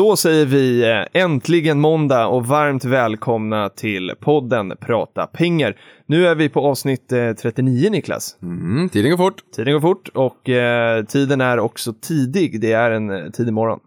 Då 0.00 0.16
säger 0.16 0.46
vi 0.46 0.90
eh, 0.90 1.22
äntligen 1.22 1.80
måndag 1.80 2.26
och 2.26 2.46
varmt 2.46 2.84
välkomna 2.84 3.68
till 3.68 4.12
podden 4.20 4.72
Prata 4.80 5.26
pengar. 5.26 5.76
Nu 6.06 6.26
är 6.26 6.34
vi 6.34 6.48
på 6.48 6.60
avsnitt 6.60 7.12
eh, 7.12 7.32
39 7.32 7.90
Niklas. 7.90 8.36
Mm, 8.42 8.88
tiden 8.88 9.10
går 9.10 9.18
fort. 9.18 9.42
Tiden 9.56 9.72
går 9.72 9.80
fort 9.80 10.08
och 10.08 10.48
eh, 10.48 11.04
tiden 11.04 11.40
är 11.40 11.58
också 11.58 11.92
tidig. 11.92 12.60
Det 12.60 12.72
är 12.72 12.90
en 12.90 13.10
eh, 13.10 13.30
tidig 13.30 13.52
morgon. 13.52 13.80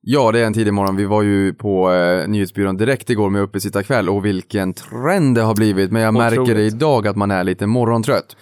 Ja, 0.00 0.32
det 0.32 0.40
är 0.40 0.44
en 0.44 0.54
tidig 0.54 0.72
morgon. 0.72 0.96
Vi 0.96 1.04
var 1.04 1.22
ju 1.22 1.54
på 1.54 1.92
eh, 1.92 2.28
nyhetsbyrån 2.28 2.76
direkt 2.76 3.10
igår 3.10 3.30
med 3.30 3.42
uppesittarkväll 3.42 4.08
och 4.08 4.24
vilken 4.24 4.74
trend 4.74 5.34
det 5.34 5.42
har 5.42 5.54
blivit. 5.54 5.92
Men 5.92 6.02
jag 6.02 6.14
märker 6.14 6.40
Otroligt. 6.40 6.74
idag 6.74 7.06
att 7.06 7.16
man 7.16 7.30
är 7.30 7.44
lite 7.44 7.66
morgontrött. 7.66 8.36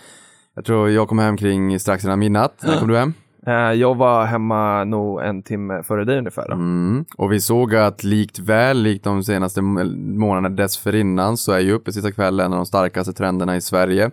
Jag 0.54 0.64
tror 0.64 0.90
jag 0.90 1.08
kom 1.08 1.18
hem 1.18 1.36
kring 1.36 1.80
strax 1.80 2.04
innan 2.04 2.18
midnatt. 2.18 2.62
När 2.66 2.78
kom 2.78 2.88
du 2.88 2.96
hem? 2.96 3.14
Eh, 3.46 3.73
jag 3.73 3.95
var 3.95 4.24
hemma 4.24 4.84
nog 4.84 5.23
en 5.23 5.42
timme 5.42 5.82
före 5.82 6.04
dig 6.04 6.18
ungefär. 6.18 6.52
Mm. 6.52 7.04
Och 7.16 7.32
vi 7.32 7.41
såg 7.41 7.74
att 7.74 8.04
likt 8.04 8.38
väl, 8.38 8.82
likt 8.82 9.04
de 9.04 9.24
senaste 9.24 9.62
månaderna 9.62 10.48
dessförinnan, 10.48 11.37
så 11.37 11.52
är 11.52 11.60
ju 11.60 11.73
uppesittarkväll 11.73 12.40
en 12.40 12.52
av 12.52 12.59
de 12.59 12.66
starkaste 12.66 13.12
trenderna 13.12 13.57
i 13.57 13.60
Sverige. 13.60 14.10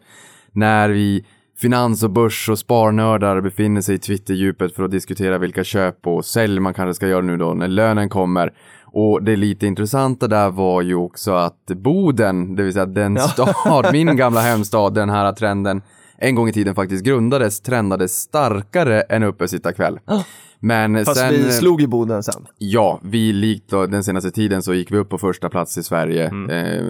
När 0.51 0.89
vi 0.89 1.25
finans 1.57 2.03
och 2.03 2.09
börs 2.09 2.49
och 2.49 2.59
sparnördar 2.59 3.41
befinner 3.41 3.81
sig 3.81 3.95
i 3.95 3.99
Twitterdjupet 3.99 4.75
för 4.75 4.83
att 4.83 4.91
diskutera 4.91 5.37
vilka 5.37 5.63
köp 5.63 6.07
och 6.07 6.25
sälj 6.25 6.59
man 6.59 6.73
kanske 6.73 6.93
ska 6.93 7.07
göra 7.07 7.21
nu 7.21 7.37
då 7.37 7.53
när 7.53 7.67
lönen 7.67 8.09
kommer. 8.09 8.53
Och 8.85 9.23
det 9.23 9.35
lite 9.35 9.67
intressanta 9.67 10.27
där 10.27 10.49
var 10.49 10.81
ju 10.81 10.95
också 10.95 11.31
att 11.31 11.65
Boden, 11.65 12.55
det 12.55 12.63
vill 12.63 12.73
säga 12.73 12.85
den 12.85 13.19
stad, 13.19 13.89
min 13.91 14.17
gamla 14.17 14.41
hemstad, 14.51 14.93
den 14.93 15.09
här 15.09 15.33
trenden 15.33 15.81
en 16.23 16.35
gång 16.35 16.49
i 16.49 16.53
tiden 16.53 16.75
faktiskt 16.75 17.03
grundades, 17.03 17.61
trendades 17.61 18.21
starkare 18.21 19.01
än 19.01 19.23
uppesittarkväll. 19.23 19.99
Men 20.65 21.05
Fast 21.05 21.19
sen... 21.19 21.33
vi 21.33 21.51
slog 21.51 21.81
i 21.81 21.87
Boden 21.87 22.23
sen. 22.23 22.45
Ja, 22.57 22.99
vi 23.03 23.33
likt 23.33 23.69
då, 23.69 23.85
den 23.85 24.03
senaste 24.03 24.31
tiden 24.31 24.63
så 24.63 24.73
gick 24.73 24.91
vi 24.91 24.97
upp 24.97 25.09
på 25.09 25.17
första 25.17 25.49
plats 25.49 25.77
i 25.77 25.83
Sverige, 25.83 26.25
eh, 26.25 26.83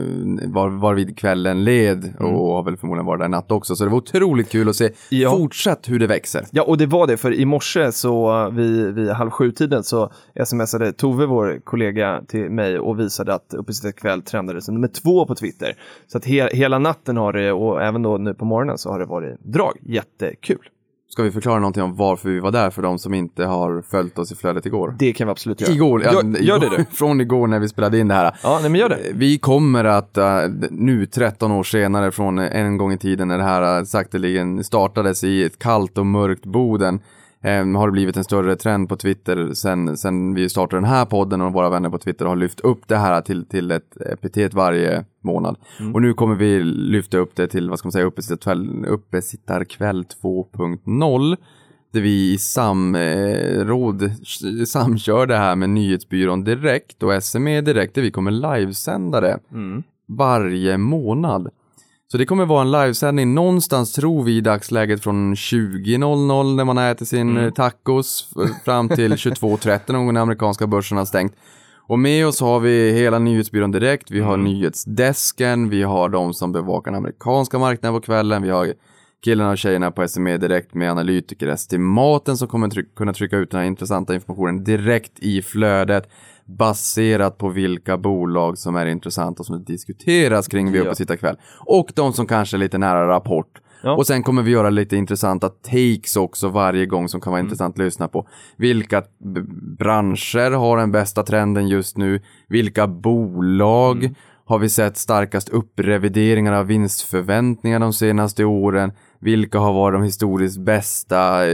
var, 0.47 0.69
varvid 0.69 1.17
kvällen 1.17 1.63
led 1.63 2.13
och 2.19 2.55
har 2.55 2.63
väl 2.63 2.77
förmodligen 2.77 3.05
varit 3.05 3.21
där 3.21 3.27
natt 3.27 3.51
också. 3.51 3.75
Så 3.75 3.83
det 3.83 3.89
var 3.89 3.97
otroligt 3.97 4.49
kul 4.49 4.69
att 4.69 4.75
se 4.75 4.89
Ja. 5.09 5.37
fortsatt 5.37 5.89
hur 5.89 5.99
det 5.99 6.07
växer. 6.07 6.45
Ja, 6.51 6.63
och 6.63 6.77
det 6.77 6.85
var 6.85 7.07
det, 7.07 7.17
för 7.17 7.33
i 7.33 7.45
morse 7.45 7.91
så 7.91 8.49
vid, 8.49 8.93
vid 8.93 9.09
halv 9.09 9.29
sju-tiden 9.29 9.83
så 9.83 10.11
smsade 10.45 10.91
Tove, 10.93 11.25
vår 11.25 11.61
kollega, 11.63 12.21
till 12.27 12.49
mig 12.49 12.79
och 12.79 12.99
visade 12.99 13.33
att 13.33 13.53
Uppesittarkväll 13.53 14.21
trendade 14.21 14.61
som 14.61 14.73
nummer 14.73 14.87
två 14.87 15.25
på 15.25 15.35
Twitter. 15.35 15.73
Så 16.07 16.17
att 16.17 16.25
he, 16.25 16.49
hela 16.53 16.79
natten 16.79 17.17
har 17.17 17.33
det, 17.33 17.51
och 17.51 17.81
även 17.83 18.01
då 18.01 18.17
nu 18.17 18.33
på 18.33 18.45
morgonen 18.45 18.77
så 18.77 18.89
har 18.91 18.99
det 18.99 19.05
varit 19.05 19.39
drag. 19.43 19.77
Jättekul. 19.81 20.69
Ska 21.13 21.23
vi 21.23 21.31
förklara 21.31 21.59
någonting 21.59 21.83
om 21.83 21.95
varför 21.95 22.29
vi 22.29 22.39
var 22.39 22.51
där 22.51 22.69
för 22.69 22.81
de 22.81 22.99
som 22.99 23.13
inte 23.13 23.45
har 23.45 23.81
följt 23.81 24.19
oss 24.19 24.31
i 24.31 24.35
flödet 24.35 24.65
igår? 24.65 24.95
Det 24.99 25.13
kan 25.13 25.27
vi 25.27 25.31
absolut 25.31 25.61
göra. 25.61 25.71
Igår, 25.71 26.03
ja, 26.03 26.13
Gör, 26.13 26.41
gör 26.41 26.59
det 26.59 26.69
du. 26.77 26.85
Från 26.91 27.21
igår 27.21 27.47
när 27.47 27.59
vi 27.59 27.67
spelade 27.67 27.99
in 27.99 28.07
det 28.07 28.13
här. 28.13 28.35
Ja, 28.43 28.59
nej 28.61 28.69
men 28.69 28.81
gör 28.81 28.89
det. 28.89 28.99
Vi 29.13 29.37
kommer 29.37 29.85
att 29.85 30.17
äh, 30.17 30.39
nu 30.69 31.05
13 31.05 31.51
år 31.51 31.63
senare 31.63 32.11
från 32.11 32.39
en 32.39 32.77
gång 32.77 32.91
i 32.91 32.97
tiden 32.97 33.27
när 33.27 33.37
det 33.37 33.43
här 33.43 33.77
äh, 33.77 33.83
sakteligen 33.83 34.63
startades 34.63 35.23
i 35.23 35.43
ett 35.43 35.59
kallt 35.59 35.97
och 35.97 36.05
mörkt 36.05 36.45
Boden 36.45 36.99
eh, 37.43 37.65
har 37.65 37.87
det 37.87 37.91
blivit 37.91 38.17
en 38.17 38.23
större 38.23 38.55
trend 38.55 38.89
på 38.89 38.95
Twitter 38.95 39.53
sen, 39.53 39.97
sen 39.97 40.33
vi 40.33 40.49
startade 40.49 40.77
den 40.81 40.89
här 40.89 41.05
podden 41.05 41.41
och 41.41 41.53
våra 41.53 41.69
vänner 41.69 41.89
på 41.89 41.97
Twitter 41.97 42.25
har 42.25 42.35
lyft 42.35 42.59
upp 42.59 42.87
det 42.87 42.97
här 42.97 43.21
till, 43.21 43.45
till 43.45 43.71
ett 43.71 43.97
epitet 44.01 44.53
varje 44.53 45.05
månad. 45.21 45.57
Och 45.93 46.01
nu 46.01 46.13
kommer 46.13 46.35
vi 46.35 46.63
lyfta 46.63 47.17
upp 47.17 47.35
det 47.35 47.47
till, 47.47 47.69
vad 47.69 47.79
ska 47.79 47.85
man 47.85 47.91
säga, 47.91 48.05
uppesittarkväll, 48.05 48.85
uppesittarkväll 48.85 50.05
2.0 50.23 51.37
där 51.93 52.01
vi 52.01 52.33
i 52.33 52.37
samråd 52.37 54.11
samkör 54.67 55.25
det 55.25 55.37
här 55.37 55.55
med 55.55 55.69
nyhetsbyrån 55.69 56.43
direkt 56.43 57.03
och 57.03 57.23
SME 57.23 57.61
direkt 57.61 57.95
där 57.95 58.01
vi 58.01 58.11
kommer 58.11 58.31
livesända 58.31 59.21
det 59.21 59.39
varje 60.07 60.77
månad. 60.77 61.49
Så 62.13 62.17
det 62.17 62.25
kommer 62.25 62.45
vara 62.45 62.61
en 62.61 62.71
livesändning 62.71 63.33
någonstans 63.33 63.93
tror 63.93 64.23
vi 64.23 64.37
i 64.37 64.41
dagsläget 64.41 65.03
från 65.03 65.35
20.00 65.35 66.55
när 66.55 66.65
man 66.65 66.77
äter 66.77 67.05
sin 67.05 67.37
eh, 67.37 67.53
tacos 67.53 68.29
fram 68.65 68.89
till 68.89 69.13
22.30 69.13 69.79
någon 69.91 70.05
gång 70.05 70.13
när 70.13 70.21
amerikanska 70.21 70.67
börsen 70.67 70.97
har 70.97 71.05
stängt. 71.05 71.35
Och 71.87 71.99
med 71.99 72.27
oss 72.27 72.41
har 72.41 72.59
vi 72.59 72.91
hela 72.91 73.19
nyhetsbyrån 73.19 73.71
direkt, 73.71 74.11
vi 74.11 74.19
har 74.19 74.37
nyhetsdesken, 74.37 75.69
vi 75.69 75.83
har 75.83 76.09
de 76.09 76.33
som 76.33 76.51
bevakar 76.51 76.91
den 76.91 76.97
amerikanska 76.97 77.59
marknaden 77.59 78.01
på 78.01 78.05
kvällen, 78.05 78.41
vi 78.41 78.49
har 78.49 78.73
killarna 79.23 79.51
och 79.51 79.57
tjejerna 79.57 79.91
på 79.91 80.07
SME 80.07 80.37
direkt 80.37 80.73
med 80.73 80.91
analytiker 80.91 81.47
estimaten 81.47 82.37
som 82.37 82.47
kommer 82.47 82.67
tryck- 82.67 82.95
kunna 82.95 83.13
trycka 83.13 83.37
ut 83.37 83.51
den 83.51 83.59
här 83.59 83.67
intressanta 83.67 84.15
informationen 84.15 84.63
direkt 84.63 85.19
i 85.19 85.41
flödet 85.41 86.09
baserat 86.45 87.37
på 87.37 87.49
vilka 87.49 87.97
bolag 87.97 88.57
som 88.57 88.75
är 88.75 88.85
intressanta 88.85 89.43
som 89.43 89.63
diskuteras 89.63 90.47
kring 90.47 90.71
vid 90.71 90.81
Ja. 90.81 90.85
uppesittarkväll. 90.85 91.35
Och 91.65 91.91
de 91.95 92.13
som 92.13 92.25
kanske 92.27 92.57
är 92.57 92.59
lite 92.59 92.77
nära 92.77 93.07
rapport. 93.07 93.59
Ja. 93.83 93.95
Och 93.95 94.07
sen 94.07 94.23
kommer 94.23 94.41
vi 94.43 94.51
göra 94.51 94.69
lite 94.69 94.95
intressanta 94.97 95.49
takes 95.49 96.15
också 96.15 96.49
varje 96.49 96.85
gång 96.85 97.07
som 97.09 97.21
kan 97.21 97.31
vara 97.31 97.39
intressant 97.41 97.75
att 97.75 97.79
lyssna 97.85 98.07
på. 98.07 98.27
Vilka 98.57 99.03
branscher 99.79 100.51
har 100.51 100.77
den 100.77 100.91
bästa 100.91 101.23
trenden 101.23 101.67
just 101.67 101.97
nu? 101.97 102.21
Vilka 102.47 102.87
bolag 102.87 104.15
har 104.45 104.59
vi 104.59 104.69
sett 104.69 104.97
starkast 104.97 105.49
upprevideringar 105.49 106.53
av 106.53 106.65
vinstförväntningar 106.67 107.79
de 107.79 107.93
senaste 107.93 108.45
åren? 108.45 108.91
Vilka 109.19 109.59
har 109.59 109.73
varit 109.73 109.95
de 109.95 110.03
historiskt 110.03 110.59
bästa 110.59 111.47
eh, 111.47 111.53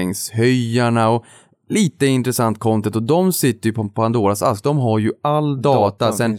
utdelningshöjarna? 0.00 1.08
Och 1.08 1.24
lite 1.70 2.06
intressant 2.06 2.58
content 2.58 2.96
och 2.96 3.02
de 3.02 3.32
sitter 3.32 3.68
ju 3.68 3.72
på 3.72 3.88
Pandoras 3.88 4.42
ask. 4.42 4.64
De 4.64 4.78
har 4.78 4.98
ju 4.98 5.12
all 5.22 5.62
data 5.62 5.80
Datan 6.06 6.38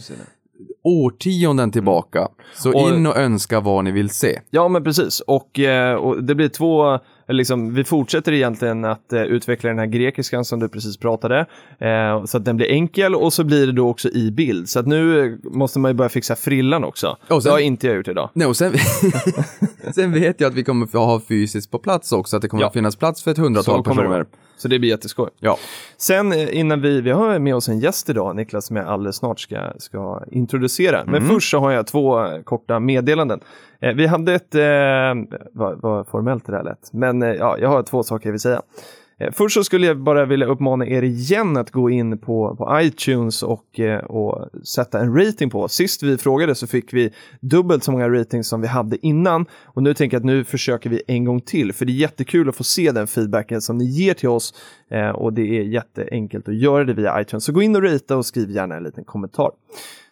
årtionden 0.84 1.70
tillbaka. 1.70 2.28
Så 2.56 2.72
Och- 2.72 2.88
in 2.90 3.06
och 3.06 3.16
önska 3.16 3.60
vad 3.60 3.84
ni 3.84 3.90
vill 3.90 4.10
se. 4.10 4.40
Ja, 4.50 4.68
men 4.68 4.84
precis. 4.84 5.20
Och, 5.20 5.58
eh, 5.58 5.94
och 5.94 6.24
det 6.24 6.34
blir 6.34 6.48
två, 6.48 6.98
liksom, 7.28 7.74
vi 7.74 7.84
fortsätter 7.84 8.32
egentligen 8.32 8.84
att 8.84 9.12
eh, 9.12 9.22
utveckla 9.22 9.68
den 9.70 9.78
här 9.78 9.86
grekiskan 9.86 10.44
som 10.44 10.60
du 10.60 10.68
precis 10.68 10.96
pratade, 10.96 11.46
eh, 11.78 12.24
så 12.24 12.36
att 12.36 12.44
den 12.44 12.56
blir 12.56 12.66
enkel 12.70 13.14
och 13.14 13.32
så 13.32 13.44
blir 13.44 13.66
det 13.66 13.72
då 13.72 13.88
också 13.88 14.08
i 14.08 14.30
bild. 14.30 14.68
Så 14.68 14.78
att 14.80 14.86
nu 14.86 15.24
eh, 15.26 15.32
måste 15.42 15.78
man 15.78 15.90
ju 15.90 15.94
börja 15.94 16.08
fixa 16.08 16.36
frillan 16.36 16.84
också. 16.84 17.16
Sen- 17.28 17.40
Det 17.44 17.50
har 17.50 17.58
inte 17.58 17.86
jag 17.86 17.96
gjort 17.96 18.08
idag. 18.08 18.30
Nej, 18.34 18.46
och 18.46 18.56
sen, 18.56 18.72
sen 19.94 20.12
vet 20.12 20.40
jag 20.40 20.48
att 20.48 20.54
vi 20.54 20.64
kommer 20.64 20.86
få 20.86 20.98
ha 20.98 21.20
fysiskt 21.20 21.70
på 21.70 21.78
plats 21.78 22.12
också, 22.12 22.36
att 22.36 22.42
det 22.42 22.48
kommer 22.48 22.62
Ja. 22.62 22.66
att 22.66 22.72
finnas 22.72 22.96
plats 22.96 23.22
för 23.22 23.30
ett 23.30 23.38
hundratal 23.38 23.84
personer. 23.84 24.26
Så 24.62 24.68
det 24.68 24.78
blir 24.78 24.90
jätteskoj. 24.90 25.28
Ja. 25.40 25.58
Sen 25.96 26.32
eh, 26.32 26.58
innan 26.58 26.80
vi, 26.80 27.00
vi 27.00 27.10
har 27.10 27.38
med 27.38 27.54
oss 27.54 27.68
en 27.68 27.78
gäst 27.78 28.10
idag, 28.10 28.36
Niklas, 28.36 28.66
som 28.66 28.76
jag 28.76 28.86
alldeles 28.86 29.16
snart 29.16 29.40
ska, 29.40 29.72
ska 29.78 30.22
introducera. 30.30 31.04
Men 31.06 31.28
först 31.28 31.50
så 31.50 31.58
har 31.58 31.70
jag 31.70 31.86
två 31.86 32.24
eh, 32.24 32.42
korta 32.42 32.80
meddelanden. 32.80 33.40
Eh, 33.80 33.94
vi 33.94 34.06
hade 34.06 34.34
ett, 34.34 34.54
eh, 34.54 35.40
vad, 35.52 35.80
vad 35.80 36.06
formellt 36.06 36.46
det 36.46 36.52
där 36.52 36.62
lät, 36.62 36.92
men 36.92 37.22
eh, 37.22 37.28
ja, 37.28 37.58
jag 37.58 37.68
har 37.68 37.82
två 37.82 38.02
saker 38.02 38.26
jag 38.26 38.32
vill 38.32 38.40
säga. 38.40 38.62
Eh, 39.18 39.30
först 39.32 39.54
så 39.54 39.64
skulle 39.64 39.86
jag 39.86 39.98
bara 39.98 40.24
vilja 40.24 40.46
uppmana 40.46 40.86
er 40.86 41.02
igen 41.02 41.56
att 41.56 41.70
gå 41.70 41.90
in 41.90 42.18
på, 42.18 42.56
på 42.56 42.80
iTunes 42.80 43.42
och, 43.42 43.80
eh, 43.80 44.04
och 44.04 44.48
sätta 44.64 45.00
en 45.00 45.16
rating 45.18 45.50
på. 45.50 45.68
Sist 45.68 46.02
vi 46.02 46.18
frågade 46.18 46.54
så 46.54 46.66
fick 46.66 46.92
vi 46.92 47.10
dubbelt 47.40 47.84
så 47.84 47.92
många 47.92 48.08
ratings 48.08 48.48
som 48.48 48.60
vi 48.60 48.68
hade 48.68 49.06
innan. 49.06 49.46
Och 49.64 49.82
nu 49.82 49.94
tänker 49.94 50.14
jag 50.14 50.20
att 50.20 50.26
nu 50.26 50.44
försöker 50.44 50.90
vi 50.90 51.02
en 51.06 51.24
gång 51.24 51.40
till. 51.40 51.72
För 51.72 51.84
det 51.84 51.92
är 51.92 51.94
jättekul 51.94 52.48
att 52.48 52.56
få 52.56 52.64
se 52.64 52.92
den 52.92 53.06
feedbacken 53.06 53.60
som 53.60 53.78
ni 53.78 53.84
ger 53.84 54.14
till 54.14 54.28
oss. 54.28 54.54
Eh, 54.90 55.08
och 55.08 55.32
det 55.32 55.58
är 55.58 55.62
jätteenkelt 55.62 56.48
att 56.48 56.56
göra 56.56 56.84
det 56.84 56.94
via 56.94 57.20
iTunes. 57.20 57.44
Så 57.44 57.52
gå 57.52 57.62
in 57.62 57.76
och 57.76 57.82
rita 57.82 58.16
och 58.16 58.26
skriv 58.26 58.50
gärna 58.50 58.76
en 58.76 58.82
liten 58.82 59.04
kommentar. 59.04 59.50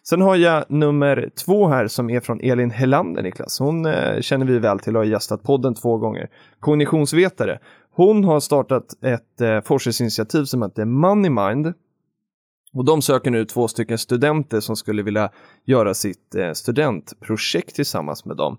Sen 0.03 0.21
har 0.21 0.35
jag 0.35 0.65
nummer 0.67 1.29
två 1.45 1.67
här 1.67 1.87
som 1.87 2.09
är 2.09 2.19
från 2.19 2.41
Elin 2.41 2.71
Hellander, 2.71 3.23
Niklas. 3.23 3.59
Hon 3.59 3.85
eh, 3.85 4.21
känner 4.21 4.45
vi 4.45 4.59
väl 4.59 4.79
till 4.79 4.95
och 4.95 5.01
har 5.01 5.11
gästat 5.11 5.43
podden 5.43 5.75
två 5.75 5.97
gånger. 5.97 6.29
Kognitionsvetare. 6.59 7.59
Hon 7.93 8.23
har 8.23 8.39
startat 8.39 9.03
ett 9.03 9.41
eh, 9.41 9.61
forskningsinitiativ 9.61 10.43
som 10.43 10.61
heter 10.61 10.85
Moneymind. 10.85 11.73
Och 12.73 12.85
de 12.85 13.01
söker 13.01 13.31
nu 13.31 13.45
två 13.45 13.67
stycken 13.67 13.97
studenter 13.97 14.59
som 14.59 14.75
skulle 14.75 15.03
vilja 15.03 15.29
göra 15.65 15.93
sitt 15.93 16.35
eh, 16.35 16.51
studentprojekt 16.51 17.75
tillsammans 17.75 18.25
med 18.25 18.37
dem. 18.37 18.57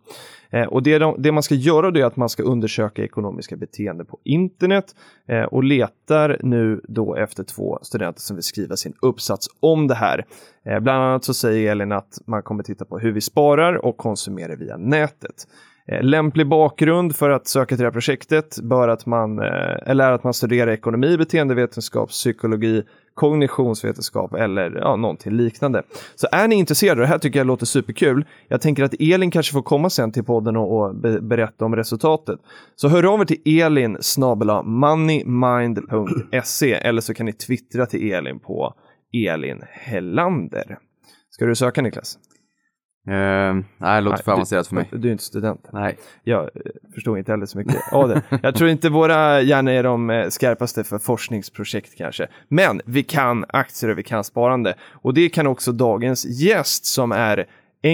Eh, 0.50 0.67
och 0.67 0.82
det, 0.82 0.99
de, 0.99 1.23
det, 1.23 1.32
man 1.32 1.43
ska 1.43 1.55
göra 1.55 2.00
är 2.00 2.05
att 2.05 2.17
man 2.17 2.29
ska 2.29 2.43
undersöka 2.43 3.05
ekonomiska 3.05 3.56
beteenden 3.56 4.06
på 4.06 4.19
internet 4.25 4.84
eh, 5.29 5.43
och 5.43 5.64
letar 5.64 6.38
nu 6.43 6.81
då 6.88 7.17
efter 7.17 7.44
två 7.44 7.78
studenter 7.82 8.20
som 8.20 8.37
vill 8.37 8.43
skriva 8.43 8.76
sin 8.76 8.94
uppsats 9.02 9.49
om 9.61 9.87
det 9.87 9.94
här. 9.94 10.25
Eh, 10.64 10.81
bland 10.81 11.02
annat 11.02 11.25
så 11.25 11.35
säger 11.35 11.70
Elin 11.70 11.93
att 11.93 12.19
man 12.26 12.43
kommer 12.43 12.62
titta 12.62 12.85
på 12.85 12.99
hur 12.99 13.12
vi 13.12 13.20
sparar 13.20 13.85
och 13.85 13.96
konsumerar 13.96 14.56
via 14.56 14.76
nätet. 14.76 15.46
Eh, 15.88 16.02
lämplig 16.02 16.49
bakgrund 16.49 17.17
för 17.17 17.31
att 17.31 17.46
söka 17.46 17.76
till 17.76 17.79
det 17.79 17.84
här 17.84 17.93
projektet 17.93 18.58
bör 18.62 18.88
att 18.88 19.06
man, 19.06 19.38
eh, 19.38 19.76
eller 19.87 20.05
är 20.05 20.12
att 20.12 20.25
man 20.25 20.34
studerar 20.34 20.70
ekonomi, 20.70 21.17
beteendevetenskap, 21.17 22.08
psykologi, 22.08 22.82
kognitionsvetenskap 23.14 24.34
eller 24.34 24.79
ja, 24.81 24.96
någonting 24.96 25.32
liknande. 25.32 25.82
Så 26.14 26.26
är 26.32 26.49
ni 26.49 26.55
intresserade, 26.55 27.00
och 27.00 27.06
det 27.06 27.12
här 27.12 27.19
tycker 27.19 27.40
jag 27.40 27.46
låter 27.46 27.67
superkul. 27.67 28.25
Jag 28.49 28.61
tänker 28.61 28.84
att 28.84 28.94
Elin 28.99 29.31
kanske 29.31 29.52
får 29.52 29.62
komma 29.62 29.90
sen 29.90 30.12
till 30.12 30.25
podden 30.25 30.56
och, 30.56 30.81
och 30.81 30.96
be 30.96 31.20
berätta 31.20 31.64
om 31.64 31.76
resultatet. 31.76 32.38
Så 32.76 32.88
hör 32.88 33.14
av 33.14 33.20
er 33.20 33.25
till 33.25 33.61
Elin 33.61 33.96
snabela 34.00 34.62
moneymind.se 34.62 36.73
eller 36.73 37.00
så 37.00 37.14
kan 37.14 37.26
ni 37.26 37.32
twittra 37.32 37.87
till 37.87 38.12
Elin 38.12 38.38
på 38.38 38.75
Elin 39.28 39.62
Hellander. 39.70 40.78
Ska 41.31 41.46
du 41.46 41.55
söka 41.55 41.82
Niklas? 41.82 42.19
Uh, 43.08 43.14
nej, 43.14 43.64
det 43.78 44.00
låter 44.00 44.16
nej, 44.16 44.25
för 44.25 44.32
avancerat 44.32 44.66
för 44.66 44.75
mig. 44.75 44.88
Du, 44.90 44.99
du 44.99 45.08
är 45.08 45.12
inte 45.12 45.25
student. 45.25 45.69
Nej. 45.72 45.99
Jag 46.25 46.43
eh, 46.43 46.49
förstår 46.94 47.19
inte 47.19 47.32
heller 47.32 47.46
så 47.46 47.58
mycket 47.58 47.93
av 47.93 48.08
det. 48.08 48.22
Jag 48.43 48.54
tror 48.54 48.70
inte 48.70 48.88
våra 48.88 49.40
hjärnor 49.40 49.72
är 49.72 49.82
de 49.82 50.10
eh, 50.10 50.28
skarpaste 50.28 50.84
för 50.84 50.99
forskningsprojekt 50.99 51.99
kanske. 51.99 52.26
Men 52.49 52.81
vi 52.84 53.02
kan 53.02 53.44
aktier 53.49 53.90
och 53.90 53.99
vi 53.99 54.02
kan 54.02 54.25
sparande. 54.25 54.75
Och 54.90 55.14
det 55.14 55.28
kan 55.28 55.46
också 55.46 55.72
dagens 55.72 56.25
gäst 56.25 56.84
som 56.84 57.12
är 57.12 57.46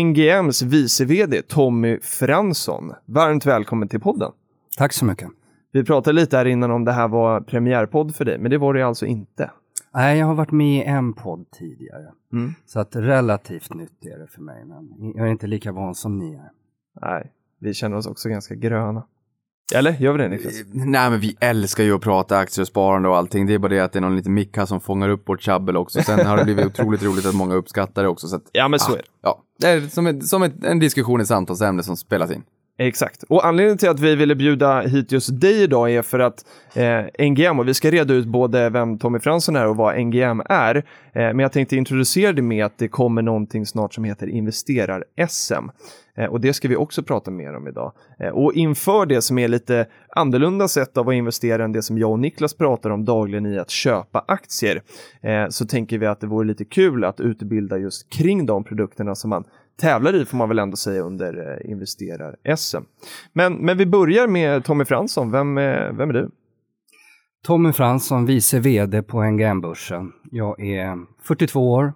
NGMs 0.05 0.62
vice 0.62 1.05
vd 1.05 1.43
Tommy 1.43 1.99
Fransson. 2.00 2.93
Varmt 3.05 3.46
välkommen 3.46 3.88
till 3.88 4.00
podden. 4.00 4.32
Tack 4.76 4.93
så 4.93 5.05
mycket. 5.05 5.28
Vi 5.72 5.84
pratade 5.84 6.20
lite 6.20 6.37
här 6.37 6.44
innan 6.44 6.70
om 6.70 6.84
det 6.84 6.93
här 6.93 7.08
var 7.08 7.40
premiärpodd 7.40 8.14
för 8.14 8.25
dig, 8.25 8.38
men 8.38 8.50
det 8.50 8.58
var 8.58 8.75
det 8.75 8.82
alltså 8.82 9.06
inte. 9.06 9.50
Nej, 9.94 10.19
jag 10.19 10.26
har 10.26 10.35
varit 10.35 10.50
med 10.50 10.79
i 10.79 10.85
en 10.85 11.12
podd 11.12 11.50
tidigare. 11.50 12.12
Mm. 12.32 12.55
Så 12.67 12.81
att 12.81 12.96
relativt 12.96 13.75
nytt 13.75 14.06
är 14.06 14.19
det 14.19 14.26
för 14.26 14.43
mig, 14.43 14.64
men 14.64 15.12
jag 15.14 15.26
är 15.26 15.31
inte 15.31 15.46
lika 15.46 15.73
van 15.73 15.94
som 15.94 16.19
ni 16.19 16.35
är. 16.35 16.50
Nej, 17.00 17.32
vi 17.61 17.75
känner 17.75 17.96
oss 17.96 18.06
också 18.06 18.29
ganska 18.29 18.55
gröna. 18.55 19.02
Eller 19.75 19.93
gör 19.93 20.12
vi 20.12 20.19
det 20.19 20.29
Niklas? 20.29 20.61
Eh, 20.61 20.67
nej 20.73 21.11
men 21.11 21.20
vi 21.20 21.37
älskar 21.40 21.85
ju 21.85 21.94
att 21.94 22.00
prata 22.00 22.38
aktier 22.38 22.62
och 22.62 22.69
sparande 22.69 23.08
och 23.08 23.17
allting. 23.17 23.46
Det 23.46 23.55
är 23.55 23.58
bara 23.58 23.69
det 23.69 23.81
att 23.81 23.93
det 23.93 23.99
är 23.99 24.00
någon 24.00 24.17
liten 24.17 24.35
micka 24.35 24.67
som 24.67 24.81
fångar 24.81 25.08
upp 25.08 25.29
vårt 25.29 25.43
tjabbel 25.43 25.76
också. 25.76 26.02
Sen 26.02 26.26
har 26.26 26.37
det 26.37 26.44
blivit 26.44 26.67
otroligt 26.67 27.02
roligt 27.02 27.26
att 27.26 27.34
många 27.34 27.55
uppskattar 27.55 28.02
det 28.02 28.08
också. 28.08 28.29
Så 28.29 28.37
att, 28.37 28.43
ja 28.52 28.69
men 28.69 28.81
så 28.81 28.93
ah, 28.93 28.94
är 28.94 28.99
det. 28.99 29.05
Ja, 29.23 29.43
det 29.58 29.69
är 29.69 29.81
som, 29.81 30.06
ett, 30.06 30.26
som 30.26 30.43
ett, 30.43 30.64
en 30.64 30.79
diskussion 30.79 31.20
i 31.20 31.26
samtalsämne 31.26 31.82
som 31.82 31.96
spelas 31.96 32.31
in. 32.31 32.43
Exakt. 32.81 33.23
Och 33.23 33.47
anledningen 33.47 33.79
till 33.79 33.89
att 33.89 34.01
vi 34.01 34.15
ville 34.15 34.35
bjuda 34.35 34.81
hit 34.81 35.13
just 35.13 35.41
dig 35.41 35.63
idag 35.63 35.91
är 35.91 36.03
för 36.03 36.19
att 36.19 36.45
eh, 36.75 37.29
NGM, 37.29 37.59
och 37.59 37.69
vi 37.69 37.75
ska 37.75 37.91
reda 37.91 38.15
ut 38.15 38.27
både 38.27 38.71
vem 38.71 38.99
Tommy 38.99 39.19
Fransson 39.19 39.57
är 39.57 39.67
och 39.67 39.77
vad 39.77 40.01
NGM 40.01 40.43
är. 40.49 40.77
Eh, 40.77 40.83
men 41.13 41.39
jag 41.39 41.53
tänkte 41.53 41.77
introducera 41.77 42.33
det 42.33 42.43
med 42.43 42.65
att 42.65 42.79
det 42.79 42.89
kommer 42.89 43.23
någonting 43.23 43.67
snart 43.67 43.95
som 43.95 44.05
heter 44.05 44.27
Investerar-SM. 44.27 45.71
Eh, 46.19 46.27
och 46.27 46.41
det 46.41 46.53
ska 46.53 46.69
vi 46.69 46.77
också 46.77 47.03
prata 47.03 47.31
mer 47.31 47.57
om 47.57 47.69
idag. 47.69 47.93
Eh, 48.19 48.29
och 48.29 48.53
inför 48.53 49.07
det 49.07 49.23
som 49.23 49.39
är 49.39 49.49
lite 49.49 49.87
annorlunda 50.09 50.69
sätt 50.69 50.97
av 50.97 51.09
att 51.09 51.15
investera 51.15 51.65
än 51.65 51.73
det 51.73 51.83
som 51.83 51.99
jag 51.99 52.11
och 52.11 52.19
Niklas 52.19 52.55
pratar 52.55 52.91
om 52.91 53.05
dagligen 53.05 53.47
i 53.47 53.59
att 53.59 53.71
köpa 53.71 54.25
aktier, 54.29 54.83
eh, 55.23 55.49
så 55.49 55.67
tänker 55.67 55.99
vi 55.99 56.07
att 56.07 56.21
det 56.21 56.27
vore 56.27 56.47
lite 56.47 56.65
kul 56.65 57.05
att 57.05 57.21
utbilda 57.21 57.79
just 57.79 58.11
kring 58.11 58.47
de 58.47 58.65
produkterna 58.65 59.15
som 59.15 59.31
man 59.31 59.45
tävlar 59.81 60.15
i 60.15 60.25
får 60.25 60.37
man 60.37 60.49
väl 60.49 60.59
ändå 60.59 60.77
säga 60.77 61.03
under 61.03 61.59
eh, 61.65 61.71
investerar-SM. 61.71 62.83
Men, 63.33 63.55
men 63.55 63.79
vi 63.79 63.87
börjar 63.87 64.29
med 64.29 64.65
Tommy 64.65 64.85
Fransson, 64.85 65.31
vem, 65.31 65.59
är, 65.59 65.93
vem 65.93 66.11
är 66.11 66.15
du? 66.15 66.31
Tommy 67.45 67.73
Fransson, 67.73 68.27
vice 68.27 68.61
VD 68.61 69.03
på 69.03 69.23
NGM-börsen. 69.23 70.13
Jag 70.31 70.61
är 70.61 70.97
42 71.23 71.73
år, 71.73 71.93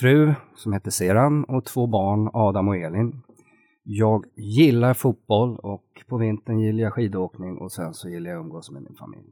fru 0.00 0.34
som 0.56 0.72
heter 0.72 0.90
Seran 0.90 1.44
och 1.44 1.64
två 1.64 1.86
barn, 1.86 2.30
Adam 2.32 2.68
och 2.68 2.76
Elin. 2.76 3.22
Jag 3.82 4.24
gillar 4.36 4.94
fotboll 4.94 5.58
och 5.58 5.84
på 6.08 6.18
vintern 6.18 6.58
gillar 6.58 6.82
jag 6.82 6.92
skidåkning 6.92 7.58
och 7.58 7.72
sen 7.72 7.94
så 7.94 8.08
gillar 8.08 8.30
jag 8.30 8.40
att 8.40 8.44
umgås 8.44 8.70
med 8.70 8.82
min 8.82 8.96
familj. 8.98 9.28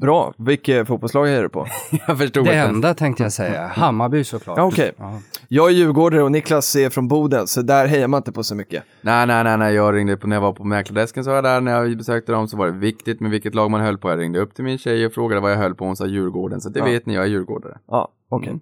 Bra. 0.00 0.34
Vilket 0.38 0.86
fotbollslag 0.86 1.28
är 1.28 1.42
du 1.42 1.48
på? 1.48 1.66
jag 2.06 2.18
förstod 2.18 2.44
Det 2.44 2.54
enda 2.54 2.94
tänkte 2.94 3.22
jag 3.22 3.32
säga. 3.32 3.66
Hammarby 3.66 4.24
såklart. 4.24 4.58
Ja, 4.58 4.64
okay. 4.64 4.92
Ja. 4.96 5.20
Jag 5.52 5.68
är 5.68 5.74
djurgårdare 5.74 6.22
och 6.22 6.32
Niklas 6.32 6.76
är 6.76 6.90
från 6.90 7.08
Boden, 7.08 7.46
så 7.46 7.62
där 7.62 7.86
hejar 7.86 8.08
man 8.08 8.18
inte 8.18 8.32
på 8.32 8.44
så 8.44 8.54
mycket. 8.54 8.84
Nej, 9.00 9.26
nej, 9.26 9.44
nej, 9.44 9.58
nej. 9.58 9.74
jag 9.74 9.94
ringde 9.94 10.16
på 10.16 10.26
när 10.26 10.36
jag 10.36 10.40
var 10.40 10.52
på 10.52 10.64
mäklardesken 10.64 11.24
så 11.24 11.30
var 11.30 11.34
jag 11.34 11.44
där, 11.44 11.60
när 11.60 11.72
jag 11.72 11.96
besökte 11.96 12.32
dem 12.32 12.48
så 12.48 12.56
var 12.56 12.66
det 12.66 12.72
viktigt 12.72 13.20
med 13.20 13.30
vilket 13.30 13.54
lag 13.54 13.70
man 13.70 13.80
höll 13.80 13.98
på. 13.98 14.10
Jag 14.10 14.18
ringde 14.18 14.40
upp 14.40 14.54
till 14.54 14.64
min 14.64 14.78
tjej 14.78 15.06
och 15.06 15.12
frågade 15.12 15.40
vad 15.40 15.52
jag 15.52 15.56
höll 15.56 15.74
på, 15.74 15.84
hon 15.84 15.96
sa 15.96 16.06
Djurgården, 16.06 16.60
så 16.60 16.68
det 16.68 16.78
ja. 16.78 16.84
vet 16.84 17.06
ni, 17.06 17.14
jag 17.14 17.24
är 17.24 17.28
djurgårdare. 17.28 17.78
Ja, 17.88 18.12
okej. 18.28 18.42
Okay. 18.42 18.50
Mm. 18.50 18.60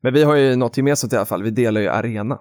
Men 0.00 0.14
vi 0.14 0.22
har 0.22 0.36
ju 0.36 0.56
något 0.56 0.76
gemensamt 0.76 1.12
i 1.12 1.16
alla 1.16 1.26
fall, 1.26 1.42
vi 1.42 1.50
delar 1.50 1.80
ju 1.80 1.88
arena. 1.88 2.38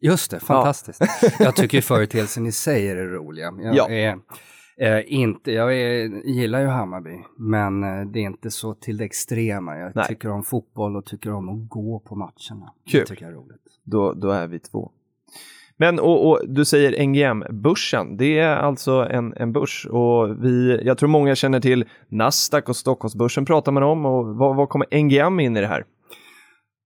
Just 0.00 0.30
det, 0.30 0.40
fantastiskt. 0.40 1.00
Ja. 1.00 1.30
jag 1.38 1.56
tycker 1.56 1.80
företeelsen 1.80 2.46
i 2.46 2.52
sig 2.52 2.88
är 2.88 2.96
det 2.96 3.06
roliga. 3.06 3.52
Jag 3.62 3.76
ja. 3.76 3.88
är 3.88 4.18
Eh, 4.80 5.02
inte, 5.06 5.52
jag 5.52 5.74
är, 5.74 6.26
gillar 6.26 6.60
ju 6.60 6.66
Hammarby, 6.66 7.18
men 7.36 7.84
eh, 7.84 8.06
det 8.06 8.18
är 8.18 8.22
inte 8.22 8.50
så 8.50 8.74
till 8.74 8.96
det 8.96 9.04
extrema. 9.04 9.76
Jag 9.76 9.92
Nej. 9.94 10.04
tycker 10.08 10.30
om 10.30 10.42
fotboll 10.42 10.96
och 10.96 11.04
tycker 11.04 11.32
om 11.32 11.48
att 11.48 11.68
gå 11.68 11.98
på 11.98 12.14
matcherna. 12.14 12.72
Kul. 12.90 13.00
Det 13.00 13.06
tycker 13.06 13.24
jag 13.24 13.32
är 13.32 13.36
roligt. 13.36 13.62
Då, 13.84 14.12
då 14.12 14.30
är 14.30 14.46
vi 14.46 14.58
två. 14.58 14.90
Men 15.76 15.98
och, 15.98 16.28
och, 16.28 16.40
du 16.48 16.64
säger 16.64 17.06
NGM-börsen, 17.06 18.16
det 18.16 18.38
är 18.38 18.56
alltså 18.56 18.92
en, 18.92 19.34
en 19.36 19.52
börs 19.52 19.86
och 19.90 20.44
vi, 20.44 20.80
jag 20.84 20.98
tror 20.98 21.08
många 21.08 21.34
känner 21.34 21.60
till 21.60 21.84
Nasdaq 22.08 22.68
och 22.68 22.76
Stockholmsbörsen 22.76 23.46
pratar 23.46 23.72
man 23.72 23.82
om 23.82 24.06
och 24.06 24.26
vad, 24.26 24.56
vad 24.56 24.68
kommer 24.68 25.02
NGM 25.02 25.40
in 25.40 25.56
i 25.56 25.60
det 25.60 25.66
här? 25.66 25.84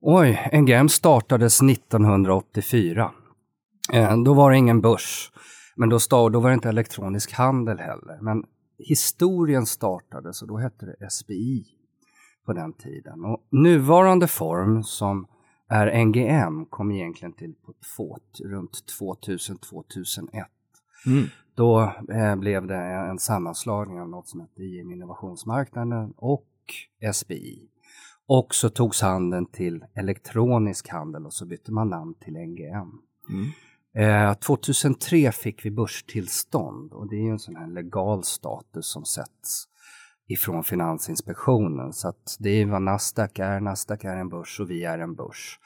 Oj, 0.00 0.50
NGM 0.52 0.88
startades 0.88 1.62
1984. 1.62 3.10
Eh, 3.92 4.16
då 4.16 4.34
var 4.34 4.50
det 4.50 4.56
ingen 4.56 4.80
börs. 4.80 5.30
Men 5.76 5.88
då, 5.88 6.00
stod, 6.00 6.32
då 6.32 6.40
var 6.40 6.50
det 6.50 6.54
inte 6.54 6.68
elektronisk 6.68 7.32
handel 7.32 7.78
heller. 7.78 8.18
Men 8.20 8.44
historien 8.78 9.66
startades 9.66 10.42
och 10.42 10.48
då 10.48 10.56
hette 10.56 10.86
det 10.86 11.10
SBI 11.10 11.64
på 12.46 12.52
den 12.52 12.72
tiden. 12.72 13.24
Och 13.24 13.46
nuvarande 13.50 14.28
form 14.28 14.82
som 14.82 15.26
är 15.68 16.04
NGM 16.04 16.66
kom 16.66 16.90
egentligen 16.90 17.32
till 17.32 17.54
på 17.66 17.74
två, 17.96 18.18
runt 18.44 18.84
2000-2001. 19.00 20.44
Mm. 21.06 21.26
Då 21.54 21.92
eh, 22.12 22.36
blev 22.36 22.66
det 22.66 22.76
en 22.76 23.18
sammanslagning 23.18 24.00
av 24.00 24.08
något 24.08 24.28
som 24.28 24.40
hette 24.40 24.62
IM 24.62 24.90
Innovationsmarknaden 24.90 26.12
och 26.16 26.46
SBI. 27.14 27.68
Och 28.26 28.54
så 28.54 28.68
togs 28.68 29.02
handeln 29.02 29.46
till 29.46 29.84
elektronisk 29.94 30.88
handel 30.88 31.26
och 31.26 31.32
så 31.32 31.46
bytte 31.46 31.72
man 31.72 31.88
namn 31.88 32.14
till 32.14 32.32
NGM. 32.32 32.98
Mm. 33.28 33.46
Eh, 33.94 34.34
2003 34.34 35.32
fick 35.32 35.64
vi 35.64 35.70
börstillstånd 35.70 36.92
och 36.92 37.08
det 37.08 37.16
är 37.16 37.22
ju 37.22 37.30
en 37.30 37.38
sån 37.38 37.56
här 37.56 37.66
legal 37.66 38.24
status 38.24 38.86
som 38.86 39.04
sätts 39.04 39.64
ifrån 40.28 40.64
Finansinspektionen. 40.64 41.92
Så 41.92 42.08
att 42.08 42.36
det 42.38 42.50
är 42.50 42.66
vad 42.66 42.82
Nasdaq 42.82 43.38
är. 43.38 43.60
Nasdaq 43.60 44.04
är 44.04 44.16
en 44.16 44.28
börs 44.28 44.60
och 44.60 44.70
vi 44.70 44.84
är 44.84 44.98
en 44.98 45.14
börs. 45.14 45.58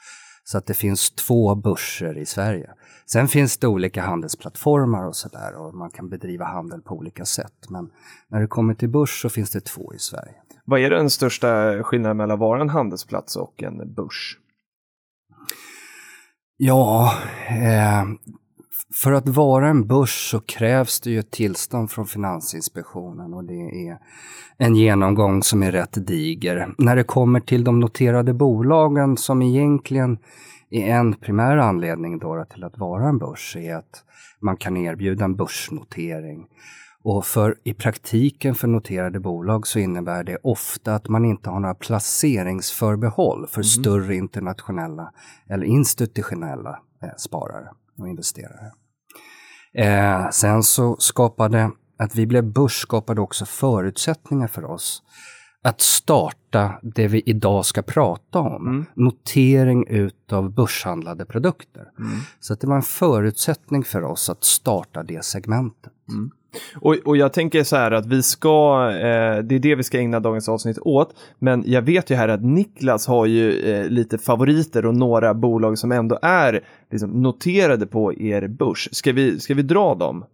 Så 0.43 0.57
att 0.57 0.65
det 0.65 0.73
finns 0.73 1.09
två 1.09 1.55
börser 1.55 2.17
i 2.17 2.25
Sverige. 2.25 2.69
Sen 3.05 3.27
finns 3.27 3.57
det 3.57 3.67
olika 3.67 4.01
handelsplattformar 4.01 5.07
och 5.07 5.15
sådär 5.15 5.55
och 5.55 5.75
man 5.75 5.91
kan 5.91 6.09
bedriva 6.09 6.45
handel 6.45 6.81
på 6.81 6.95
olika 6.95 7.25
sätt. 7.25 7.69
Men 7.69 7.89
när 8.27 8.41
det 8.41 8.47
kommer 8.47 8.73
till 8.73 8.89
börs 8.89 9.21
så 9.21 9.29
finns 9.29 9.51
det 9.51 9.61
två 9.61 9.93
i 9.93 9.99
Sverige. 9.99 10.35
Vad 10.65 10.79
är 10.79 10.89
den 10.89 11.09
största 11.09 11.83
skillnaden 11.83 12.17
mellan 12.17 12.31
att 12.31 12.39
vara 12.39 12.61
en 12.61 12.69
handelsplats 12.69 13.35
och 13.35 13.63
en 13.63 13.93
börs? 13.93 14.37
Ja, 16.59 17.13
eh, 17.49 18.03
för 19.03 19.11
att 19.11 19.27
vara 19.27 19.67
en 19.67 19.87
börs 19.87 20.31
så 20.31 20.39
krävs 20.39 21.01
det 21.01 21.09
ju 21.09 21.19
ett 21.19 21.31
tillstånd 21.31 21.91
från 21.91 22.05
Finansinspektionen 22.07 23.33
och 23.33 23.43
det 23.43 23.87
är 23.87 23.97
en 24.57 24.75
genomgång 24.75 25.43
som 25.43 25.63
är 25.63 25.71
rätt 25.71 26.07
diger. 26.07 26.73
När 26.77 26.95
det 26.95 27.03
kommer 27.03 27.39
till 27.39 27.63
de 27.63 27.79
noterade 27.79 28.33
bolagen 28.33 29.17
som 29.17 29.41
egentligen 29.41 30.17
är 30.69 30.87
en 30.87 31.13
primär 31.13 31.57
anledning 31.57 32.19
då 32.19 32.45
till 32.49 32.63
att 32.63 32.77
vara 32.77 33.07
en 33.09 33.17
börs 33.17 33.55
är 33.55 33.75
att 33.75 34.03
man 34.39 34.57
kan 34.57 34.77
erbjuda 34.77 35.25
en 35.25 35.35
börsnotering. 35.35 36.45
Och 37.09 37.25
för 37.25 37.55
i 37.63 37.73
praktiken 37.73 38.55
för 38.55 38.67
noterade 38.67 39.19
bolag 39.19 39.67
så 39.67 39.79
innebär 39.79 40.23
det 40.23 40.37
ofta 40.43 40.95
att 40.95 41.09
man 41.09 41.25
inte 41.25 41.49
har 41.49 41.59
några 41.59 41.75
placeringsförbehåll 41.75 43.47
för 43.47 43.61
mm. 43.61 43.63
större 43.63 44.15
internationella 44.15 45.11
eller 45.49 45.65
institutionella 45.65 46.79
eh, 47.03 47.09
sparare 47.17 47.69
och 47.99 48.07
investerare. 48.07 48.71
Eh, 49.73 50.29
sen 50.29 50.63
så 50.63 50.95
skapade 50.99 51.71
att 51.99 52.15
vi 52.15 52.25
blev 52.25 52.43
börs 52.43 52.81
skapade 52.81 53.21
också 53.21 53.45
förutsättningar 53.45 54.47
för 54.47 54.65
oss 54.65 55.03
att 55.63 55.81
starta 55.81 56.79
det 56.81 57.07
vi 57.07 57.23
idag 57.25 57.65
ska 57.65 57.81
prata 57.81 58.39
om. 58.39 58.67
Mm. 58.67 58.85
Notering 58.95 59.87
utav 59.87 60.53
börshandlade 60.53 61.25
produkter. 61.25 61.91
Mm. 61.99 62.19
Så 62.39 62.53
att 62.53 62.61
det 62.61 62.67
var 62.67 62.75
en 62.75 62.81
förutsättning 62.81 63.83
för 63.83 64.03
oss 64.03 64.29
att 64.29 64.43
starta 64.43 65.03
det 65.03 65.25
segmentet. 65.25 65.93
Och, 66.81 66.95
och 67.05 67.17
jag 67.17 67.33
tänker 67.33 67.63
så 67.63 67.75
här 67.75 67.91
att 67.91 68.05
vi 68.05 68.23
ska, 68.23 68.89
eh, 68.91 69.43
det 69.43 69.55
är 69.55 69.59
det 69.59 69.75
vi 69.75 69.83
ska 69.83 69.99
ägna 69.99 70.19
dagens 70.19 70.49
avsnitt 70.49 70.79
åt. 70.81 71.15
Men 71.39 71.63
jag 71.67 71.81
vet 71.81 72.09
ju 72.09 72.15
här 72.15 72.27
att 72.27 72.43
Niklas 72.43 73.07
har 73.07 73.25
ju 73.25 73.59
eh, 73.59 73.89
lite 73.89 74.17
favoriter 74.17 74.85
och 74.85 74.95
några 74.95 75.33
bolag 75.33 75.77
som 75.77 75.91
ändå 75.91 76.19
är 76.21 76.63
liksom, 76.91 77.09
noterade 77.21 77.85
på 77.87 78.13
er 78.13 78.47
börs. 78.47 78.89
Ska 78.91 79.11
vi, 79.11 79.39
ska 79.39 79.53
vi 79.53 79.61
dra 79.61 79.95
dem? 79.95 80.25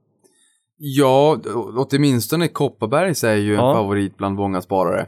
Ja, 0.77 1.38
åtminstone 1.75 2.48
Kopparbergs 2.48 3.24
är 3.24 3.36
ju 3.36 3.53
en 3.55 3.60
Ja. 3.60 3.74
favorit 3.74 4.17
bland 4.17 4.36
många 4.36 4.62
sparare. 4.62 5.05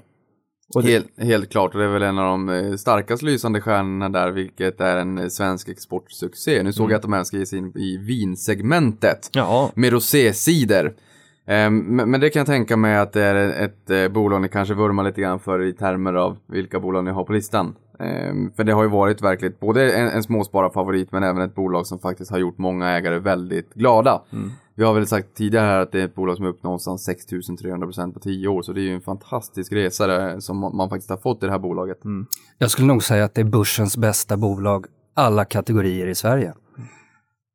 Det- 0.74 0.81
Helt, 0.81 1.07
helt 1.17 1.50
klart, 1.51 1.74
och 1.74 1.79
det 1.79 1.86
är 1.86 1.89
väl 1.89 2.01
en 2.03 2.17
av 2.19 2.25
de 2.25 2.50
eh, 2.50 2.75
starkast 2.75 3.24
lysande 3.24 3.62
stjärnorna 3.62 4.10
där, 4.10 4.31
vilket 4.31 4.81
är 4.81 4.98
en 4.98 5.17
eh, 5.17 5.27
svensk 5.27 5.69
exportsuccé. 5.69 6.63
Nu 6.63 6.74
såg 6.74 6.84
Mm. 6.84 6.91
jag 6.91 6.95
att 6.98 7.01
de 7.01 7.13
även 7.13 7.25
ska 7.25 7.38
ge 7.38 7.45
sig 7.45 7.60
in 7.60 7.72
i 7.77 7.98
vinsegmentet 7.98 9.29
Ja. 9.34 9.72
med 9.75 9.91
rosécider. 9.93 10.93
Ehm, 11.48 11.77
Men 11.77 12.12
men 12.12 12.22
det 12.22 12.29
kan 12.29 12.39
jag 12.39 12.48
tänka 12.48 12.77
mig 12.77 12.98
att 12.98 13.13
det 13.13 13.24
är 13.24 13.63
ett 13.65 13.89
eh, 13.89 14.07
bolag 14.07 14.41
ni 14.41 14.50
kanske 14.50 14.74
vurmar 14.74 15.03
lite 15.03 15.22
grann 15.22 15.39
för 15.39 15.62
i 15.62 15.74
termer 15.74 16.13
av 16.13 16.38
vilka 16.48 16.79
bolag 16.79 17.03
ni 17.03 17.12
har 17.12 17.24
på 17.24 17.34
listan. 17.34 17.75
Ehm, 17.99 18.51
För 18.55 18.63
det 18.63 18.73
har 18.73 18.83
ju 18.83 18.89
varit 18.89 19.21
verkligt 19.21 19.59
både 19.59 19.93
en, 19.93 20.07
en 20.07 20.23
småspararfavorit 20.23 21.11
men 21.11 21.23
även 21.23 21.41
ett 21.41 21.55
bolag 21.55 21.87
som 21.87 21.99
faktiskt 21.99 22.31
har 22.31 22.37
gjort 22.37 22.57
många 22.57 22.89
ägare 22.89 23.19
väldigt 23.19 23.73
glada. 23.73 24.21
Vi 24.75 24.83
har 24.83 24.93
väl 24.93 25.07
sagt 25.07 25.35
tidigare 25.35 25.65
här 25.65 25.79
att 25.79 25.91
det 25.91 26.01
är 26.01 26.05
ett 26.05 26.15
bolag 26.15 26.35
som 26.35 26.45
är 26.45 26.49
upp 26.49 26.63
någonstans 26.63 27.09
6300% 27.09 28.13
på 28.13 28.19
10 28.19 28.47
år 28.47 28.61
så 28.61 28.73
det 28.73 28.81
är 28.81 28.83
ju 28.83 28.95
en 28.95 29.01
fantastisk 29.01 29.73
resa 29.73 30.07
där, 30.07 30.39
som 30.39 30.57
man 30.77 30.89
faktiskt 30.89 31.09
har 31.09 31.17
fått 31.17 31.43
i 31.43 31.45
det 31.45 31.51
här 31.51 31.59
bolaget. 31.59 31.97
Jag 32.57 32.71
skulle 32.71 32.87
nog 32.87 33.03
säga 33.03 33.25
att 33.25 33.33
det 33.33 33.41
är 33.41 33.45
börsens 33.45 33.97
bästa 33.97 34.37
bolag, 34.37 34.85
alla 35.13 35.45
kategorier 35.45 36.07
i 36.07 36.15
Sverige. 36.15 36.53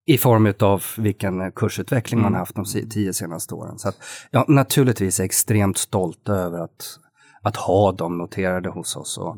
I 0.06 0.18
form 0.18 0.52
av 0.60 0.82
vilken 0.98 1.52
kursutveckling 1.52 2.22
man 2.22 2.34
haft 2.34 2.54
de 2.54 2.64
tio 2.64 3.12
senaste 3.12 3.54
åren. 3.54 3.78
Så 3.78 3.88
att, 3.88 3.96
ja, 4.30 4.44
naturligtvis 4.48 5.18
är 5.18 5.22
jag 5.22 5.26
extremt 5.26 5.78
stolta 5.78 6.32
över 6.32 6.58
att, 6.58 6.98
att 7.42 7.56
ha 7.56 7.92
dem 7.92 8.18
noterade 8.18 8.68
hos 8.68 8.96
oss. 8.96 9.18
Och 9.18 9.36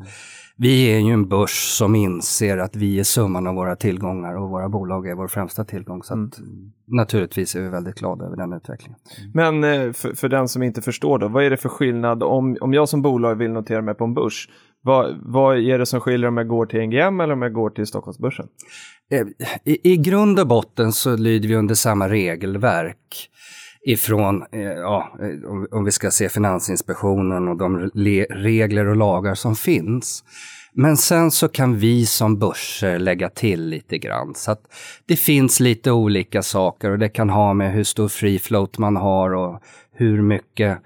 vi 0.57 0.93
är 0.93 0.99
ju 0.99 1.11
en 1.11 1.29
börs 1.29 1.77
som 1.77 1.95
inser 1.95 2.57
att 2.57 2.75
vi 2.75 2.99
är 2.99 3.03
summan 3.03 3.47
av 3.47 3.55
våra 3.55 3.75
tillgångar 3.75 4.35
och 4.35 4.49
våra 4.49 4.69
bolag 4.69 5.07
är 5.07 5.15
vår 5.15 5.27
främsta 5.27 5.65
tillgång. 5.65 6.03
Så 6.03 6.13
att, 6.13 6.39
naturligtvis 6.87 7.55
är 7.55 7.61
vi 7.61 7.69
väldigt 7.69 7.95
glada 7.95 8.25
över 8.25 8.37
den 8.37 8.53
utvecklingen. 8.53 8.99
Men 9.33 9.63
eh, 9.63 9.91
för, 9.91 10.13
för 10.13 10.29
den 10.29 10.47
som 10.47 10.63
inte 10.63 10.81
förstår 10.81 11.19
då, 11.19 11.27
vad 11.27 11.43
är 11.43 11.49
det 11.49 11.57
för 11.57 11.69
skillnad 11.69 12.23
om, 12.23 12.57
om 12.61 12.73
jag 12.73 12.89
som 12.89 13.01
bolag 13.01 13.35
vill 13.35 13.51
notera 13.51 13.81
mig 13.81 13.95
på 13.95 14.03
en 14.03 14.13
börs? 14.13 14.49
Vad, 14.81 15.15
vad 15.21 15.57
är 15.57 15.79
det 15.79 15.85
som 15.85 15.99
skiljer 15.99 16.27
om 16.27 16.37
jag 16.37 16.47
går 16.47 16.65
till 16.65 16.81
NGM 16.81 17.19
eller 17.19 17.33
om 17.33 17.41
jag 17.41 17.53
går 17.53 17.69
till 17.69 17.87
Stockholmsbörsen? 17.87 18.47
Eh, 19.11 19.27
I, 19.63 19.93
I 19.93 19.97
grund 19.97 20.39
och 20.39 20.47
botten 20.47 20.91
så 20.91 21.15
lyder 21.15 21.49
vi 21.49 21.55
under 21.55 21.75
samma 21.75 22.09
regelverk 22.09 23.29
ifrån, 23.85 24.43
eh, 24.51 24.61
ja, 24.61 25.11
eh, 25.19 25.77
om, 25.77 25.85
vi 25.85 25.91
ska 25.91 26.11
se 26.11 26.29
Finansinspektionen 26.29 27.47
och 27.47 27.57
de 27.57 27.91
le, 27.93 28.25
regler 28.29 28.85
och 28.85 28.95
lagar 28.95 29.35
som 29.35 29.55
finns. 29.55 30.23
Men 30.73 30.97
sen 30.97 31.31
så 31.31 31.47
kan 31.47 31.77
vi 31.77 32.05
som 32.05 32.39
börser 32.39 32.99
lägga 32.99 33.29
till 33.29 33.69
lite 33.69 33.97
grann. 33.97 34.35
Så 34.35 34.51
att 34.51 34.61
det 35.05 35.15
finns 35.15 35.59
lite 35.59 35.91
olika 35.91 36.43
saker 36.43 36.89
och 36.89 36.99
det 36.99 37.09
kan 37.09 37.29
ha 37.29 37.53
med 37.53 37.73
hur 37.73 37.83
stor 37.83 38.07
free 38.07 38.39
float 38.39 38.77
man 38.77 38.95
har 38.95 39.33
och 39.33 39.59
hur 39.91 40.21
mycket 40.21 40.77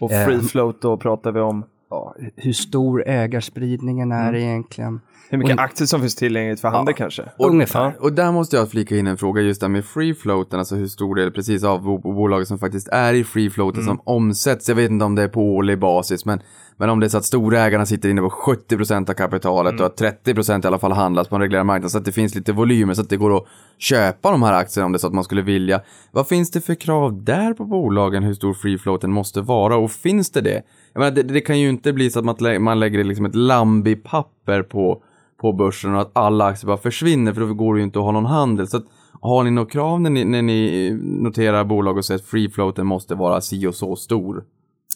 Och 0.00 0.12
Eh, 0.12 0.26
free 0.26 0.40
float 0.40 0.82
då 0.82 0.96
pratar 0.96 1.32
vi 1.32 1.40
om 1.40 1.64
ja, 1.90 2.14
hur 2.36 2.52
stor 2.52 3.02
ägarspridningen 3.06 4.12
är 4.12 4.34
egentligen. 4.34 5.00
hur 5.30 5.38
mycket 5.38 5.54
Och- 5.54 5.62
aktier 5.62 5.86
som 5.86 6.00
finns 6.00 6.14
tillgängligt 6.14 6.60
för 6.60 6.68
handel 6.68 6.94
kanske. 6.94 7.22
Ungefär. 7.38 7.96
Och 8.00 8.12
där 8.12 8.32
måste 8.32 8.56
jag 8.56 8.70
flika 8.70 8.96
in 8.96 9.06
en 9.06 9.16
fråga 9.16 9.42
just 9.42 9.60
där 9.60 9.68
med 9.68 9.84
free 9.84 10.14
floaten, 10.14 10.58
alltså 10.58 10.74
hur 10.76 10.86
stor 10.86 11.14
del 11.14 11.30
precis 11.32 11.64
av 11.64 11.82
bo- 11.82 11.98
bolaget 12.14 12.48
som 12.48 12.58
faktiskt 12.58 12.88
är 12.88 13.14
i 13.14 13.24
free 13.24 13.50
floaten 13.50 13.84
som 13.84 14.00
omsätts. 14.04 14.68
Jag 14.68 14.76
vet 14.76 14.90
inte 14.90 15.04
om 15.04 15.14
det 15.14 15.22
är 15.22 15.28
på 15.28 15.40
årlig 15.42 15.78
basis, 15.78 16.24
men, 16.24 16.40
men 16.78 16.90
om 16.90 17.00
det 17.00 17.06
är 17.06 17.08
så 17.08 17.18
att 17.18 17.24
storägarna 17.24 17.86
sitter 17.86 18.08
inne 18.08 18.20
på 18.20 18.28
70% 18.28 19.10
av 19.10 19.14
kapitalet 19.14 19.80
och 19.80 19.86
att 19.86 20.00
30% 20.00 20.64
i 20.64 20.66
alla 20.66 20.78
fall 20.78 20.92
handlas 20.92 21.28
på 21.28 21.34
en 21.36 21.40
reglerad 21.42 21.66
marknad 21.66 21.90
så 21.90 21.98
att 21.98 22.04
det 22.04 22.12
finns 22.12 22.34
lite 22.34 22.52
volymer 22.52 22.94
så 22.94 23.00
att 23.02 23.08
det 23.10 23.16
går 23.16 23.36
att 23.36 23.44
köpa 23.78 24.30
de 24.30 24.42
här 24.42 24.52
aktierna 24.52 24.86
om 24.86 24.92
det 24.92 24.96
är 24.96 25.00
så 25.00 25.06
att 25.06 25.14
man 25.14 25.24
skulle 25.24 25.42
vilja. 25.42 25.80
Vad 26.12 26.28
finns 26.28 26.50
det 26.50 26.60
för 26.60 26.74
krav 26.74 27.24
där 27.24 27.54
på 27.54 27.64
bolagen 27.64 28.22
hur 28.22 28.34
stor 28.34 28.54
free 28.54 28.78
floaten 28.78 29.12
måste 29.12 29.40
vara 29.40 29.76
och 29.76 29.90
finns 29.90 30.30
det 30.30 30.40
det? 30.40 30.62
Jag 30.92 31.00
menar, 31.00 31.10
det, 31.16 31.22
det 31.22 31.40
kan 31.40 31.60
ju 31.60 31.68
inte 31.68 31.92
bli 31.92 32.10
så 32.10 32.18
att 32.18 32.24
man, 32.24 32.36
lä- 32.38 32.58
man 32.58 32.80
lägger 32.80 33.04
liksom 33.04 33.26
ett 33.26 33.34
Lambi-papper 33.34 34.62
på 34.62 35.02
på 35.40 35.52
börsen 35.52 35.94
och 35.94 36.00
att 36.00 36.10
alla 36.12 36.44
aktier 36.46 36.66
bara 36.66 36.76
försvinner 36.76 37.32
för 37.32 37.40
då 37.40 37.54
går 37.54 37.74
det 37.74 37.78
ju 37.80 37.84
inte 37.84 37.98
att 37.98 38.04
ha 38.04 38.12
någon 38.12 38.26
handel. 38.26 38.68
Så 38.68 38.76
att, 38.76 38.84
har 39.20 39.44
ni 39.44 39.50
några 39.50 39.68
krav 39.70 40.00
när 40.00 40.10
ni, 40.10 40.24
när 40.24 40.42
ni 40.42 40.90
noterar 41.02 41.64
bolag 41.64 41.96
och 41.96 42.04
säger 42.04 42.18
att 42.18 42.24
free 42.26 42.50
floaten 42.50 42.86
måste 42.86 43.14
vara 43.14 43.40
si 43.40 43.66
och 43.66 43.74
så 43.74 43.96
stor? 43.96 44.44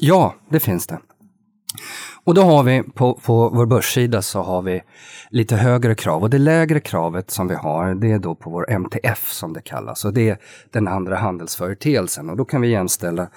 Ja, 0.01 0.35
det 0.51 0.61
finns 0.61 0.87
det. 0.87 0.99
Och 2.25 2.35
då 2.35 2.43
har 2.43 2.63
vi 2.63 2.83
på, 2.83 3.15
på 3.15 3.49
vår 3.49 3.67
börssida 3.67 4.23
så 4.23 4.43
har 4.43 4.63
vi 4.63 4.83
lite 5.31 5.57
högre 5.57 5.95
krav 5.95 6.23
och 6.23 6.31
det 6.31 6.39
lägre 6.39 6.81
kravet 6.81 7.31
som 7.31 7.49
vi 7.49 7.55
har 7.55 7.95
det 7.95 8.13
är 8.13 8.19
då 8.19 8.35
på 8.35 8.51
vår 8.51 8.71
MTF 8.71 9.31
som 9.33 9.53
det 9.53 9.63
kallas 9.63 10.05
och 10.05 10.15
det 10.15 10.31
är 10.31 10.39
den 10.71 10.89
andra 10.89 11.17
handelsföreteelsen 11.17 12.31
och 12.31 12.37
då 12.37 12.45
kan 12.45 12.61
vi 12.61 12.69
jämställa 12.69 13.29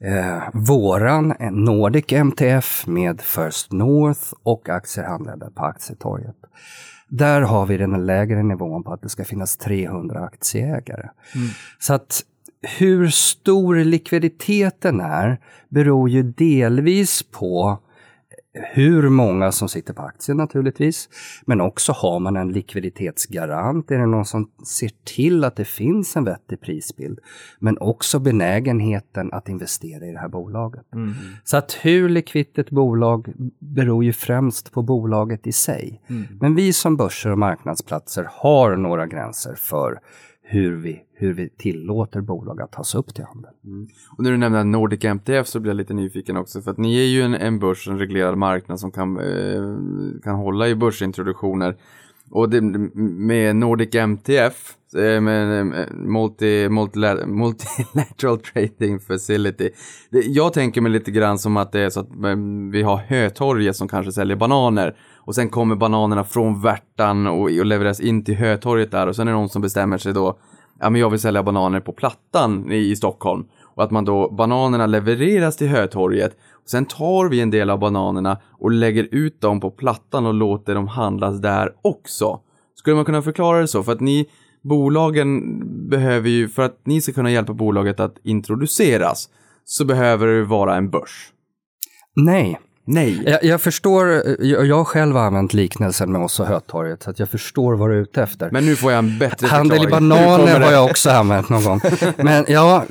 eh, 0.00 0.42
våran 0.52 1.32
eh, 1.32 1.50
Nordic 1.50 2.12
MTF 2.12 2.86
med 2.86 3.20
First 3.20 3.72
North 3.72 4.32
och 4.42 4.68
aktier 4.68 5.04
handlade 5.04 5.50
på 5.50 5.64
aktietorget. 5.64 6.36
Där 7.08 7.40
har 7.40 7.66
vi 7.66 7.76
den 7.76 8.06
lägre 8.06 8.42
nivån 8.42 8.84
på 8.84 8.92
att 8.92 9.02
det 9.02 9.08
ska 9.08 9.24
finnas 9.24 9.56
300 9.56 10.20
aktieägare. 10.20 11.08
Så 11.78 11.94
att 11.94 12.22
hur 12.62 13.08
stor 13.08 13.76
likviditeten 13.76 15.00
är 15.00 15.40
beror 15.68 16.08
ju 16.08 16.22
delvis 16.22 17.22
på 17.22 17.78
hur 18.52 19.08
många 19.08 19.52
som 19.52 19.68
sitter 19.68 19.94
på 19.94 20.02
aktien 20.02 20.36
naturligtvis. 20.36 21.08
Men 21.46 21.60
också 21.60 21.92
har 21.92 22.18
man 22.20 22.36
en 22.36 22.52
likviditetsgarant? 22.52 23.90
Är 23.90 23.98
det 23.98 24.06
någon 24.06 24.24
som 24.24 24.50
ser 24.66 24.90
till 25.04 25.44
att 25.44 25.56
det 25.56 25.64
finns 25.64 26.16
en 26.16 26.24
vettig 26.24 26.60
prisbild? 26.60 27.18
Men 27.58 27.78
också 27.78 28.18
benägenheten 28.18 29.32
att 29.32 29.48
investera 29.48 30.06
i 30.06 30.12
det 30.12 30.18
här 30.18 30.28
bolaget. 30.28 30.86
Så 31.44 31.56
att 31.56 31.72
hur 31.72 32.08
likvitt 32.08 32.58
ett 32.58 32.70
bolag 32.70 33.32
beror 33.58 34.04
ju 34.04 34.12
främst 34.12 34.72
på 34.72 34.82
bolaget 34.82 35.46
i 35.46 35.52
sig. 35.52 36.02
Men 36.40 36.54
vi 36.54 36.72
som 36.72 36.96
börser 36.96 37.30
och 37.30 37.38
marknadsplatser 37.38 38.28
har 38.30 38.76
några 38.76 39.06
gränser 39.06 39.54
för 39.54 40.00
hur 40.50 40.76
vi, 40.76 41.02
hur 41.12 41.32
vi 41.32 41.48
tillåter 41.48 42.20
bolag 42.20 42.60
att 42.60 42.72
tas 42.72 42.94
upp 42.94 43.14
till 43.14 43.24
handel. 43.24 43.50
Mm. 43.64 43.88
Och 44.16 44.24
när 44.24 44.30
du 44.30 44.36
nämner 44.36 44.64
Nordic 44.64 45.04
MTF 45.04 45.46
så 45.46 45.60
blir 45.60 45.70
jag 45.70 45.76
lite 45.76 45.94
nyfiken 45.94 46.36
också 46.36 46.62
för 46.62 46.70
att 46.70 46.78
ni 46.78 46.98
är 46.98 47.06
ju 47.06 47.22
en, 47.22 47.34
en 47.34 47.58
börs, 47.58 47.88
en 47.88 47.98
reglerad 47.98 48.38
marknad 48.38 48.80
som 48.80 48.90
kan, 48.90 49.18
eh, 49.18 50.20
kan 50.22 50.34
hålla 50.34 50.68
i 50.68 50.74
börsintroduktioner. 50.74 51.76
Och 52.30 52.50
det, 52.50 52.60
med 52.60 53.56
Nordic 53.56 53.94
MTF, 53.94 54.74
eh, 54.96 55.20
med 55.20 55.60
eh, 55.60 55.86
multi, 55.92 56.68
multila- 56.68 57.26
Multilateral 57.26 58.38
Trading 58.52 59.00
Facility. 59.00 59.70
Det, 60.10 60.20
jag 60.20 60.52
tänker 60.52 60.80
mig 60.80 60.92
lite 60.92 61.10
grann 61.10 61.38
som 61.38 61.56
att 61.56 61.72
det 61.72 61.80
är 61.80 61.90
så 61.90 62.00
att 62.00 62.10
eh, 62.10 62.36
vi 62.72 62.82
har 62.82 62.96
Hötorget 62.96 63.76
som 63.76 63.88
kanske 63.88 64.12
säljer 64.12 64.36
bananer. 64.36 64.96
Och 65.16 65.34
sen 65.34 65.48
kommer 65.48 65.76
bananerna 65.76 66.24
från 66.24 66.62
Värtan 66.62 67.26
och, 67.26 67.42
och 67.42 67.66
levereras 67.66 68.00
in 68.00 68.24
till 68.24 68.34
Hötorget 68.36 68.90
där 68.90 69.06
och 69.06 69.16
sen 69.16 69.28
är 69.28 69.32
det 69.32 69.38
någon 69.38 69.48
som 69.48 69.62
bestämmer 69.62 69.98
sig 69.98 70.12
då 70.12 70.38
ja 70.80 70.90
men 70.90 71.00
jag 71.00 71.10
vill 71.10 71.20
sälja 71.20 71.42
bananer 71.42 71.80
på 71.80 71.92
Plattan 71.92 72.72
i, 72.72 72.76
i 72.76 72.96
Stockholm. 72.96 73.44
Och 73.78 73.84
att 73.84 73.90
man 73.90 74.04
då, 74.04 74.30
bananerna 74.30 74.86
levereras 74.86 75.56
till 75.56 75.68
Hötorget. 75.68 76.36
Och 76.52 76.70
sen 76.70 76.84
tar 76.84 77.28
vi 77.28 77.40
en 77.40 77.50
del 77.50 77.70
av 77.70 77.78
bananerna 77.78 78.38
och 78.50 78.70
lägger 78.70 79.08
ut 79.10 79.40
dem 79.40 79.60
på 79.60 79.70
Plattan 79.70 80.26
och 80.26 80.34
låter 80.34 80.74
dem 80.74 80.88
handlas 80.88 81.40
där 81.40 81.72
också. 81.82 82.40
Skulle 82.74 82.96
man 82.96 83.04
kunna 83.04 83.22
förklara 83.22 83.60
det 83.60 83.68
så? 83.68 83.82
För 83.82 83.92
att 83.92 84.00
ni, 84.00 84.30
bolagen 84.62 85.88
behöver 85.88 86.28
ju, 86.28 86.48
för 86.48 86.62
att 86.62 86.80
ni 86.84 87.00
ska 87.00 87.12
kunna 87.12 87.30
hjälpa 87.30 87.52
bolaget 87.52 88.00
att 88.00 88.16
introduceras, 88.22 89.28
så 89.64 89.84
behöver 89.84 90.26
det 90.26 90.44
vara 90.44 90.76
en 90.76 90.90
börs. 90.90 91.32
Nej, 92.16 92.60
Nej. 92.90 93.22
jag, 93.26 93.44
jag 93.44 93.60
förstår, 93.60 94.06
jag, 94.38 94.66
jag 94.66 94.76
har 94.76 94.84
själv 94.84 95.16
använt 95.16 95.54
liknelsen 95.54 96.12
med 96.12 96.20
oss 96.20 96.40
och 96.40 96.46
Hötorget, 96.46 97.02
så 97.02 97.10
att 97.10 97.18
jag 97.18 97.28
förstår 97.28 97.74
vad 97.74 97.90
du 97.90 97.94
är 97.94 98.00
ute 98.00 98.22
efter. 98.22 98.50
Men 98.50 98.66
nu 98.66 98.76
får 98.76 98.92
jag 98.92 98.98
en 98.98 99.18
bättre 99.18 99.46
Handel 99.46 99.76
i 99.76 99.80
förklaring. 99.80 100.08
bananer 100.08 100.60
har 100.60 100.72
jag 100.72 100.84
också 100.84 101.10
använt 101.10 101.48
någon 101.48 101.64
gång. 101.64 101.80
Men 102.16 102.44
ja, 102.48 102.84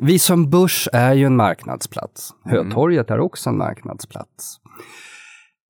vi 0.00 0.18
som 0.18 0.50
börs 0.50 0.88
är 0.92 1.12
ju 1.12 1.26
en 1.26 1.36
marknadsplats. 1.36 2.30
Hötorget 2.44 3.10
är 3.10 3.20
också 3.20 3.50
en 3.50 3.56
marknadsplats. 3.56 4.56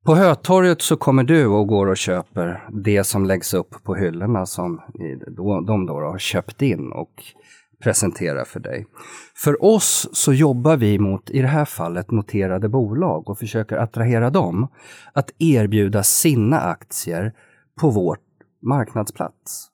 På 0.06 0.14
Hötorget 0.14 0.82
så 0.82 0.96
kommer 0.96 1.24
du 1.24 1.46
och 1.46 1.66
går 1.66 1.86
och 1.86 1.96
köper 1.96 2.64
det 2.84 3.04
som 3.04 3.26
läggs 3.26 3.54
upp 3.54 3.84
på 3.84 3.94
hyllorna 3.94 4.46
som 4.46 4.80
de 5.66 5.86
då 5.86 5.94
har 5.94 6.18
köpt 6.18 6.62
in 6.62 6.92
och 6.92 7.22
presentera 7.82 8.44
för 8.44 8.60
dig. 8.60 8.86
För 9.34 9.64
oss 9.64 10.08
så 10.12 10.32
jobbar 10.32 10.76
vi 10.76 10.98
mot, 10.98 11.30
i 11.30 11.42
det 11.42 11.48
här 11.48 11.64
fallet, 11.64 12.10
noterade 12.10 12.68
bolag 12.68 13.30
och 13.30 13.38
försöker 13.38 13.76
attrahera 13.76 14.30
dem 14.30 14.68
att 15.12 15.30
erbjuda 15.38 16.02
sina 16.02 16.60
aktier 16.60 17.32
på 17.80 17.90
vår 17.90 18.16
marknadsplats. 18.62 19.68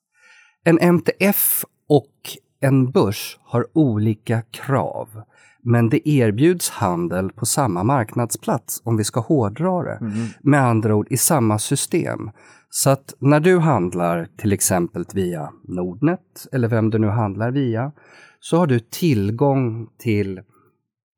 En 0.65 0.79
MTF 0.79 1.65
och 1.89 2.13
en 2.61 2.91
börs 2.91 3.39
har 3.43 3.67
olika 3.73 4.43
krav, 4.43 5.23
men 5.63 5.89
det 5.89 6.09
erbjuds 6.09 6.71
handel 6.71 7.33
på 7.33 7.47
samma 7.47 7.83
marknadsplats 7.85 8.83
om 8.85 8.97
vi 8.97 9.05
ska 9.05 9.21
hårdra 9.21 9.83
det. 9.83 9.99
Med 10.41 10.63
andra 10.63 10.95
ord 10.95 11.07
i 11.11 11.17
samma 11.17 11.59
system. 11.59 12.31
Så 12.71 12.91
att 12.91 13.15
när 13.19 13.41
du 13.41 13.59
handlar 13.59 14.29
till 14.37 14.53
exempel 14.53 15.05
via 15.15 15.53
Nordnet 15.65 16.47
eller 16.53 16.69
vem 16.69 16.91
du 16.91 16.99
nu 16.99 17.07
handlar 17.07 17.51
via 17.51 17.93
så 18.41 18.57
har 18.57 18.67
du 18.67 18.81
tillgång 18.81 19.89
till 19.99 20.41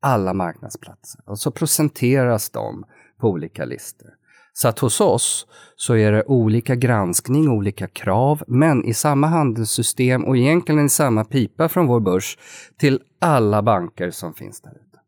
alla 0.01 0.33
marknadsplatser 0.33 1.21
och 1.25 1.39
så 1.39 1.51
presenteras 1.51 2.49
de 2.49 2.83
på 3.19 3.29
olika 3.29 3.65
listor. 3.65 4.09
Så 4.53 4.67
att 4.67 4.79
hos 4.79 5.01
oss 5.01 5.47
så 5.75 5.95
är 5.95 6.11
det 6.11 6.23
olika 6.23 6.75
granskning, 6.75 7.49
olika 7.49 7.87
krav, 7.87 8.43
men 8.47 8.85
i 8.85 8.93
samma 8.93 9.27
handelssystem 9.27 10.25
och 10.25 10.37
egentligen 10.37 10.85
i 10.85 10.89
samma 10.89 11.23
pipa 11.23 11.69
från 11.69 11.87
vår 11.87 11.99
börs 11.99 12.37
till 12.77 13.01
alla 13.19 13.61
banker 13.61 14.11
som 14.11 14.33
finns 14.33 14.61
där 14.61 14.71
ute. 14.71 14.99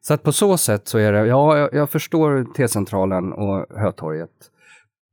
Så 0.00 0.14
att 0.14 0.22
på 0.22 0.32
så 0.32 0.58
sätt 0.58 0.88
så 0.88 0.98
är 0.98 1.12
det, 1.12 1.26
ja, 1.26 1.58
jag, 1.58 1.74
jag 1.74 1.90
förstår 1.90 2.54
T-centralen 2.54 3.32
och 3.32 3.66
Hötorget 3.78 4.50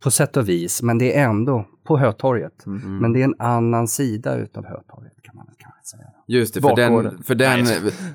på 0.05 0.11
sätt 0.11 0.37
och 0.37 0.49
vis, 0.49 0.81
men 0.81 0.97
det 0.97 1.17
är 1.17 1.23
ändå 1.23 1.65
på 1.87 1.97
Hötorget. 1.97 2.65
Mm. 2.65 2.97
Men 2.97 3.13
det 3.13 3.19
är 3.19 3.23
en 3.23 3.35
annan 3.39 3.87
sida 3.87 4.35
utav 4.35 4.65
Hötorget 4.65 5.13
kan 5.21 5.35
man 5.35 5.45
kanske 5.57 5.83
säga. 5.83 6.03
Just 6.27 6.53
det, 6.53 6.61
för 6.61 6.75
den, 6.75 6.93
Bakgården. 6.93 7.23
för 7.23 7.35
den, 7.35 7.63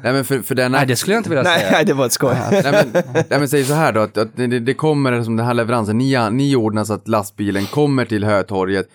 nej 0.03 0.13
men 0.13 0.25
för, 0.25 0.39
för 0.39 0.55
den 0.55 0.73
Nej, 0.73 0.87
det 0.87 0.97
skulle 0.97 1.15
jag 1.15 1.21
inte 1.21 1.31
vilja 1.31 1.43
Nej, 1.43 1.59
säga. 1.59 1.71
nej, 1.73 1.85
det 1.85 1.95
var 1.95 2.07
ett 2.07 2.13
skoj. 2.13 2.35
Nej 2.51 2.63
men, 2.93 3.03
nej 3.15 3.39
men 3.39 3.49
säg 3.49 3.65
så 3.65 3.75
här 3.75 3.93
då, 3.93 4.01
att, 4.01 4.19
att 4.19 4.37
det, 4.37 4.47
det 4.47 4.75
kommer 4.75 5.23
som 5.23 5.37
den 5.37 5.47
här 5.47 5.55
leveransen, 5.55 5.99
ni, 5.99 6.31
ni 6.31 6.57
ordnar 6.57 6.85
så 6.85 6.93
att 6.95 7.09
lastbilen 7.09 7.67
kommer 7.67 8.05
till 8.05 8.25
Hötorget, 8.25 8.89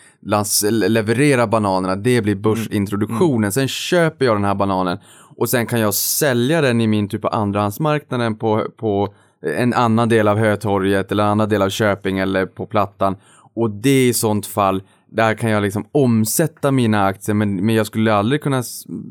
levererar 0.72 1.48
bananerna, 1.48 1.96
det 1.96 2.22
blir 2.22 2.36
börsintroduktionen, 2.36 3.52
sen 3.52 3.68
köper 3.68 4.26
jag 4.26 4.36
den 4.36 4.44
här 4.46 4.56
bananen 4.56 4.98
och 5.38 5.50
sen 5.50 5.66
kan 5.66 5.80
jag 5.80 5.94
sälja 5.94 6.62
den 6.62 6.82
i 6.82 6.88
min 6.88 7.10
typ 7.10 7.22
på 7.22 7.28
andrahandsmarknaden 7.28 8.38
på, 8.38 8.68
på 8.78 9.14
en 9.58 9.74
annan 9.74 10.10
del 10.10 10.28
av 10.28 10.38
Hötorget 10.38 11.12
eller 11.12 11.24
en 11.24 11.30
annan 11.30 11.50
del 11.50 11.62
av 11.62 11.70
Köping 11.70 12.20
eller 12.20 12.46
på 12.46 12.66
Plattan. 12.66 13.16
Och 13.56 13.72
det 13.72 13.90
är 13.90 14.10
i 14.10 14.14
sånt 14.14 14.48
fall, 14.48 14.84
där 15.08 15.34
kan 15.34 15.50
jag 15.50 15.64
liksom 15.64 15.86
omsätta 15.92 16.72
mina 16.72 17.06
aktier 17.06 17.36
men, 17.36 17.66
men 17.66 17.76
jag 17.76 17.86
skulle 17.86 18.14
aldrig 18.14 18.42
kunna 18.42 18.64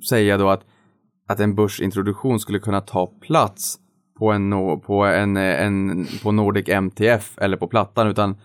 säga 0.08 0.38
då 0.38 0.48
att 0.48 0.62
att 1.28 1.40
en 1.40 1.54
börsintroduktion 1.54 2.40
skulle 2.40 2.58
kunna 2.58 2.80
ta 2.80 3.06
plats 3.06 3.78
på 4.18 4.32
en, 4.32 4.50
på 4.80 5.04
en, 5.04 5.36
en 5.36 6.06
på 6.22 6.32
Nordic 6.32 6.68
MTF 6.68 7.38
eller 7.38 7.56
på 7.56 7.66
Plattan 7.68 8.08
utan 8.08 8.36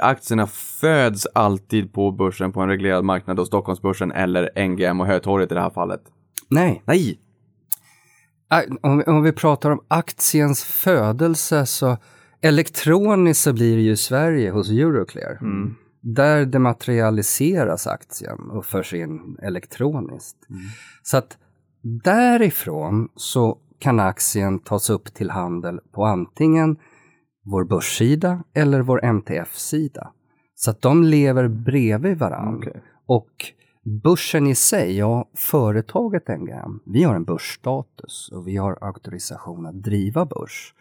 aktierna 0.00 0.46
föds 0.46 1.26
alltid 1.26 1.92
på 1.92 2.10
börsen 2.10 2.52
på 2.52 2.60
en 2.60 2.68
reglerad 2.68 3.04
marknad 3.04 3.40
och 3.40 3.46
Stockholmsbörsen 3.46 4.12
eller 4.12 4.68
NGM 4.68 5.00
och 5.00 5.06
Hötorget 5.06 5.52
i 5.52 5.54
det 5.54 5.60
här 5.60 5.70
fallet. 5.70 6.00
Nej, 6.48 6.82
Nej! 6.84 7.18
Om 8.80 8.98
vi, 8.98 9.04
om 9.04 9.22
vi 9.22 9.32
pratar 9.32 9.70
om 9.70 9.80
aktiens 9.88 10.64
födelse 10.64 11.66
så 11.66 11.96
elektroniskt 12.42 13.42
så 13.44 13.52
blir 13.52 13.76
det 13.76 13.82
ju 13.82 13.96
Sverige 13.96 14.50
hos 14.50 14.70
Euroclear. 14.70 15.38
Där 16.00 16.46
dematerialiseras 16.46 17.86
aktien 17.86 18.50
och 18.50 18.64
förs 18.64 18.94
in 18.94 19.36
elektroniskt. 19.42 20.36
Så 21.02 21.16
att 21.16 21.38
därifrån 22.04 23.08
så 23.16 23.58
kan 23.78 24.00
aktien 24.00 24.58
tas 24.58 24.90
upp 24.90 25.14
till 25.14 25.30
handel 25.30 25.80
på 25.92 26.04
antingen 26.04 26.76
vår 27.44 27.64
börssida 27.64 28.44
eller 28.54 28.80
vår 28.80 29.04
MTF-sida. 29.04 30.12
Så 30.54 30.70
att 30.70 30.82
de 30.82 31.04
lever 31.04 31.48
bredvid 31.48 32.18
varandra. 32.18 32.70
Okej. 32.70 32.82
Och 33.06 33.30
börsen 33.84 34.46
i 34.46 34.54
sig, 34.54 34.96
ja, 34.96 35.30
företaget 35.34 36.28
NGM, 36.28 36.80
vi 36.84 37.02
har 37.02 37.14
en 37.14 37.24
börsstatus 37.24 38.30
och 38.32 38.48
vi 38.48 38.56
har 38.56 38.78
auktorisation 38.80 39.66
att 39.66 39.82
driva 39.82 40.26
börs. 40.26 40.74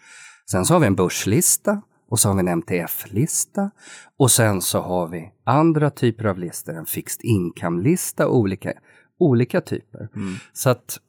Sen 0.52 0.66
så 0.66 0.74
har 0.74 0.80
vi 0.80 0.88
en 0.88 0.96
börslista 0.96 1.82
och 2.10 2.20
så 2.20 2.30
har 2.30 2.36
vi 2.36 2.40
en 2.40 2.48
MTF-lista 2.48 3.72
och 4.18 4.32
sen 4.32 4.62
så 4.62 4.80
har 4.80 5.08
vi 5.08 5.32
andra 5.44 5.90
typer 5.90 6.26
av 6.26 6.38
listor, 6.38 6.74
en 6.74 6.86
fixed 6.86 7.26
income-lista 7.26 8.28
och 8.28 8.38
olika, 8.38 8.74
olika 9.20 9.62
typer. 9.62 10.10
Så 10.54 10.70
att 10.70 11.00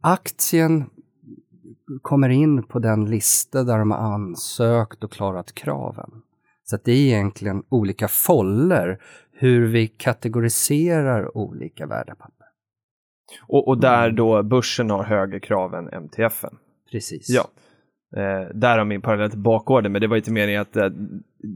aktien 0.00 0.90
kommer 2.02 2.28
in 2.28 2.62
på 2.62 2.78
den 2.78 3.04
lista 3.10 3.64
där 3.64 3.78
de 3.78 3.90
har 3.90 3.98
ansökt 3.98 5.04
och 5.04 5.12
klarat 5.12 5.54
kraven. 5.54 6.10
Så 6.64 6.76
att 6.76 6.84
det 6.84 6.92
är 6.92 6.96
egentligen 6.96 7.62
olika 7.68 8.08
foller 8.08 9.02
hur 9.40 9.66
vi 9.66 9.86
kategoriserar 9.88 11.36
olika 11.36 11.86
värdepapper. 11.86 12.46
Och, 13.46 13.68
och 13.68 13.80
där 13.80 14.10
då 14.10 14.42
börsen 14.42 14.90
har 14.90 15.04
högre 15.04 15.40
krav 15.40 15.74
än 15.74 15.88
MTFen. 16.02 16.54
Precis. 16.90 17.28
Ja. 17.28 17.48
Eh, 18.16 18.48
där 18.54 18.78
har 18.78 18.84
min 18.84 19.02
parallell 19.02 19.30
till 19.30 19.38
bakgården, 19.38 19.92
men 19.92 20.00
det 20.00 20.06
var 20.06 20.16
inte 20.16 20.32
meningen 20.32 20.60
att 20.60 20.76
eh, 20.76 20.88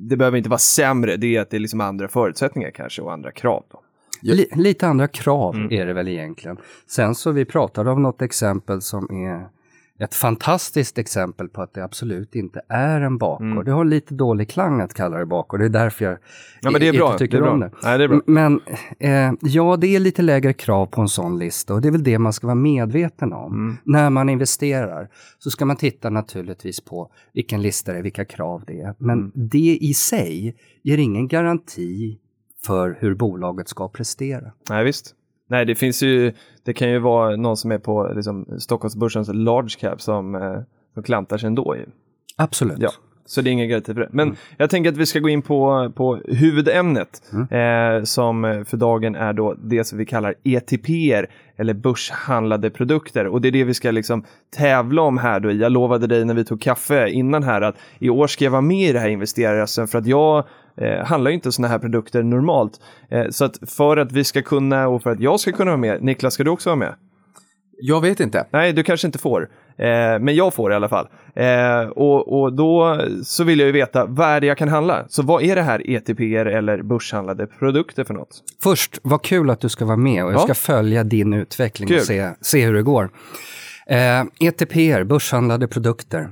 det 0.08 0.16
behöver 0.16 0.38
inte 0.38 0.50
vara 0.50 0.58
sämre, 0.58 1.16
det 1.16 1.36
är 1.36 1.40
att 1.40 1.50
det 1.50 1.56
är 1.56 1.60
liksom 1.60 1.80
andra 1.80 2.08
förutsättningar 2.08 2.70
kanske 2.70 3.02
och 3.02 3.12
andra 3.12 3.32
krav. 3.32 3.64
Då. 3.72 3.82
Li- 4.22 4.48
lite 4.56 4.86
andra 4.86 5.08
krav 5.08 5.56
är 5.70 5.86
det 5.86 5.92
väl 5.92 6.08
egentligen. 6.08 6.56
Sen 6.86 7.14
så 7.14 7.32
vi 7.32 7.44
pratade 7.44 7.90
om 7.90 8.02
något 8.02 8.22
exempel 8.22 8.82
som 8.82 9.26
är 9.26 9.48
ett 10.00 10.14
fantastiskt 10.14 10.98
exempel 10.98 11.48
på 11.48 11.62
att 11.62 11.74
det 11.74 11.84
absolut 11.84 12.34
inte 12.34 12.60
är 12.68 13.00
en 13.00 13.18
bakgård. 13.18 13.64
Det 13.64 13.72
har 13.72 13.84
lite 13.84 14.14
dålig 14.14 14.48
klang 14.50 14.80
att 14.80 14.94
kalla 14.94 15.18
det 15.18 15.26
bakgård. 15.26 15.60
Det 15.60 15.66
är 15.66 15.68
därför 15.68 16.04
jag 16.04 16.18
Ja, 16.62 16.70
men 16.70 16.80
det 16.80 16.86
är 16.86 16.88
inte 16.88 16.98
bra. 16.98 17.12
Det 17.12 17.18
tycker 17.18 17.36
är 17.36 17.42
bra. 17.42 17.50
om 17.52 17.60
det. 17.60 17.70
Nej, 17.82 17.98
det 17.98 18.04
är 18.04 18.08
bra. 18.08 18.20
Men 18.26 18.60
eh, 18.98 19.32
ja, 19.40 19.76
det 19.76 19.86
är 19.86 20.00
lite 20.00 20.22
lägre 20.22 20.52
krav 20.52 20.86
på 20.86 21.00
en 21.00 21.08
sån 21.08 21.38
lista 21.38 21.74
och 21.74 21.80
det 21.80 21.88
är 21.88 21.92
väl 21.92 22.02
det 22.04 22.18
man 22.18 22.32
ska 22.32 22.46
vara 22.46 22.54
medveten 22.54 23.32
om. 23.32 23.52
Mm. 23.52 23.76
När 23.84 24.10
man 24.10 24.28
investerar 24.28 25.08
så 25.38 25.50
ska 25.50 25.64
man 25.64 25.76
titta 25.76 26.10
naturligtvis 26.10 26.80
på 26.80 27.10
vilken 27.32 27.62
lista 27.62 27.92
det 27.92 27.98
är, 27.98 28.02
vilka 28.02 28.24
krav 28.24 28.62
det 28.66 28.80
är. 28.80 28.94
Men 28.98 29.18
Mm. 29.18 29.32
det 29.34 29.78
i 29.80 29.94
sig 29.94 30.56
ger 30.82 30.98
ingen 30.98 31.28
garanti 31.28 32.18
för 32.66 32.96
hur 33.00 33.14
bolaget 33.14 33.68
ska 33.68 33.88
prestera. 33.88 34.52
Nej, 34.70 34.84
visst. 34.84 35.14
Nej, 35.48 35.64
det 35.64 35.74
finns 35.74 36.02
ju, 36.02 36.32
det 36.64 36.72
kan 36.72 36.90
ju 36.90 36.98
vara 36.98 37.36
någon 37.36 37.56
som 37.56 37.72
är 37.72 37.78
på 37.78 38.12
liksom, 38.14 38.46
Stockholmsbörsens 38.58 39.28
large 39.32 39.76
cap 39.80 40.00
som, 40.00 40.34
eh, 40.34 40.60
som 40.94 41.02
klantar 41.02 41.38
sig 41.38 41.46
ändå. 41.46 41.76
Ju. 41.76 41.86
Absolut. 42.36 42.78
Ja, 42.80 42.90
så 43.26 43.40
det 43.40 43.50
är 43.50 43.52
ingen 43.52 43.68
garanti 43.68 43.94
för 43.94 44.00
det. 44.00 44.08
Men 44.12 44.36
jag 44.56 44.70
tänker 44.70 44.90
att 44.90 44.96
vi 44.96 45.06
ska 45.06 45.18
gå 45.18 45.28
in 45.28 45.42
på, 45.42 45.92
på 45.96 46.16
huvudämnet 46.16 47.22
eh, 47.32 48.04
som 48.04 48.64
för 48.68 48.76
dagen 48.76 49.14
är 49.14 49.32
då 49.32 49.54
det 49.54 49.84
som 49.84 49.98
vi 49.98 50.06
kallar 50.06 50.34
ETPer 50.44 51.30
eller 51.56 51.74
börshandlade 51.74 52.70
produkter. 52.70 53.26
Och 53.26 53.40
det 53.40 53.48
är 53.48 53.52
det 53.52 53.64
vi 53.64 53.74
ska 53.74 53.90
liksom 53.90 54.24
tävla 54.56 55.02
om 55.02 55.18
här 55.18 55.40
då. 55.40 55.52
Jag 55.52 55.72
lovade 55.72 56.06
dig 56.06 56.24
när 56.24 56.34
vi 56.34 56.44
tog 56.44 56.60
kaffe 56.60 57.08
innan 57.08 57.42
här 57.42 57.60
att 57.60 57.76
i 57.98 58.10
år 58.10 58.26
ska 58.26 58.44
jag 58.44 58.52
vara 58.52 58.62
med 58.62 58.88
i 58.88 58.92
det 58.92 58.98
här 58.98 59.08
investerarrösten 59.08 59.88
för 59.88 59.98
att 59.98 60.06
jag 60.06 60.44
eh, 60.80 61.04
handlar 61.06 61.30
ju 61.30 61.34
inte 61.34 61.52
sådana 61.52 61.68
här 61.72 61.78
produkter 61.78 62.22
normalt. 62.22 62.80
Eh, 63.10 63.28
så 63.30 63.44
att 63.44 63.58
för 63.70 63.96
att 63.96 64.12
vi 64.12 64.24
ska 64.24 64.42
kunna 64.42 64.88
och 64.88 65.02
för 65.02 65.10
att 65.10 65.20
jag 65.20 65.40
ska 65.40 65.52
kunna 65.52 65.70
vara 65.70 65.80
med, 65.80 66.02
Niklas 66.02 66.34
ska 66.34 66.44
du 66.44 66.50
också 66.50 66.68
vara 66.70 66.76
med? 66.78 66.94
Jag 67.80 68.00
vet 68.00 68.20
inte. 68.20 68.46
Nej, 68.50 68.72
du 68.72 68.82
kanske 68.82 69.06
inte 69.08 69.18
får. 69.18 69.48
Eh, 69.78 69.86
men 70.20 70.34
jag 70.34 70.54
får 70.54 70.72
i 70.72 70.74
alla 70.74 70.88
fall. 70.88 71.06
Eh, 71.34 71.88
och, 71.88 72.40
och 72.42 72.52
då 72.52 73.00
så 73.24 73.44
vill 73.44 73.58
jag 73.58 73.66
ju 73.66 73.72
veta, 73.72 74.04
vad 74.06 74.28
är 74.28 74.40
det 74.40 74.46
jag 74.46 74.58
kan 74.58 74.68
handla? 74.68 75.04
Så 75.08 75.22
vad 75.22 75.42
är 75.42 75.56
det 75.56 75.62
här 75.62 75.90
ETPer 75.90 76.46
eller 76.46 76.82
börshandlade 76.82 77.46
produkter 77.46 78.04
för 78.04 78.14
något? 78.14 78.42
Först, 78.62 78.98
vad 79.02 79.22
kul 79.22 79.50
att 79.50 79.60
du 79.60 79.68
ska 79.68 79.84
vara 79.84 79.96
med 79.96 80.24
och 80.24 80.32
jag 80.32 80.38
Ja. 80.40 80.44
ska 80.44 80.54
följa 80.54 81.04
din 81.04 81.32
utveckling 81.32 81.88
Kul. 81.88 81.96
och 81.98 82.02
se, 82.04 82.30
se 82.40 82.64
hur 82.66 82.74
det 82.74 82.82
går. 82.82 83.10
Eh, 83.86 84.20
ETPR, 84.40 85.04
börshandlade 85.04 85.68
produkter, 85.68 86.28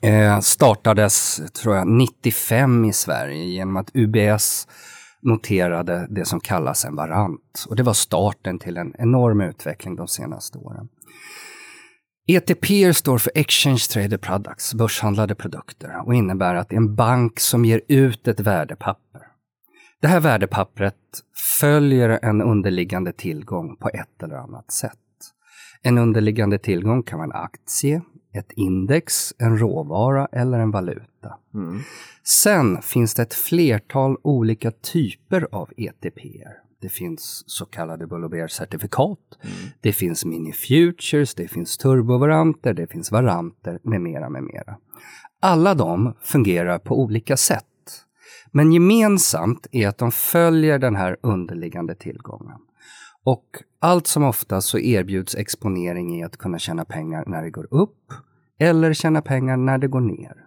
eh, 0.00 0.40
startades 0.40 1.42
tror 1.62 1.76
jag 1.76 1.88
95 1.88 2.84
i 2.84 2.92
Sverige 2.92 3.44
genom 3.44 3.76
att 3.76 3.90
UBS 3.94 4.68
noterade 5.22 6.06
det 6.10 6.24
som 6.24 6.40
kallas 6.40 6.84
en 6.84 6.96
varant. 6.96 7.64
Och 7.68 7.76
det 7.76 7.82
var 7.82 7.92
starten 7.92 8.58
till 8.58 8.76
en 8.76 8.94
enorm 8.98 9.40
utveckling 9.40 9.96
de 9.96 10.08
senaste 10.08 10.58
åren. 10.58 10.88
ETP 12.26 12.94
står 12.94 13.18
för 13.18 13.32
Exchange 13.34 13.84
Traded 13.92 14.20
Products, 14.20 14.74
börshandlade 14.74 15.34
produkter 15.34 16.02
och 16.06 16.14
innebär 16.14 16.54
att 16.54 16.68
det 16.68 16.74
är 16.74 16.80
en 16.80 16.94
bank 16.94 17.40
som 17.40 17.64
ger 17.64 17.80
ut 17.88 18.28
ett 18.28 18.40
värdepapper. 18.40 19.20
Det 20.00 20.08
här 20.08 20.20
värdepappret 20.20 20.94
följer 21.60 22.18
en 22.22 22.42
underliggande 22.42 23.12
tillgång 23.12 23.76
på 23.76 23.88
ett 23.88 24.22
eller 24.22 24.34
annat 24.34 24.72
sätt. 24.72 24.98
En 25.82 25.98
underliggande 25.98 26.58
tillgång 26.58 27.02
kan 27.02 27.18
vara 27.18 27.26
en 27.26 27.44
aktie, 27.44 28.02
ett 28.34 28.52
index, 28.52 29.34
en 29.38 29.58
råvara 29.58 30.28
eller 30.32 30.58
en 30.58 30.70
valuta. 30.70 31.38
Sen 32.24 32.82
finns 32.82 33.14
det 33.14 33.22
ett 33.22 33.34
flertal 33.34 34.16
olika 34.22 34.70
typer 34.70 35.48
av 35.52 35.70
ETPer. 35.76 36.64
Det 36.80 36.88
finns 36.88 37.44
så 37.46 37.66
kallade 37.66 38.06
Bull 38.06 38.24
och 38.24 38.30
Bear-certifikat. 38.30 39.18
Det 39.80 39.92
finns 39.92 40.24
mini-futures, 40.24 41.34
det 41.34 41.48
finns 41.48 41.76
turbovaranter, 41.76 42.74
det 42.74 42.86
finns 42.86 43.12
varanter 43.12 43.78
med 43.82 44.00
mera, 44.00 44.28
med 44.28 44.42
mera. 44.42 44.76
Alla 45.40 45.74
de 45.74 46.14
fungerar 46.22 46.78
på 46.78 47.00
olika 47.00 47.36
sätt. 47.36 47.64
Men 48.50 48.72
gemensamt 48.72 49.66
är 49.72 49.88
att 49.88 49.98
de 49.98 50.12
följer 50.12 50.78
den 50.78 50.96
här 50.96 51.16
underliggande 51.22 51.94
tillgången. 51.94 52.58
Och 53.24 53.44
allt 53.78 54.06
som 54.06 54.24
oftast 54.24 54.68
så 54.68 54.78
erbjuds 54.78 55.34
exponering 55.34 56.18
i 56.18 56.24
att 56.24 56.36
kunna 56.36 56.58
tjäna 56.58 56.84
pengar 56.84 57.24
när 57.26 57.42
det 57.42 57.50
går 57.50 57.66
upp 57.70 58.12
eller 58.58 58.92
tjäna 58.92 59.22
pengar 59.22 59.56
när 59.56 59.78
det 59.78 59.88
går 59.88 60.00
ner. 60.00 60.44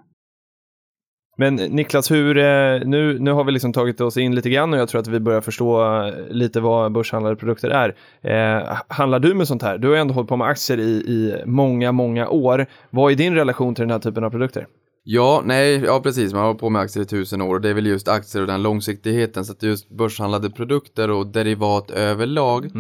Men 1.39 1.55
Niklas, 1.55 2.11
hur, 2.11 2.37
eh, 2.37 2.81
nu, 2.85 3.19
nu 3.19 3.31
har 3.31 3.43
vi 3.43 3.51
liksom 3.51 3.73
tagit 3.73 4.01
oss 4.01 4.17
in 4.17 4.35
lite 4.35 4.49
grann 4.49 4.73
och 4.73 4.79
jag 4.79 4.89
tror 4.89 5.01
att 5.01 5.07
vi 5.07 5.19
börjar 5.19 5.41
förstå 5.41 6.03
eh, 6.03 6.13
lite 6.29 6.59
vad 6.59 6.91
börshandlade 6.91 7.35
produkter 7.35 7.69
är. 7.69 7.95
Eh, 8.21 8.77
handlar 8.87 9.19
du 9.19 9.33
med 9.33 9.47
sånt 9.47 9.61
här? 9.61 9.77
Du 9.77 9.87
har 9.87 9.95
ju 9.95 10.01
ändå 10.01 10.13
hållit 10.13 10.29
på 10.29 10.37
med 10.37 10.47
aktier 10.47 10.79
i, 10.79 10.91
i 10.91 11.43
många, 11.45 11.91
många 11.91 12.29
år. 12.29 12.65
Vad 12.89 13.11
är 13.11 13.15
din 13.15 13.35
relation 13.35 13.75
till 13.75 13.81
den 13.81 13.91
här 13.91 13.99
typen 13.99 14.23
av 14.23 14.29
produkter? 14.29 14.67
Ja, 15.10 15.41
nej, 15.46 15.82
ja 15.84 16.00
precis. 16.02 16.34
Man 16.34 16.39
har 16.39 16.48
hållit 16.48 16.60
på 16.60 16.70
med 16.70 16.82
aktier 16.82 17.04
i 17.04 17.06
tusen 17.06 17.41
år 17.41 17.56
och 17.56 17.62
det 17.62 17.70
är 17.70 17.74
väl 17.74 17.86
just 17.86 18.08
aktier 18.08 18.41
och 18.41 18.48
den 18.48 18.63
långsiktigheten. 18.63 19.46
Så 19.46 19.52
att 19.52 19.63
just 19.63 19.89
börshandlade 19.89 20.50
produkter 20.50 21.10
och 21.10 21.28
derivat 21.28 21.91
överlag 21.91 22.72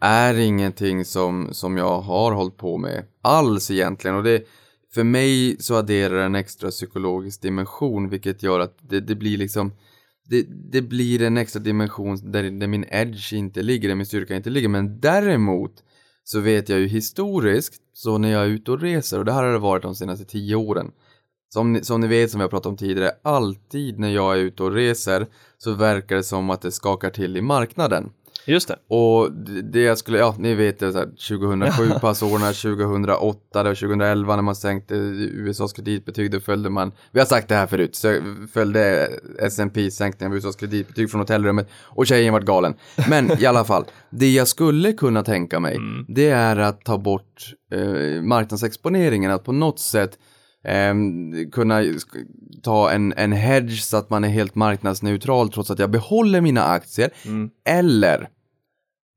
är 0.00 0.34
ingenting 0.34 1.04
som, 1.04 1.48
som 1.52 1.76
jag 1.76 2.00
har 2.00 2.32
hållit 2.32 2.56
på 2.56 2.78
med 2.78 3.04
alls 3.22 3.70
egentligen. 3.70 4.16
Och 4.16 4.22
det, 4.22 4.44
för 4.94 5.04
mig 5.04 5.56
så 5.60 5.74
adderar 5.74 6.26
en 6.26 6.34
extra 6.34 6.70
psykologisk 6.70 7.42
dimension 7.42 8.08
vilket 8.08 8.42
gör 8.42 8.60
att 8.60 8.78
det, 8.80 9.00
det 9.00 9.14
blir 9.14 9.38
liksom 9.38 9.72
det, 10.24 10.46
det 10.72 10.82
blir 10.82 11.22
en 11.22 11.36
extra 11.36 11.60
dimension 11.60 12.32
där, 12.32 12.42
där 12.42 12.66
min 12.66 12.84
edge 12.88 13.32
inte 13.32 13.62
ligger, 13.62 13.88
där 13.88 13.96
min 13.96 14.06
styrka 14.06 14.36
inte 14.36 14.50
ligger. 14.50 14.68
Men 14.68 15.00
däremot 15.00 15.72
så 16.24 16.40
vet 16.40 16.68
jag 16.68 16.80
ju 16.80 16.86
historiskt, 16.86 17.82
så 17.92 18.18
när 18.18 18.28
jag 18.28 18.42
är 18.42 18.48
ute 18.48 18.70
och 18.70 18.80
reser, 18.80 19.18
och 19.18 19.24
det 19.24 19.32
här 19.32 19.44
har 19.44 19.52
det 19.52 19.58
varit 19.58 19.82
de 19.82 19.94
senaste 19.94 20.24
tio 20.24 20.54
åren, 20.56 20.90
som 21.54 21.72
ni, 21.72 21.84
som 21.84 22.00
ni 22.00 22.06
vet, 22.06 22.30
som 22.30 22.38
vi 22.40 22.42
har 22.42 22.48
pratat 22.50 22.66
om 22.66 22.76
tidigare, 22.76 23.10
alltid 23.22 23.98
när 23.98 24.08
jag 24.10 24.34
är 24.34 24.38
ute 24.40 24.62
och 24.62 24.72
reser 24.72 25.26
så 25.58 25.72
verkar 25.72 26.16
det 26.16 26.22
som 26.22 26.50
att 26.50 26.62
det 26.62 26.70
skakar 26.72 27.10
till 27.10 27.36
i 27.36 27.42
marknaden. 27.42 28.10
Just 28.46 28.68
det. 28.68 28.76
Och 28.88 29.32
det- 29.32 29.62
det 29.62 29.80
jag 29.82 29.98
skulle, 29.98 30.18
ja 30.18 30.34
ni 30.38 30.54
vet 30.54 30.78
det, 30.78 30.92
så 30.92 30.98
här, 30.98 31.06
2007 31.28 31.90
passåren, 32.00 32.54
2008 32.54 33.60
och 33.70 33.76
2011 33.76 34.36
när 34.36 34.42
man 34.42 34.54
sänkte 34.56 34.94
USAs 34.94 35.72
kreditbetyg, 35.72 36.30
då 36.30 36.40
följde 36.40 36.70
man, 36.70 36.92
vi 37.12 37.18
har 37.18 37.26
sagt 37.26 37.48
det 37.48 37.54
här 37.54 37.66
förut, 37.66 37.96
så 37.96 38.20
följde 38.52 39.08
S&P 39.38 39.90
sänkningen 39.90 40.32
av 40.32 40.38
USAs 40.38 40.56
kreditbetyg 40.56 41.10
från 41.10 41.20
hotellrummet 41.20 41.68
och 41.84 42.06
tjejen 42.06 42.32
vart 42.32 42.44
galen. 42.44 42.74
Men 43.08 43.40
i 43.42 43.46
alla 43.46 43.64
fall, 43.64 43.84
det 44.10 44.30
jag 44.32 44.48
skulle 44.48 44.92
kunna 44.92 45.22
tänka 45.22 45.60
mig, 45.60 45.78
det 46.08 46.28
är 46.30 46.56
att 46.56 46.84
ta 46.84 46.98
bort 46.98 47.54
eh, 47.72 48.22
marknadsexponeringen, 48.22 49.30
att 49.30 49.44
på 49.44 49.52
något 49.52 49.78
sätt 49.80 50.18
ehm, 50.64 51.50
kunna 51.50 51.82
ta 52.62 52.90
en, 52.90 53.12
en 53.16 53.32
hedge 53.32 53.82
så 53.82 53.96
att 53.96 54.10
man 54.10 54.24
är 54.24 54.28
helt 54.28 54.54
marknadsneutral 54.54 55.52
trots 55.52 55.70
att 55.70 55.78
jag 55.78 55.90
behåller 55.90 56.40
mina 56.40 56.64
aktier. 56.64 57.10
Eller 57.64 58.28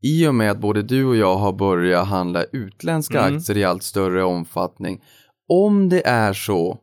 i 0.03 0.27
och 0.27 0.35
med 0.35 0.51
att 0.51 0.59
både 0.59 0.81
du 0.81 1.05
och 1.05 1.15
jag 1.15 1.35
har 1.35 1.53
börjat 1.53 2.07
handla 2.07 2.43
utländska 2.43 3.19
Mm. 3.21 3.37
aktier 3.37 3.57
i 3.57 3.63
allt 3.63 3.83
större 3.83 4.23
omfattning. 4.23 5.01
Om 5.49 5.89
det 5.89 6.07
är 6.07 6.33
så 6.33 6.77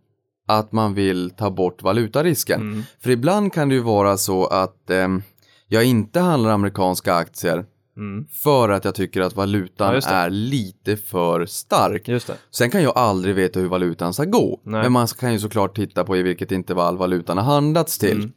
att 0.49 0.73
man 0.73 0.95
vill 0.95 1.31
ta 1.31 1.51
bort 1.51 1.83
valutarisken. 1.83 2.61
Mm. 2.61 2.83
För 3.03 3.11
ibland 3.11 3.53
kan 3.53 3.69
det 3.69 3.75
ju 3.75 3.81
vara 3.81 4.17
så 4.17 4.47
att 4.47 4.91
ehm, 4.91 5.23
jag 5.69 5.85
inte 5.85 6.21
handlar 6.21 6.51
amerikanska 6.51 7.15
aktier 7.15 7.65
Mm. 7.97 8.27
för 8.31 8.69
att 8.69 8.85
jag 8.85 8.95
tycker 8.95 9.21
att 9.21 9.37
valutan 9.37 9.95
Ja, 9.95 10.09
är 10.09 10.31
lite 10.31 10.97
för 10.97 11.47
stark. 11.47 12.09
Sen 12.51 12.71
kan 12.71 12.83
jag 12.83 12.99
aldrig 12.99 13.35
veta 13.35 13.61
hur 13.61 13.69
valutan 13.69 14.13
ska 14.13 14.25
gå. 14.25 14.61
Nej. 14.65 14.83
Men 14.83 14.93
man 14.93 15.07
kan 15.07 15.33
ju 15.33 15.39
såklart 15.39 15.77
titta 15.77 16.05
på 16.05 16.17
i 16.17 16.23
vilket 16.23 16.53
intervall 16.53 16.97
valutan 16.97 17.39
har 17.39 17.45
handlats 17.45 17.99
till. 17.99 18.17
Mm. 18.17 18.33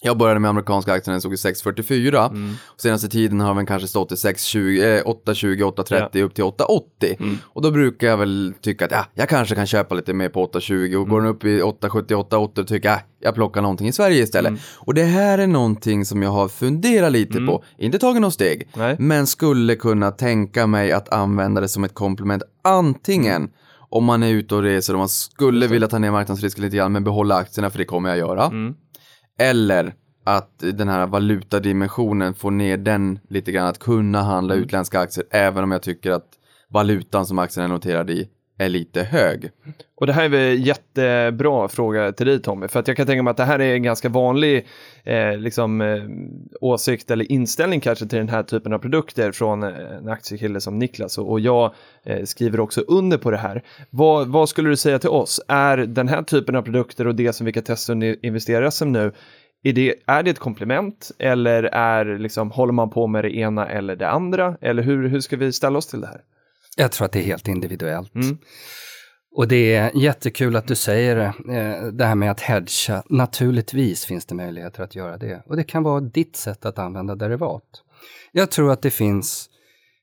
Jag 0.00 0.18
började 0.18 0.40
med 0.40 0.48
amerikanska 0.48 0.92
aktier 0.92 1.10
när 1.10 1.14
den 1.14 1.20
stod 1.20 1.32
i 1.32 1.36
6,44. 1.36 2.30
Mm. 2.30 2.54
Senaste 2.76 3.08
tiden 3.08 3.40
har 3.40 3.54
den 3.54 3.66
kanske 3.66 3.88
stått 3.88 4.12
i 4.12 4.14
6,20, 4.14 4.98
eh, 4.98 5.02
8,20, 5.04 5.62
8,30 5.62 6.22
upp 6.22 6.34
till 6.34 6.44
8,80. 6.44 7.16
Mm. 7.20 7.38
Och 7.44 7.62
då 7.62 7.70
brukar 7.70 8.06
jag 8.06 8.16
väl 8.16 8.54
tycka 8.62 8.84
att 8.84 8.90
ja, 8.90 9.04
jag 9.14 9.28
kanske 9.28 9.54
kan 9.54 9.66
köpa 9.66 9.94
lite 9.94 10.14
mer 10.14 10.28
på 10.28 10.42
8,20 10.46 10.96
och 10.96 11.08
går 11.08 11.18
Mm. 11.18 11.24
den 11.24 11.34
upp 11.36 11.44
i 11.44 11.62
8,70, 11.62 12.14
8,80 12.14 12.64
tycker 12.64 12.88
jag, 12.88 12.98
ja, 12.98 13.02
jag 13.20 13.34
plockar 13.34 13.62
någonting 13.62 13.88
i 13.88 13.92
Sverige 13.92 14.22
istället. 14.22 14.48
Mm. 14.48 14.60
Och 14.78 14.94
det 14.94 15.04
här 15.04 15.38
är 15.38 15.46
någonting 15.46 16.04
som 16.04 16.22
jag 16.22 16.30
har 16.30 16.48
funderat 16.48 17.12
lite 17.12 17.38
på, 17.38 17.64
inte 17.78 17.98
tagit 17.98 18.22
något 18.22 18.34
steg, 18.34 18.68
Nej. 18.76 18.96
men 18.98 19.26
skulle 19.26 19.76
kunna 19.76 20.10
tänka 20.10 20.66
mig 20.66 20.92
att 20.92 21.08
använda 21.12 21.60
det 21.60 21.68
som 21.68 21.84
ett 21.84 21.94
komplement 21.94 22.42
antingen 22.64 23.50
om 23.88 24.04
man 24.04 24.22
är 24.22 24.30
ute 24.30 24.54
och 24.54 24.62
reser 24.62 24.92
och 24.92 24.98
man 24.98 25.08
skulle 25.08 25.66
vilja 25.66 25.88
ta 25.88 25.98
ner 25.98 26.10
marknadsrisken 26.10 26.64
lite 26.64 26.76
grann 26.76 26.92
men 26.92 27.04
behålla 27.04 27.34
aktierna 27.36 27.70
för 27.70 27.78
det 27.78 27.84
kommer 27.84 28.08
jag 28.08 28.18
göra. 28.18 28.44
Mm. 28.46 28.74
Eller 29.38 29.94
att 30.24 30.58
den 30.58 30.88
här 30.88 31.06
valutadimensionen 31.06 32.34
får 32.34 32.50
ner 32.50 32.76
den 32.76 33.18
lite 33.28 33.52
grann 33.52 33.66
att 33.66 33.78
kunna 33.78 34.22
handla 34.22 34.54
Mm. 34.54 34.64
utländska 34.64 35.00
aktier 35.00 35.26
även 35.30 35.64
om 35.64 35.70
jag 35.70 35.82
tycker 35.82 36.10
att 36.10 36.28
valutan 36.68 37.26
som 37.26 37.38
aktien 37.38 37.64
är 37.64 37.68
noterad 37.68 38.10
i 38.10 38.28
är 38.58 38.68
lite 38.68 39.02
hög. 39.02 39.50
Och 39.96 40.06
det 40.06 40.12
här 40.12 40.24
är 40.24 40.28
väl 40.28 40.40
en 40.40 40.62
jättebra 40.62 41.68
fråga 41.68 42.12
till 42.12 42.26
dig 42.26 42.42
Tommy, 42.42 42.68
för 42.68 42.80
att 42.80 42.88
jag 42.88 42.96
kan 42.96 43.06
tänka 43.06 43.22
mig 43.22 43.30
att 43.30 43.36
det 43.36 43.44
här 43.44 43.58
är 43.58 43.74
en 43.74 43.82
ganska 43.82 44.08
vanlig 44.08 44.66
eh, 45.04 45.36
liksom, 45.36 45.80
eh, 45.80 46.02
åsikt 46.60 47.10
eller 47.10 47.32
inställning 47.32 47.80
kanske 47.80 48.06
till 48.06 48.18
den 48.18 48.28
här 48.28 48.42
typen 48.42 48.72
av 48.72 48.78
produkter 48.78 49.32
från 49.32 49.62
eh, 49.62 49.96
en 49.98 50.08
aktiekille 50.08 50.60
som 50.60 50.78
Niklas 50.78 51.18
och, 51.18 51.30
och 51.30 51.40
jag 51.40 51.74
eh, 52.04 52.24
skriver 52.24 52.60
också 52.60 52.80
under 52.80 53.18
på 53.18 53.30
det 53.30 53.36
här. 53.36 53.62
Vad, 53.90 54.28
vad 54.28 54.48
skulle 54.48 54.68
du 54.68 54.76
säga 54.76 54.98
till 54.98 55.10
oss? 55.10 55.40
Är 55.48 55.76
den 55.76 56.08
här 56.08 56.22
typen 56.22 56.56
av 56.56 56.62
produkter 56.62 57.06
och 57.06 57.14
det 57.14 57.32
som 57.32 57.46
vi 57.46 57.52
kan 57.52 57.62
testa 57.62 57.92
och 57.92 58.02
investera 58.02 58.70
SM 58.70 58.92
nu, 58.92 59.12
är 59.62 59.72
det, 59.72 59.94
är 60.06 60.22
det 60.22 60.30
ett 60.30 60.38
komplement 60.38 61.10
eller 61.18 61.62
är, 61.62 62.18
liksom, 62.18 62.50
håller 62.50 62.72
man 62.72 62.90
på 62.90 63.06
med 63.06 63.24
det 63.24 63.36
ena 63.36 63.68
eller 63.68 63.96
det 63.96 64.08
andra? 64.08 64.56
Eller 64.60 64.82
hur, 64.82 65.08
hur 65.08 65.20
ska 65.20 65.36
vi 65.36 65.52
ställa 65.52 65.78
oss 65.78 65.86
till 65.86 66.00
det 66.00 66.06
här? 66.06 66.20
Jag 66.76 66.92
tror 66.92 67.04
att 67.04 67.12
det 67.12 67.18
är 67.18 67.24
helt 67.24 67.48
individuellt. 67.48 68.14
Mm. 68.14 68.38
Och 69.36 69.48
det 69.48 69.74
är 69.74 69.96
jättekul 69.96 70.56
att 70.56 70.66
du 70.66 70.74
säger 70.74 71.16
det, 71.16 71.54
eh, 71.56 71.86
det 71.86 72.04
här 72.04 72.14
med 72.14 72.30
att 72.30 72.40
hedga. 72.40 73.02
Naturligtvis 73.10 74.04
finns 74.04 74.26
det 74.26 74.34
möjligheter 74.34 74.82
att 74.82 74.94
göra 74.94 75.16
det. 75.16 75.42
Och 75.46 75.56
det 75.56 75.64
kan 75.64 75.82
vara 75.82 76.00
ditt 76.00 76.36
sätt 76.36 76.64
att 76.64 76.78
använda 76.78 77.14
derivat. 77.14 77.62
Jag 78.32 78.50
tror 78.50 78.72
att 78.72 78.82
det 78.82 78.90
finns 78.90 79.48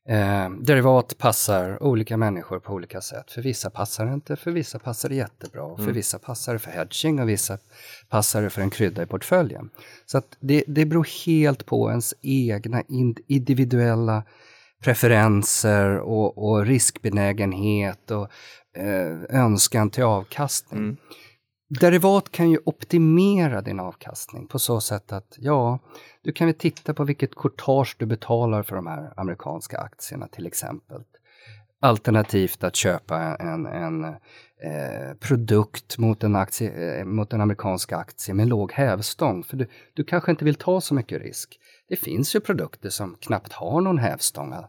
eh, 0.09 0.49
derivat 0.49 1.17
passar 1.17 1.83
olika 1.83 2.17
människor 2.17 2.59
på 2.59 2.73
olika 2.73 3.01
sätt. 3.01 3.31
För 3.31 3.41
vissa 3.41 3.69
passar 3.69 4.05
det 4.05 4.13
inte, 4.13 4.35
för 4.35 4.51
vissa 4.51 4.79
passar 4.79 5.09
det 5.09 5.15
jättebra. 5.15 5.65
Mm. 5.65 5.85
För 5.85 5.91
vissa 5.91 6.19
passar 6.19 6.53
det 6.53 6.59
för 6.59 6.71
hedging 6.71 7.19
och 7.19 7.29
vissa 7.29 7.57
passar 8.09 8.41
det 8.41 8.49
för 8.49 8.61
en 8.61 8.69
krydda 8.69 9.03
i 9.03 9.05
portföljen. 9.05 9.69
Så 10.05 10.21
det, 10.39 10.63
det 10.67 10.85
beror 10.85 11.25
helt 11.25 11.65
på 11.65 11.89
ens 11.89 12.13
egna 12.21 12.83
in- 12.87 13.23
individuella 13.27 14.23
preferenser 14.81 15.99
och, 15.99 16.37
och 16.37 16.65
riskbenägenhet 16.65 18.11
och 18.11 18.27
eh, 18.77 19.41
önskan 19.41 19.89
till 19.89 20.03
avkastning. 20.03 20.83
Mm. 20.83 20.97
Derivat 21.79 22.31
kan 22.31 22.51
ju 22.51 22.59
optimera 22.65 23.61
din 23.61 23.79
avkastning 23.79 24.47
på 24.47 24.59
så 24.59 24.81
sätt 24.81 25.11
att 25.11 25.35
ja, 25.37 25.79
du 26.23 26.31
kan 26.31 26.47
väl 26.47 26.55
titta 26.55 26.93
på 26.93 27.03
vilket 27.03 27.35
courtage 27.35 27.95
du 27.99 28.05
betalar 28.05 28.63
för 28.63 28.75
de 28.75 28.87
här 28.87 29.13
amerikanska 29.17 29.77
aktierna 29.77 30.27
till 30.27 30.47
exempel. 30.47 31.01
Alternativt 31.79 32.63
att 32.63 32.75
köpa 32.75 33.35
en, 33.35 33.65
en 33.65 34.03
eh, 34.03 35.13
produkt 35.19 35.97
mot 35.97 36.23
en, 36.23 36.35
aktie, 36.35 36.99
eh, 36.99 37.05
mot 37.05 37.33
en 37.33 37.41
amerikansk 37.41 37.91
aktie 37.91 38.33
med 38.33 38.47
låg 38.47 38.71
hävstång. 38.71 39.43
För 39.43 39.57
du, 39.57 39.67
du 39.93 40.03
kanske 40.03 40.31
inte 40.31 40.45
vill 40.45 40.55
ta 40.55 40.81
så 40.81 40.93
mycket 40.93 41.21
risk. 41.21 41.59
Det 41.91 41.97
finns 41.97 42.35
ju 42.35 42.39
produkter 42.39 42.89
som 42.89 43.15
knappt 43.19 43.53
har 43.53 43.81
någon 43.81 43.97
hävstång 43.97 44.53
eh, 44.53 44.65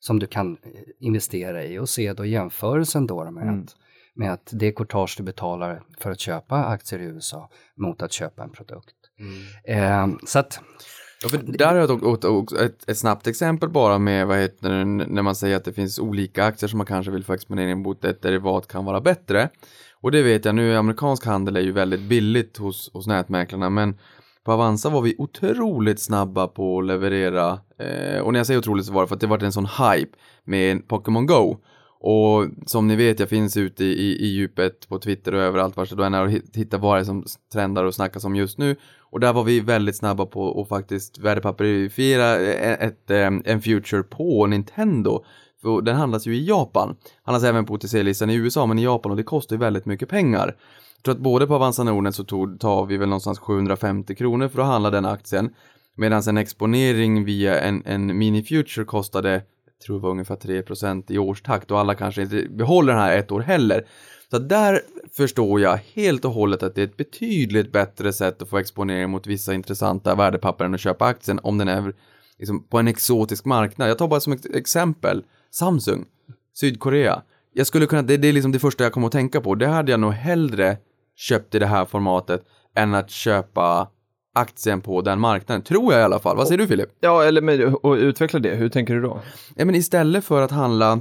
som 0.00 0.18
du 0.18 0.26
kan 0.26 0.52
eh, 0.52 0.70
investera 1.00 1.64
i 1.64 1.78
och 1.78 1.88
se 1.88 2.12
då 2.12 2.24
jämförelsen 2.24 3.06
då 3.06 3.30
med, 3.30 3.42
Mm. 3.42 3.60
att, 3.62 3.76
med 4.14 4.32
att 4.32 4.50
det 4.52 4.72
courtage 4.72 5.14
du 5.16 5.22
betalar 5.22 5.82
för 5.98 6.10
att 6.10 6.20
köpa 6.20 6.64
aktier 6.64 7.00
i 7.00 7.04
USA 7.04 7.50
mot 7.76 8.02
att 8.02 8.12
köpa 8.12 8.42
en 8.42 8.50
produkt. 8.50 8.94
Eh, 9.64 10.08
så 10.26 10.38
att 10.38 10.60
Ja, 11.22 11.28
för 11.28 11.38
där 11.38 11.66
har 11.66 11.76
jag 11.76 12.62
ett, 12.62 12.88
ett 12.88 12.98
snabbt 12.98 13.26
exempel 13.26 13.68
bara 13.68 13.98
med 13.98 14.26
vad 14.26 14.38
heter 14.38 14.84
när 14.84 15.22
man 15.22 15.34
säger 15.34 15.56
att 15.56 15.64
det 15.64 15.72
finns 15.72 15.98
olika 15.98 16.44
aktier 16.44 16.68
som 16.68 16.78
man 16.78 16.86
kanske 16.86 17.12
vill 17.12 17.24
få 17.24 17.32
exponering 17.32 17.82
mot 17.82 18.04
ett 18.04 18.22
derivat 18.22 18.68
kan 18.68 18.84
vara 18.84 19.00
bättre. 19.00 19.48
Och 20.00 20.12
det 20.12 20.22
vet 20.22 20.44
jag 20.44 20.54
nu, 20.54 20.76
amerikansk 20.76 21.26
handel 21.26 21.56
är 21.56 21.60
ju 21.60 21.72
väldigt 21.72 22.00
billigt 22.00 22.56
hos, 22.56 22.90
hos 22.92 23.06
nätmäklarna 23.06 23.70
men 23.70 23.98
på 24.44 24.52
Avanza 24.52 24.90
var 24.90 25.02
vi 25.02 25.14
otroligt 25.18 26.00
snabba 26.00 26.46
på 26.46 26.78
att 26.78 26.86
leverera 26.86 27.60
eh, 27.78 28.20
och 28.20 28.32
när 28.32 28.40
jag 28.40 28.46
säger 28.46 28.60
otroligt 28.60 28.86
så 28.86 28.92
var 28.92 29.02
det 29.02 29.08
för 29.08 29.14
att 29.14 29.20
det 29.20 29.26
var 29.26 29.44
en 29.44 29.52
sån 29.52 29.66
hype 29.66 30.18
med 30.44 30.88
Pokémon 30.88 31.26
Go. 31.26 31.56
Och 32.04 32.46
som 32.66 32.88
ni 32.88 32.96
vet, 32.96 33.20
jag 33.20 33.28
finns 33.28 33.56
ute 33.56 33.84
i, 33.84 33.92
i, 33.92 34.24
i 34.24 34.26
djupet 34.26 34.88
på 34.88 34.98
Twitter 34.98 35.34
och 35.34 35.40
överallt 35.42 35.76
vart 35.76 35.96
du 35.96 36.04
än 36.04 36.14
är 36.14 36.24
och 36.24 36.30
hittar 36.54 36.78
vad 36.78 36.96
det 36.96 37.00
är 37.00 37.04
som 37.04 37.24
trendar 37.52 37.84
och 37.84 37.94
snackas 37.94 38.24
om 38.24 38.36
just 38.36 38.58
nu. 38.58 38.76
Och 39.00 39.20
där 39.20 39.32
var 39.32 39.44
vi 39.44 39.60
väldigt 39.60 39.96
snabba 39.96 40.26
på 40.26 40.60
att 40.60 40.68
faktiskt 40.68 41.18
värdepapperifiera 41.18 42.40
eh, 42.40 42.72
ett, 42.72 43.10
ett, 43.10 43.46
en 43.46 43.62
future 43.62 44.02
på 44.02 44.46
Nintendo. 44.46 45.24
För 45.62 45.82
den 45.82 45.96
handlas 45.96 46.26
ju 46.26 46.36
i 46.36 46.48
Japan. 46.48 46.96
Handlas 47.22 47.44
även 47.44 47.64
på 47.64 47.74
OTC-listan 47.74 48.30
i 48.30 48.34
USA, 48.34 48.66
men 48.66 48.78
i 48.78 48.84
Japan 48.84 49.10
och 49.10 49.16
det 49.16 49.22
kostar 49.22 49.56
ju 49.56 49.60
väldigt 49.60 49.86
mycket 49.86 50.08
pengar. 50.08 50.56
Jag 50.96 51.04
tror 51.04 51.14
att 51.14 51.20
både 51.20 51.46
på 51.46 51.54
Avanza 51.54 51.84
Nordnet 51.84 52.14
så 52.14 52.24
tog, 52.24 52.60
tar 52.60 52.86
vi 52.86 52.96
väl 52.96 53.08
någonstans 53.08 53.38
750 53.38 54.14
kronor 54.14 54.48
för 54.48 54.60
att 54.60 54.66
handla 54.66 54.90
den 54.90 55.04
aktien. 55.04 55.50
Medan 55.96 56.22
en 56.28 56.36
exponering 56.36 57.24
via 57.24 57.60
en, 57.60 57.82
en 57.86 58.18
mini 58.18 58.42
future 58.42 58.84
kostade, 58.84 59.32
jag 59.32 59.42
tror 59.86 59.96
det 59.96 60.02
var 60.02 60.10
ungefär 60.10 60.36
3% 60.36 61.12
i 61.12 61.18
årstakt 61.18 61.70
och 61.70 61.78
alla 61.78 61.94
kanske 61.94 62.22
inte 62.22 62.46
behåller 62.50 62.92
den 62.92 63.02
här 63.02 63.16
ett 63.16 63.32
år 63.32 63.40
heller. 63.40 63.86
Så 64.30 64.38
där 64.38 64.80
förstår 65.16 65.60
jag 65.60 65.78
helt 65.94 66.24
och 66.24 66.32
hållet 66.32 66.62
att 66.62 66.74
det 66.74 66.80
är 66.80 66.86
ett 66.86 66.96
betydligt 66.96 67.72
bättre 67.72 68.12
sätt 68.12 68.42
att 68.42 68.48
få 68.48 68.58
exponering 68.58 69.10
mot 69.10 69.26
vissa 69.26 69.54
intressanta 69.54 70.14
värdepapper 70.14 70.64
än 70.64 70.74
att 70.74 70.80
köpa 70.80 71.04
aktien 71.04 71.40
om 71.42 71.58
den 71.58 71.68
är 71.68 71.94
liksom 72.38 72.64
på 72.64 72.78
en 72.78 72.88
exotisk 72.88 73.44
marknad. 73.44 73.90
Jag 73.90 73.98
tar 73.98 74.08
bara 74.08 74.20
som 74.20 74.32
ett 74.32 74.54
exempel 74.54 75.22
Samsung, 75.52 76.04
Sydkorea. 76.54 77.22
Jag 77.54 77.66
skulle 77.66 77.86
kunna, 77.86 78.02
det, 78.02 78.16
det 78.16 78.28
är 78.28 78.32
liksom 78.32 78.52
det 78.52 78.58
första 78.58 78.84
jag 78.84 78.92
kommer 78.92 79.06
att 79.06 79.12
tänka 79.12 79.40
på. 79.40 79.54
Det 79.54 79.66
hade 79.66 79.90
jag 79.90 80.00
nog 80.00 80.12
hellre 80.12 80.76
köpt 81.16 81.54
i 81.54 81.58
det 81.58 81.66
här 81.66 81.84
formatet 81.84 82.44
än 82.76 82.94
att 82.94 83.10
köpa 83.10 83.88
aktien 84.34 84.80
på 84.80 85.02
den 85.02 85.20
marknaden. 85.20 85.62
Tror 85.62 85.92
jag 85.92 86.00
i 86.00 86.04
alla 86.04 86.18
fall. 86.18 86.36
Vad 86.36 86.48
säger 86.48 86.58
du 86.58 86.66
Filip? 86.66 86.88
Ja, 87.00 87.24
eller 87.24 87.40
med, 87.40 87.74
och 87.74 87.94
utveckla 87.94 88.38
det. 88.38 88.54
Hur 88.54 88.68
tänker 88.68 88.94
du 88.94 89.00
då? 89.00 89.20
Ja, 89.54 89.64
men 89.64 89.74
istället 89.74 90.24
för 90.24 90.42
att 90.42 90.50
handla 90.50 91.00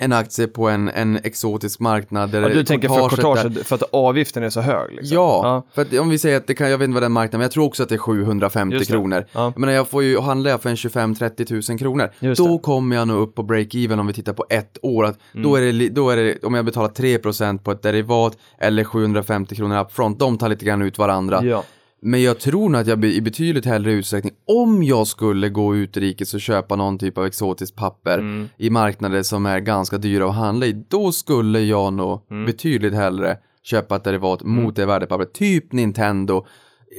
en 0.00 0.12
aktie 0.12 0.46
på 0.46 0.68
en, 0.68 0.88
en 0.88 1.16
exotisk 1.24 1.80
marknad 1.80 2.30
där 2.30 2.42
Ja, 2.42 2.48
du 2.48 2.64
tänker 2.64 2.88
för 2.88 3.08
courtaget 3.08 3.54
där- 3.54 3.62
för 3.64 3.74
att 3.76 3.82
avgiften 3.92 4.42
är 4.42 4.50
så 4.50 4.60
hög? 4.60 4.92
Liksom. 4.94 5.14
Ja, 5.16 5.66
för 5.74 5.82
att 5.82 5.98
om 5.98 6.08
vi 6.08 6.18
säger 6.18 6.36
att 6.36 6.46
det 6.46 6.54
kan, 6.54 6.70
jag 6.70 6.78
vet 6.78 6.84
inte 6.84 6.94
vad 6.94 7.02
den 7.02 7.12
marknaden, 7.12 7.38
men 7.38 7.44
jag 7.44 7.52
tror 7.52 7.64
också 7.64 7.82
att 7.82 7.88
det 7.88 7.94
är 7.94 7.98
750 7.98 8.74
Just 8.76 8.86
det. 8.90 8.92
kronor. 8.92 9.24
Ja. 9.32 9.44
Jag 9.54 9.58
menar, 9.58 9.72
jag 9.72 9.88
får 9.88 10.02
ju 10.02 10.20
handla 10.20 10.50
jag 10.50 10.62
för 10.62 10.70
en 10.70 10.76
25-30 10.76 11.44
tusen 11.44 11.78
kronor. 11.78 12.10
Just 12.18 12.38
Då 12.38 12.44
det. 12.44 12.50
Mm. 12.50 12.62
kommer 12.62 12.96
jag 12.96 13.08
nog 13.08 13.20
upp 13.22 13.34
på 13.34 13.42
break-even 13.42 14.00
om 14.00 14.06
vi 14.06 14.12
tittar 14.12 14.32
på 14.32 14.46
ett 14.50 14.78
år. 14.82 15.04
Att 15.04 15.18
då, 15.32 15.56
är 15.56 15.72
det, 15.72 15.88
då 15.88 16.10
är 16.10 16.16
det, 16.16 16.44
om 16.44 16.54
jag 16.54 16.64
betalar 16.64 16.88
3% 16.88 17.58
på 17.58 17.70
ett 17.72 17.82
derivat 17.82 18.38
eller 18.58 18.84
750 18.84 19.54
kronor 19.56 19.80
upfront, 19.80 20.18
de 20.18 20.38
tar 20.38 20.48
lite 20.48 20.64
grann 20.64 20.82
ut 20.82 20.98
varandra. 20.98 21.40
Ja. 21.44 21.62
Men 22.06 22.22
jag 22.22 22.38
tror 22.40 22.68
nog 22.68 22.80
att 22.80 22.86
jag 22.86 23.04
i 23.04 23.20
betydligt 23.20 23.64
hellre 23.66 23.92
utsträckning, 23.92 24.32
om 24.46 24.82
jag 24.82 25.06
skulle 25.06 25.48
gå 25.48 25.76
utrikes 25.76 26.34
och 26.34 26.40
köpa 26.40 26.76
någon 26.76 26.98
typ 26.98 27.18
av 27.18 27.24
exotiskt 27.26 27.76
papper 27.76 28.18
Mm. 28.18 28.48
i 28.58 28.70
marknader 28.70 29.22
som 29.22 29.46
är 29.46 29.60
ganska 29.60 29.98
dyra 29.98 30.28
att 30.28 30.34
handla 30.34 30.66
i, 30.66 30.84
då 30.88 31.12
skulle 31.12 31.60
jag 31.60 31.92
nog 31.92 32.20
Mm. 32.30 32.46
betydligt 32.46 32.94
hellre 32.94 33.38
köpa 33.62 33.96
ett 33.96 34.04
derivat 34.04 34.42
mot 34.42 34.76
det 34.76 34.86
värdepappret. 34.86 35.32
Typ 35.34 35.72
Nintendo. 35.72 36.46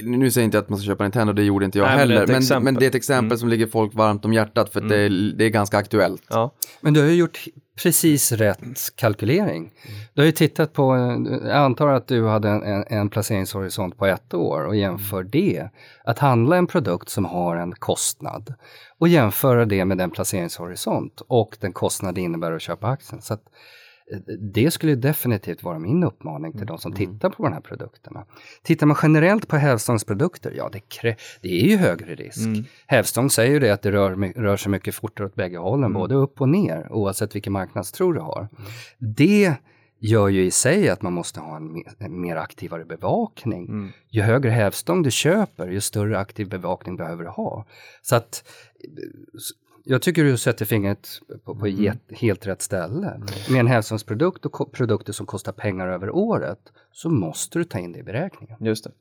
Nu 0.03 0.31
säger 0.31 0.43
jag 0.43 0.47
inte 0.47 0.59
att 0.59 0.69
man 0.69 0.79
ska 0.79 0.85
köpa 0.85 1.03
Nintendo, 1.03 1.33
det 1.33 1.43
gjorde 1.43 1.65
inte 1.65 1.77
jag 1.77 1.85
Nej, 1.85 1.97
men 1.97 1.99
heller. 1.99 2.27
Men. 2.27 2.41
Mm. 2.41 2.63
men 2.63 2.75
det 2.75 2.85
är 2.85 2.87
ett 2.87 2.95
exempel 2.95 3.37
som 3.37 3.49
ligger 3.49 3.67
folk 3.67 3.93
varmt 3.93 4.25
om 4.25 4.33
hjärtat 4.33 4.69
för 4.69 4.81
att 4.81 4.89
det, 4.89 4.97
är, 4.97 5.33
det 5.37 5.45
är 5.45 5.49
ganska 5.49 5.77
aktuellt. 5.77 6.23
Ja. 6.29 6.53
Men 6.81 6.93
du 6.93 6.99
har 6.99 7.07
ju 7.07 7.15
gjort 7.15 7.39
precis 7.83 8.31
rätt 8.31 8.95
kalkylering. 8.95 9.71
Du 10.13 10.21
har 10.21 10.25
ju 10.25 10.31
tittat 10.31 10.73
på, 10.73 10.95
jag 11.43 11.57
antar 11.57 11.87
att 11.87 12.07
du 12.07 12.27
hade 12.27 12.49
en, 12.49 12.63
en, 12.63 12.83
en 12.87 13.09
placeringshorisont 13.09 13.97
på 13.97 14.05
ett 14.05 14.33
år 14.33 14.65
och 14.65 14.75
jämför 14.75 15.23
det, 15.23 15.69
att 16.03 16.19
handla 16.19 16.57
en 16.57 16.67
produkt 16.67 17.09
som 17.09 17.25
har 17.25 17.55
en 17.55 17.71
kostnad 17.71 18.53
och 18.97 19.07
jämföra 19.07 19.65
det 19.65 19.85
med 19.85 19.97
den 19.97 20.11
placeringshorisont 20.11 21.21
och 21.27 21.57
den 21.59 21.73
kostnad 21.73 22.15
det 22.15 22.21
innebär 22.21 22.51
att 22.51 22.61
köpa 22.61 22.87
aktien. 22.87 23.21
Så 23.21 23.33
att, 23.33 23.43
det 24.39 24.71
skulle 24.71 24.95
definitivt 24.95 25.63
vara 25.63 25.79
min 25.79 26.03
uppmaning 26.03 26.57
till 26.57 26.67
de 26.67 26.77
som 26.77 26.93
tittar 26.93 27.29
på 27.29 27.43
de 27.43 27.53
här 27.53 27.61
produkterna. 27.61 28.25
Tittar 28.63 28.87
man 28.87 28.97
generellt 29.03 29.47
på 29.47 29.55
hävstångsprodukter, 29.55 30.53
ja 30.57 30.69
det, 30.71 30.79
krä- 30.79 31.15
det 31.41 31.61
är 31.63 31.67
ju 31.67 31.77
högre 31.77 32.15
risk. 32.15 32.37
Hävstång 32.87 33.29
säger 33.29 33.51
ju 33.51 33.59
det 33.59 33.69
att 33.71 33.81
det 33.81 33.91
rör, 33.91 34.33
rör 34.41 34.57
sig 34.57 34.71
mycket 34.71 34.95
fortare 34.95 35.27
åt 35.27 35.35
bägge 35.35 35.57
hållen, 35.57 35.93
både 35.93 36.15
upp 36.15 36.41
och 36.41 36.49
ner, 36.49 36.87
oavsett 36.91 37.35
vilken 37.35 37.53
marknadstro 37.53 38.11
du 38.11 38.19
har. 38.19 38.47
Det 38.97 39.53
gör 39.99 40.27
ju 40.27 40.45
i 40.45 40.51
sig 40.51 40.89
att 40.89 41.01
man 41.01 41.13
måste 41.13 41.39
ha 41.39 41.57
en 41.57 41.73
mer, 41.73 41.93
en 41.97 42.21
mer 42.21 42.35
aktivare 42.35 42.85
bevakning. 42.85 43.93
Ju 44.09 44.21
högre 44.21 44.49
hävstång 44.49 45.03
du 45.03 45.11
köper, 45.11 45.67
ju 45.67 45.81
större 45.81 46.19
aktiv 46.19 46.49
bevakning 46.49 46.95
behöver 46.97 47.23
du 47.23 47.29
ha. 47.29 47.65
Så 48.01 48.15
att 48.15 48.43
eh, 48.83 48.89
jag 49.89 50.01
tycker 50.01 50.23
du 50.23 50.37
sätter 50.37 50.65
fingret 50.65 51.09
på, 51.43 51.55
på 51.55 51.65
helt, 51.65 52.01
helt 52.11 52.47
rätt 52.47 52.61
ställe. 52.61 53.21
Med 53.49 53.59
en 53.59 53.67
hävstångsprodukt 53.67 54.45
och 54.45 54.71
produkter 54.71 55.13
som 55.13 55.25
kostar 55.25 55.51
pengar 55.51 55.87
över 55.87 56.09
året 56.09 56.59
så 56.97 57.09
måste 57.09 57.59
du 57.59 57.63
ta 57.63 57.79
in 57.79 57.91
det 57.91 57.99
i 57.99 58.03
beräkningen. 58.03 58.55
Just 58.59 58.83
det. 58.83 58.91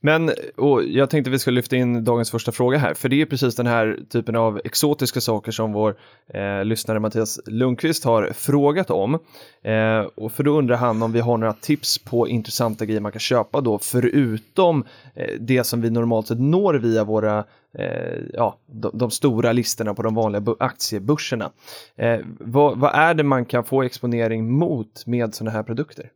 Men 0.00 0.30
och 0.56 0.84
jag 0.84 1.10
tänkte 1.10 1.30
vi 1.30 1.38
ska 1.38 1.50
lyfta 1.50 1.76
in 1.76 2.04
dagens 2.04 2.30
första 2.30 2.52
fråga 2.52 2.78
här, 2.78 2.94
för 2.94 3.08
det 3.08 3.22
är 3.22 3.26
precis 3.26 3.56
den 3.56 3.66
här 3.66 3.98
typen 4.10 4.36
av 4.36 4.60
exotiska 4.64 5.20
saker 5.20 5.52
som 5.52 5.72
vår 5.72 5.96
eh, 6.28 6.64
lyssnare 6.64 7.00
Mattias 7.00 7.40
Lundqvist 7.46 8.04
har 8.04 8.30
frågat 8.34 8.90
om. 8.90 9.14
Eh, 9.62 10.00
och 10.14 10.32
för 10.32 10.42
då 10.42 10.58
undrar 10.58 10.76
han 10.76 11.02
om 11.02 11.12
vi 11.12 11.20
har 11.20 11.36
några 11.36 11.52
tips 11.52 11.98
på 11.98 12.28
intressanta 12.28 12.84
grejer 12.84 13.00
man 13.00 13.12
kan 13.12 13.20
köpa 13.20 13.60
då, 13.60 13.78
förutom 13.78 14.84
eh, 15.14 15.34
det 15.40 15.64
som 15.64 15.80
vi 15.80 15.90
normalt 15.90 16.26
sett 16.26 16.40
når 16.40 16.74
via 16.74 17.04
våra 17.04 17.44
eh, 17.78 18.18
ja, 18.32 18.58
de, 18.66 18.90
de 18.94 19.10
stora 19.10 19.52
listorna 19.52 19.94
på 19.94 20.02
de 20.02 20.14
vanliga 20.14 20.54
aktiebörserna. 20.58 21.50
Eh, 21.96 22.18
vad, 22.38 22.78
vad 22.78 22.94
är 22.94 23.14
det 23.14 23.22
man 23.22 23.44
kan 23.44 23.64
få 23.64 23.82
exponering 23.82 24.50
mot 24.50 25.06
med 25.06 25.34
sådana 25.34 25.50
här 25.50 25.62
produkter? 25.62 26.10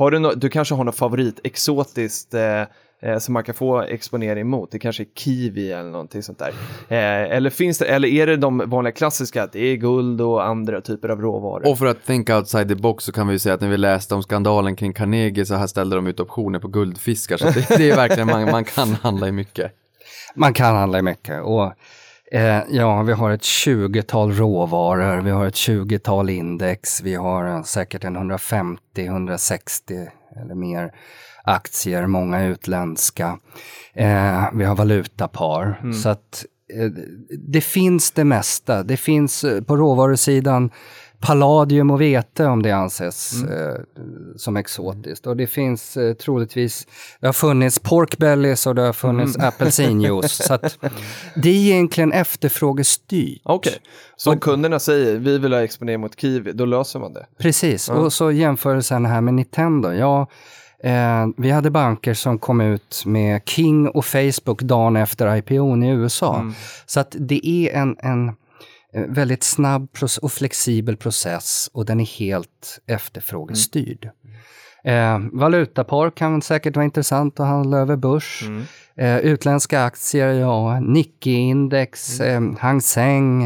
Har 0.00 0.10
du, 0.10 0.18
nå- 0.18 0.34
du 0.34 0.48
kanske 0.48 0.74
har 0.74 0.84
något 0.84 0.96
favorit 0.96 1.40
exotiskt 1.44 2.34
eh, 2.34 2.60
eh, 3.02 3.18
som 3.18 3.34
man 3.34 3.44
kan 3.44 3.54
få 3.54 3.80
exponering 3.82 4.48
mot? 4.48 4.70
Det 4.70 4.78
kanske 4.78 5.02
är 5.02 5.06
kiwi 5.16 5.72
eller 5.72 5.90
någonting 5.90 6.22
sånt 6.22 6.38
där. 6.38 6.48
Eh, 6.88 7.36
eller, 7.36 7.50
finns 7.50 7.78
det, 7.78 7.84
eller 7.86 8.08
är 8.08 8.26
det 8.26 8.36
de 8.36 8.62
vanliga 8.66 8.92
klassiska, 8.92 9.42
att 9.42 9.52
det 9.52 9.60
är 9.60 9.76
guld 9.76 10.20
och 10.20 10.46
andra 10.46 10.80
typer 10.80 11.08
av 11.08 11.20
råvaror? 11.20 11.68
Och 11.68 11.78
för 11.78 11.86
att 11.86 12.06
think 12.06 12.30
outside 12.30 12.68
the 12.68 12.74
box 12.74 13.04
så 13.04 13.12
kan 13.12 13.26
vi 13.26 13.32
ju 13.32 13.38
säga 13.38 13.54
att 13.54 13.60
när 13.60 13.68
vi 13.68 13.76
läste 13.76 14.14
om 14.14 14.22
skandalen 14.22 14.76
kring 14.76 14.92
Carnegie 14.92 15.46
så 15.46 15.54
här 15.54 15.66
ställde 15.66 15.96
de 15.96 16.06
ut 16.06 16.20
optioner 16.20 16.58
på 16.58 16.68
guldfiskar. 16.68 17.36
Så 17.36 17.44
det, 17.44 17.68
det 17.76 17.90
är 17.90 17.96
verkligen, 17.96 18.26
man, 18.26 18.50
man 18.50 18.64
kan 18.64 18.88
handla 18.88 19.28
i 19.28 19.32
mycket. 19.32 19.72
Man 20.34 20.52
kan 20.52 20.76
handla 20.76 20.98
i 20.98 21.02
mycket 21.02 21.42
och 21.42 21.72
eh, 22.32 22.60
ja, 22.70 23.02
vi 23.02 23.12
har 23.12 23.30
ett 23.30 23.42
20-tal 23.42 24.32
råvaror, 24.32 25.20
vi 25.20 25.30
har 25.30 25.46
ett 25.46 25.54
20-tal 25.54 26.30
index, 26.30 27.02
vi 27.02 27.14
har 27.14 27.46
eh, 27.46 27.62
säkert 27.62 28.04
en 28.04 28.16
150-160 28.16 30.08
eller 30.36 30.54
mer 30.54 30.92
aktier, 31.44 32.06
många 32.06 32.44
utländska. 32.44 33.38
Eh, 33.94 34.48
vi 34.54 34.64
har 34.64 34.74
valutapar. 34.74 35.92
Så 36.02 36.08
att 36.08 36.44
eh, 36.74 36.90
det 37.38 37.60
finns 37.60 38.10
det 38.10 38.24
mesta. 38.24 38.82
Det 38.82 38.96
finns 38.96 39.44
eh, 39.44 39.62
på 39.62 39.76
råvarusidan 39.76 40.70
palladium 41.20 41.90
och 41.90 42.00
vete 42.00 42.46
om 42.46 42.62
det 42.62 42.70
anses 42.70 43.42
eh, 43.42 43.80
som 44.36 44.56
exotiskt. 44.56 45.26
Och 45.26 45.36
det 45.36 45.46
finns 45.46 45.96
eh, 45.96 46.14
troligtvis, 46.14 46.86
det 47.20 47.26
har 47.26 47.32
funnits 47.32 47.78
pork 47.78 48.18
bellies 48.18 48.66
och 48.66 48.74
det 48.74 48.82
har 48.82 48.92
funnits 48.92 49.36
apelsinjuice. 49.38 50.46
så 50.46 50.54
att 50.54 50.78
det 51.34 51.48
är 51.48 51.54
egentligen 51.54 52.12
efterfrågestyrt. 52.12 53.40
Okej, 53.44 53.78
så 54.16 54.32
om 54.32 54.38
kunderna 54.38 54.78
säger 54.78 55.18
vi 55.18 55.38
vill 55.38 55.52
ha 55.52 55.60
exponering 55.60 56.00
mot 56.00 56.20
kiwi, 56.20 56.52
då 56.52 56.64
löser 56.64 56.98
man 56.98 57.12
det? 57.12 57.26
Precis, 57.38 57.88
och 57.88 58.12
så 58.12 58.30
jämförelsen 58.30 59.06
här 59.06 59.20
med 59.20 59.34
Nintendo. 59.34 59.92
Ja, 59.92 60.26
eh, 60.84 61.26
vi 61.36 61.50
hade 61.50 61.70
banker 61.70 62.14
som 62.14 62.38
kom 62.38 62.60
ut 62.60 63.02
med 63.06 63.42
King 63.46 63.88
och 63.88 64.04
Facebook 64.04 64.62
dagen 64.62 64.96
efter 64.96 65.36
IPOn 65.36 65.82
i 65.82 65.90
USA. 65.90 66.52
Så 66.86 67.00
att 67.00 67.16
det 67.18 67.46
är 67.46 67.74
en, 67.74 67.96
en 67.98 68.32
väldigt 68.92 69.42
snabb 69.42 69.88
och 70.22 70.32
flexibel 70.32 70.96
process 70.96 71.70
och 71.72 71.86
den 71.86 72.00
är 72.00 72.18
helt 72.18 72.80
efterfrågestyrd. 72.86 74.10
Eh, 74.84 75.18
valutapar 75.32 76.10
kan 76.10 76.42
säkert 76.42 76.76
vara 76.76 76.84
intressant 76.84 77.40
att 77.40 77.46
handla 77.46 77.78
över 77.78 77.96
börs. 77.96 78.44
Eh, 78.96 79.18
utländska 79.18 79.84
aktier, 79.84 80.32
ja, 80.32 80.80
Nikkei-index, 80.80 82.20
eh, 82.20 82.40
Hang 82.58 82.80
Seng. 82.80 83.44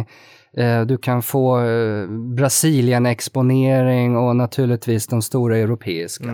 Eh, 0.57 0.83
du 0.87 0.99
kan 0.99 1.23
få 1.23 1.61
eh, 1.61 2.09
Brasilien-exponering 2.09 4.17
och 4.17 4.37
naturligtvis 4.37 5.07
de 5.07 5.23
stora 5.23 5.59
europeiska. 5.59 6.25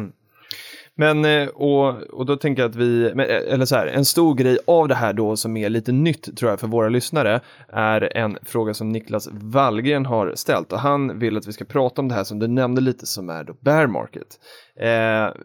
Men, 0.95 1.25
eh, 1.25 1.49
och, 1.49 2.03
och 2.03 2.27
då 2.27 2.37
tänker 2.37 2.63
jag 2.63 2.69
att 2.69 2.77
vi, 2.77 3.05
eh, 3.05 3.53
eller 3.53 3.65
så 3.65 3.77
här, 3.77 3.87
en 3.87 4.05
stor 4.05 4.35
grej 4.35 4.59
av 4.67 4.89
det 4.89 4.95
här 4.95 5.13
då 5.13 5.37
som 5.37 5.57
är 5.57 5.69
lite 5.69 5.93
nytt 5.93 6.37
tror 6.37 6.51
jag 6.51 6.61
för 6.61 6.67
våra 6.67 6.89
lyssnare 6.89 7.41
är 7.69 8.17
en 8.17 8.39
fråga 8.43 8.75
som 8.75 8.89
Niklas 8.89 9.29
Wallgren 9.33 10.07
har 10.07 10.33
ställt 10.35 10.73
och 10.73 10.81
han 10.81 11.19
vill 11.19 11.37
att 11.37 11.49
vi 11.49 11.53
ska 11.53 11.65
prata 11.65 12.03
om 12.03 12.09
det 12.09 12.15
här 12.15 12.25
som 12.25 12.39
du 12.39 12.49
nämnde 12.49 12.81
lite 12.81 13.07
som 13.07 13.31
är 13.31 13.45
då 13.45 13.55
bear 13.61 13.87
market. 13.87 14.39
Eh, 14.81 15.43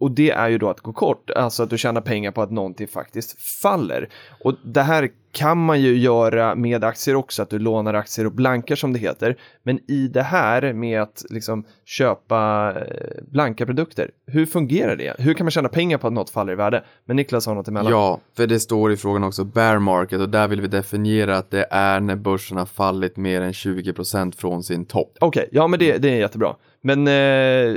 och 0.00 0.10
det 0.10 0.30
är 0.30 0.48
ju 0.48 0.58
då 0.58 0.70
att 0.70 0.80
gå 0.80 0.92
kort, 0.92 1.30
alltså 1.30 1.62
att 1.62 1.70
du 1.70 1.78
tjänar 1.78 2.00
pengar 2.00 2.30
på 2.30 2.42
att 2.42 2.50
någonting 2.50 2.88
faktiskt 2.88 3.40
faller. 3.40 4.08
Och 4.44 4.54
det 4.64 4.82
här 4.82 5.10
kan 5.32 5.64
man 5.64 5.80
ju 5.80 5.98
göra 5.98 6.54
med 6.54 6.84
aktier 6.84 7.14
också, 7.14 7.42
att 7.42 7.50
du 7.50 7.58
lånar 7.58 7.94
aktier 7.94 8.26
och 8.26 8.32
blankar 8.32 8.76
som 8.76 8.92
det 8.92 8.98
heter. 8.98 9.36
Men 9.62 9.90
i 9.90 10.08
det 10.08 10.22
här 10.22 10.72
med 10.72 11.02
att 11.02 11.24
liksom 11.30 11.64
köpa 11.84 12.72
eh, 12.76 13.22
blanka 13.30 13.66
produkter, 13.66 14.10
hur 14.26 14.46
fungerar 14.46 14.96
det? 14.96 15.14
Hur 15.18 15.34
kan 15.34 15.44
man 15.44 15.50
tjäna 15.50 15.68
pengar 15.68 15.98
på 15.98 16.06
att 16.06 16.12
något 16.12 16.30
faller 16.30 16.52
i 16.52 16.56
värde? 16.56 16.84
Men 17.04 17.16
Niklas 17.16 17.46
har 17.46 17.54
något 17.54 17.68
emellan. 17.68 17.92
Ja, 17.92 18.20
för 18.36 18.46
det 18.46 18.60
står 18.60 18.92
i 18.92 18.96
frågan 18.96 19.24
också 19.24 19.44
bear 19.44 19.78
market 19.78 20.20
och 20.20 20.28
där 20.28 20.48
vill 20.48 20.60
vi 20.60 20.68
definiera 20.68 21.36
att 21.36 21.50
det 21.50 21.66
är 21.70 22.00
när 22.00 22.16
börsen 22.16 22.56
har 22.56 22.66
fallit 22.66 23.16
mer 23.16 23.40
än 23.40 23.52
20% 23.52 24.36
från 24.36 24.62
sin 24.62 24.84
topp. 24.84 25.16
Okej, 25.20 25.48
ja 25.52 25.66
men 25.66 25.78
det, 25.78 25.98
det 25.98 26.08
är 26.08 26.16
jättebra. 26.16 26.56
Men 26.80 27.06
eh, 27.06 27.76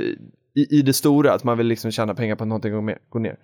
i, 0.54 0.78
i 0.78 0.82
det 0.82 0.92
stora, 0.92 1.32
att 1.34 1.44
man 1.44 1.58
vill 1.58 1.66
liksom 1.66 1.90
tjäna 1.90 2.14
pengar 2.14 2.36
på 2.36 2.44
att 2.44 2.48
någonting 2.48 2.72
går, 2.72 2.80
med, 2.80 2.98
går 3.08 3.20
ner. 3.20 3.36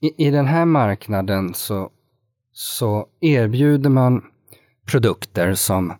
I, 0.00 0.26
I 0.26 0.30
den 0.30 0.46
här 0.46 0.64
marknaden 0.64 1.54
så, 1.54 1.90
så 2.52 3.06
erbjuder 3.20 3.90
man 3.90 4.22
produkter 4.86 5.54
som 5.54 5.92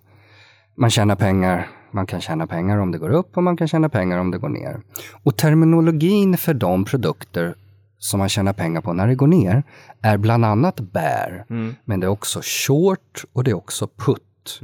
man 0.76 0.90
tjänar 0.90 1.16
pengar, 1.16 1.70
man 1.90 2.06
kan 2.06 2.20
tjäna 2.20 2.46
pengar 2.46 2.78
om 2.78 2.92
det 2.92 2.98
går 2.98 3.10
upp 3.10 3.36
och 3.36 3.42
man 3.42 3.56
kan 3.56 3.68
tjäna 3.68 3.88
pengar 3.88 4.18
om 4.18 4.30
det 4.30 4.38
går 4.38 4.48
ner. 4.48 4.80
Och 5.22 5.36
terminologin 5.36 6.36
för 6.36 6.54
de 6.54 6.84
produkter 6.84 7.54
som 7.98 8.18
man 8.18 8.28
tjänar 8.28 8.52
pengar 8.52 8.80
på 8.80 8.92
när 8.92 9.06
det 9.06 9.14
går 9.14 9.26
ner 9.26 9.62
är 10.02 10.16
bland 10.16 10.44
annat 10.44 10.80
bear, 10.80 11.44
men 11.84 12.00
det 12.00 12.06
är 12.06 12.08
också 12.08 12.40
short 12.42 13.24
och 13.32 13.44
det 13.44 13.50
är 13.50 13.54
också 13.54 13.86
put. 13.86 14.60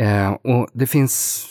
Eh, 0.00 0.30
och 0.32 0.68
det 0.72 0.86
finns, 0.86 1.46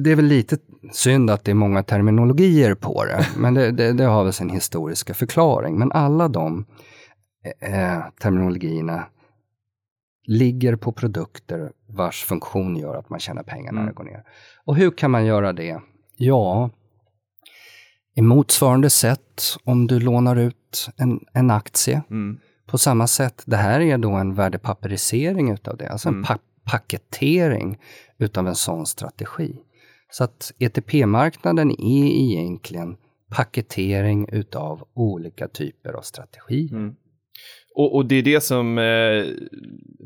det 0.00 0.10
är 0.10 0.16
väl 0.16 0.24
lite 0.24 0.58
synd 0.92 1.30
att 1.30 1.44
det 1.44 1.50
är 1.50 1.54
många 1.54 1.82
terminologier 1.82 2.74
på 2.74 3.04
det, 3.04 3.26
men 3.36 3.54
det, 3.54 3.70
det, 3.70 3.92
det 3.92 4.04
har 4.04 4.24
väl 4.24 4.32
sin 4.32 4.50
historiska 4.50 5.14
förklaring. 5.14 5.78
Men 5.78 5.92
alla 5.92 6.28
de 6.28 6.64
eh, 7.60 8.00
terminologierna 8.20 9.06
ligger 10.26 10.76
på 10.76 10.92
produkter 10.92 11.72
vars 11.88 12.24
funktion 12.24 12.76
gör 12.76 12.94
att 12.94 13.10
man 13.10 13.20
tjänar 13.20 13.42
pengar 13.42 13.72
när 13.72 13.86
det 13.86 13.92
går 13.92 14.04
ner. 14.04 14.24
Och 14.64 14.76
hur 14.76 14.90
kan 14.90 15.10
man 15.10 15.26
göra 15.26 15.52
det? 15.52 15.80
Ja, 16.16 16.70
i 18.14 18.22
motsvarande 18.22 18.90
sätt 18.90 19.42
om 19.64 19.86
du 19.86 20.00
lånar 20.00 20.36
ut 20.36 20.88
en, 20.96 21.20
en 21.32 21.50
aktie. 21.50 22.02
På 22.66 22.78
samma 22.78 23.06
sätt, 23.06 23.42
det 23.46 23.56
här 23.56 23.80
är 23.80 23.98
då 23.98 24.10
en 24.10 24.34
värdepapperisering 24.34 25.50
utav 25.50 25.76
det, 25.76 25.88
alltså 25.88 26.08
en 26.08 26.22
pa 26.22 26.38
paketering 26.70 27.78
utav 28.18 28.48
en 28.48 28.54
sån 28.54 28.86
strategi. 28.86 29.56
Så 30.10 30.24
att 30.24 30.52
ETP-marknaden 30.58 31.70
är 31.70 32.06
egentligen 32.06 32.96
paketering 33.30 34.28
utav 34.32 34.88
olika 34.94 35.48
typer 35.48 35.92
av 35.92 36.02
strategier. 36.02 36.94
Och, 37.74 37.94
och 37.94 38.06
det 38.06 38.14
är 38.14 38.22
det 38.22 38.40
som, 38.40 38.78
eh, 38.78 39.24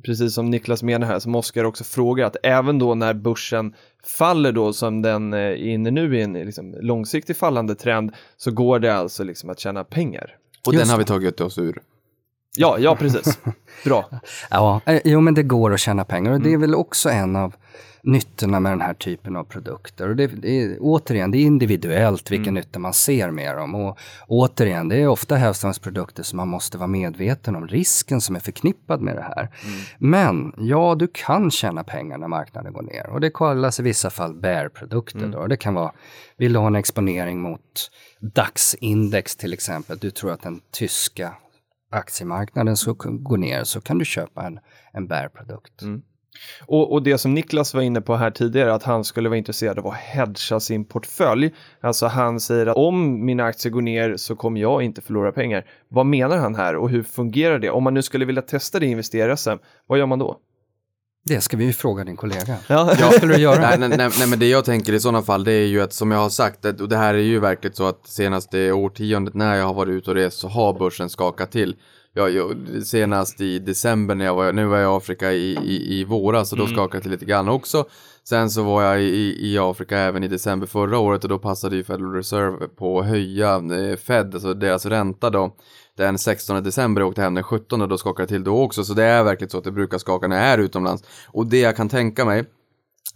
precis 0.04 0.34
som 0.34 0.50
Niklas 0.50 0.82
menar 0.82 1.06
här, 1.06 1.18
som 1.18 1.34
Oskar 1.34 1.64
också 1.64 1.84
frågar, 1.84 2.26
att 2.26 2.36
även 2.42 2.78
då 2.78 2.94
när 2.94 3.14
börsen 3.14 3.74
faller 4.18 4.52
då 4.52 4.72
som 4.72 5.02
den 5.02 5.32
eh, 5.32 5.38
är 5.38 5.54
inne 5.54 5.90
nu 5.90 6.18
i 6.18 6.22
en 6.22 6.32
liksom, 6.32 6.76
långsiktig 6.80 7.36
fallande 7.36 7.74
trend, 7.74 8.12
så 8.36 8.50
går 8.50 8.78
det 8.78 8.94
alltså 8.94 9.24
liksom 9.24 9.50
att 9.50 9.58
tjäna 9.58 9.84
pengar. 9.84 10.36
Och 10.66 10.74
Just 10.74 10.84
den 10.84 10.90
har 10.90 10.98
vi 10.98 11.04
tagit 11.04 11.40
oss 11.40 11.58
ur. 11.58 11.82
Ja, 12.56 12.78
ja 12.78 12.96
precis. 12.96 13.38
Bra. 13.84 14.10
Ja, 14.50 14.80
eh, 14.86 15.00
jo 15.04 15.20
men 15.20 15.34
det 15.34 15.42
går 15.42 15.74
att 15.74 15.80
tjäna 15.80 16.04
pengar 16.04 16.32
och 16.32 16.40
det 16.40 16.52
är 16.52 16.58
väl 16.58 16.74
också 16.74 17.10
en 17.10 17.36
av 17.36 17.54
nyttorna 18.02 18.60
med 18.60 18.72
den 18.72 18.80
här 18.80 18.94
typen 18.94 19.36
av 19.36 19.44
produkter. 19.44 20.08
Och 20.08 20.16
det, 20.16 20.26
det 20.26 20.62
är, 20.62 20.76
återigen, 20.80 21.30
det 21.30 21.38
är 21.38 21.42
individuellt 21.42 22.30
vilken 22.30 22.54
nytta 22.54 22.78
man 22.78 22.92
ser 22.92 23.30
med 23.30 23.56
dem. 23.56 23.74
Och 23.74 23.98
återigen, 24.26 24.88
det 24.88 24.96
är 24.96 25.08
ofta 25.08 25.36
hävstångsprodukter 25.36 26.22
som 26.22 26.36
man 26.36 26.48
måste 26.48 26.78
vara 26.78 26.86
medveten 26.86 27.56
om 27.56 27.68
risken 27.68 28.20
som 28.20 28.36
är 28.36 28.40
förknippad 28.40 29.00
med 29.00 29.16
det 29.16 29.22
här. 29.22 29.50
Men 29.98 30.52
ja, 30.58 30.94
du 30.94 31.08
kan 31.12 31.50
tjäna 31.50 31.84
pengar 31.84 32.18
när 32.18 32.28
marknaden 32.28 32.72
går 32.72 32.82
ner 32.82 33.10
och 33.10 33.20
det 33.20 33.30
kallas 33.30 33.80
i 33.80 33.82
vissa 33.82 34.10
fall 34.10 34.34
bear-produkter. 34.34 35.26
Då. 35.26 35.46
Det 35.46 35.56
kan 35.56 35.74
vara, 35.74 35.92
vill 36.36 36.52
du 36.52 36.58
ha 36.58 36.66
en 36.66 36.76
exponering 36.76 37.40
mot 37.40 37.90
DAX-index 38.20 39.36
till 39.36 39.52
exempel, 39.52 39.98
du 39.98 40.10
tror 40.10 40.32
att 40.32 40.42
den 40.42 40.60
tyska 40.72 41.34
aktiemarknaden 41.90 42.76
så 42.76 42.94
går 42.94 43.36
ner 43.36 43.64
så 43.64 43.80
kan 43.80 43.98
du 43.98 44.04
köpa 44.04 44.46
en, 44.46 44.60
en 44.92 45.06
bärprodukt. 45.06 45.82
Mm. 45.82 46.02
Och, 46.66 46.92
och 46.92 47.02
det 47.02 47.18
som 47.18 47.34
Niklas 47.34 47.74
var 47.74 47.82
inne 47.82 48.00
på 48.00 48.16
här 48.16 48.30
tidigare, 48.30 48.74
att 48.74 48.82
han 48.82 49.04
skulle 49.04 49.28
vara 49.28 49.38
intresserad 49.38 49.78
av 49.78 49.86
att 49.86 49.96
hedga 49.96 50.60
sin 50.60 50.84
portfölj. 50.84 51.54
Alltså 51.80 52.06
han 52.06 52.40
säger 52.40 52.66
att 52.66 52.76
om 52.76 53.24
mina 53.24 53.44
aktier 53.44 53.72
går 53.72 53.82
ner 53.82 54.16
så 54.16 54.36
kommer 54.36 54.60
jag 54.60 54.82
inte 54.82 55.00
förlora 55.00 55.32
pengar. 55.32 55.66
Vad 55.88 56.06
menar 56.06 56.36
han 56.36 56.54
här 56.54 56.76
och 56.76 56.90
hur 56.90 57.02
fungerar 57.02 57.58
det? 57.58 57.70
Om 57.70 57.84
man 57.84 57.94
nu 57.94 58.02
skulle 58.02 58.24
vilja 58.24 58.42
testa 58.42 58.78
det 58.78 58.86
i 58.86 58.90
investerare 58.90 59.58
vad 59.86 59.98
gör 59.98 60.06
man 60.06 60.18
då? 60.18 60.40
Det 61.24 61.40
ska 61.40 61.56
vi 61.56 61.64
ju 61.64 61.72
fråga 61.72 62.04
din 62.04 62.16
kollega. 62.16 62.56
Ja. 62.66 62.84
Vad 63.00 63.14
skulle 63.14 63.34
du 63.34 63.40
göra? 63.42 63.60
Nej, 63.60 63.78
nej, 63.78 63.88
nej, 63.88 64.10
nej, 64.18 64.28
men 64.28 64.38
det 64.38 64.46
jag 64.48 64.64
tänker 64.64 64.92
i 64.92 65.00
sådana 65.00 65.22
fall, 65.22 65.44
det 65.44 65.52
är 65.52 65.66
ju 65.66 65.80
att 65.82 65.92
som 65.92 66.10
jag 66.10 66.18
har 66.18 66.28
sagt, 66.30 66.64
att- 66.64 66.80
och 66.80 66.88
det 66.88 66.96
här 66.96 67.14
är 67.14 67.18
ju 67.18 67.38
verkligen 67.40 67.74
så 67.76 67.84
att 67.86 68.06
senaste 68.08 68.72
årtiondet 68.72 69.34
när 69.34 69.54
jag 69.56 69.66
har 69.66 69.74
varit 69.74 69.90
ute 69.92 70.10
och 70.10 70.16
rest 70.16 70.38
så 70.38 70.48
har 70.48 70.78
börsen 70.78 71.10
skakat 71.10 71.52
till. 71.52 71.76
Jag, 72.14 72.30
jag, 72.30 72.56
senast 72.84 73.40
i 73.40 73.58
december 73.58 74.14
när 74.14 74.24
jag 74.24 74.34
var, 74.34 74.52
nu 74.52 74.66
var 74.66 74.78
jag 74.78 74.94
i 74.94 74.96
Afrika 74.96 75.32
i, 75.32 75.58
i, 75.64 76.00
i 76.00 76.04
våras 76.04 76.52
och 76.52 76.58
då 76.58 76.66
skakade 76.66 77.04
det 77.04 77.10
lite 77.10 77.24
grann 77.24 77.48
också. 77.48 77.84
Sen 78.24 78.50
så 78.50 78.62
var 78.62 78.82
jag 78.82 79.02
i, 79.02 79.36
i 79.40 79.58
Afrika 79.58 79.98
även 79.98 80.24
i 80.24 80.28
december 80.28 80.66
förra 80.66 80.98
året 80.98 81.24
och 81.24 81.30
då 81.30 81.38
passade 81.38 81.76
ju 81.76 81.84
Federal 81.84 82.14
Reserve 82.14 82.68
på 82.68 83.00
att 83.00 83.06
höja 83.06 83.54
eh, 83.54 83.96
Fed, 83.96 84.34
alltså 84.34 84.54
deras 84.54 84.86
ränta 84.86 85.30
då. 85.30 85.56
Den 85.96 86.18
16 86.18 86.62
december 86.62 87.02
jag 87.02 87.08
åkte 87.08 87.22
hem 87.22 87.34
den 87.34 87.44
17 87.44 87.82
och 87.82 87.88
då 87.88 87.98
skakade 87.98 88.26
det 88.26 88.28
till 88.28 88.44
då 88.44 88.62
också. 88.62 88.84
Så 88.84 88.94
det 88.94 89.04
är 89.04 89.24
verkligen 89.24 89.50
så 89.50 89.58
att 89.58 89.64
det 89.64 89.72
brukar 89.72 89.98
skaka 89.98 90.28
när 90.28 90.36
jag 90.36 90.46
är 90.46 90.58
utomlands. 90.58 91.04
Och 91.26 91.46
det 91.46 91.60
jag 91.60 91.76
kan 91.76 91.88
tänka 91.88 92.24
mig, 92.24 92.44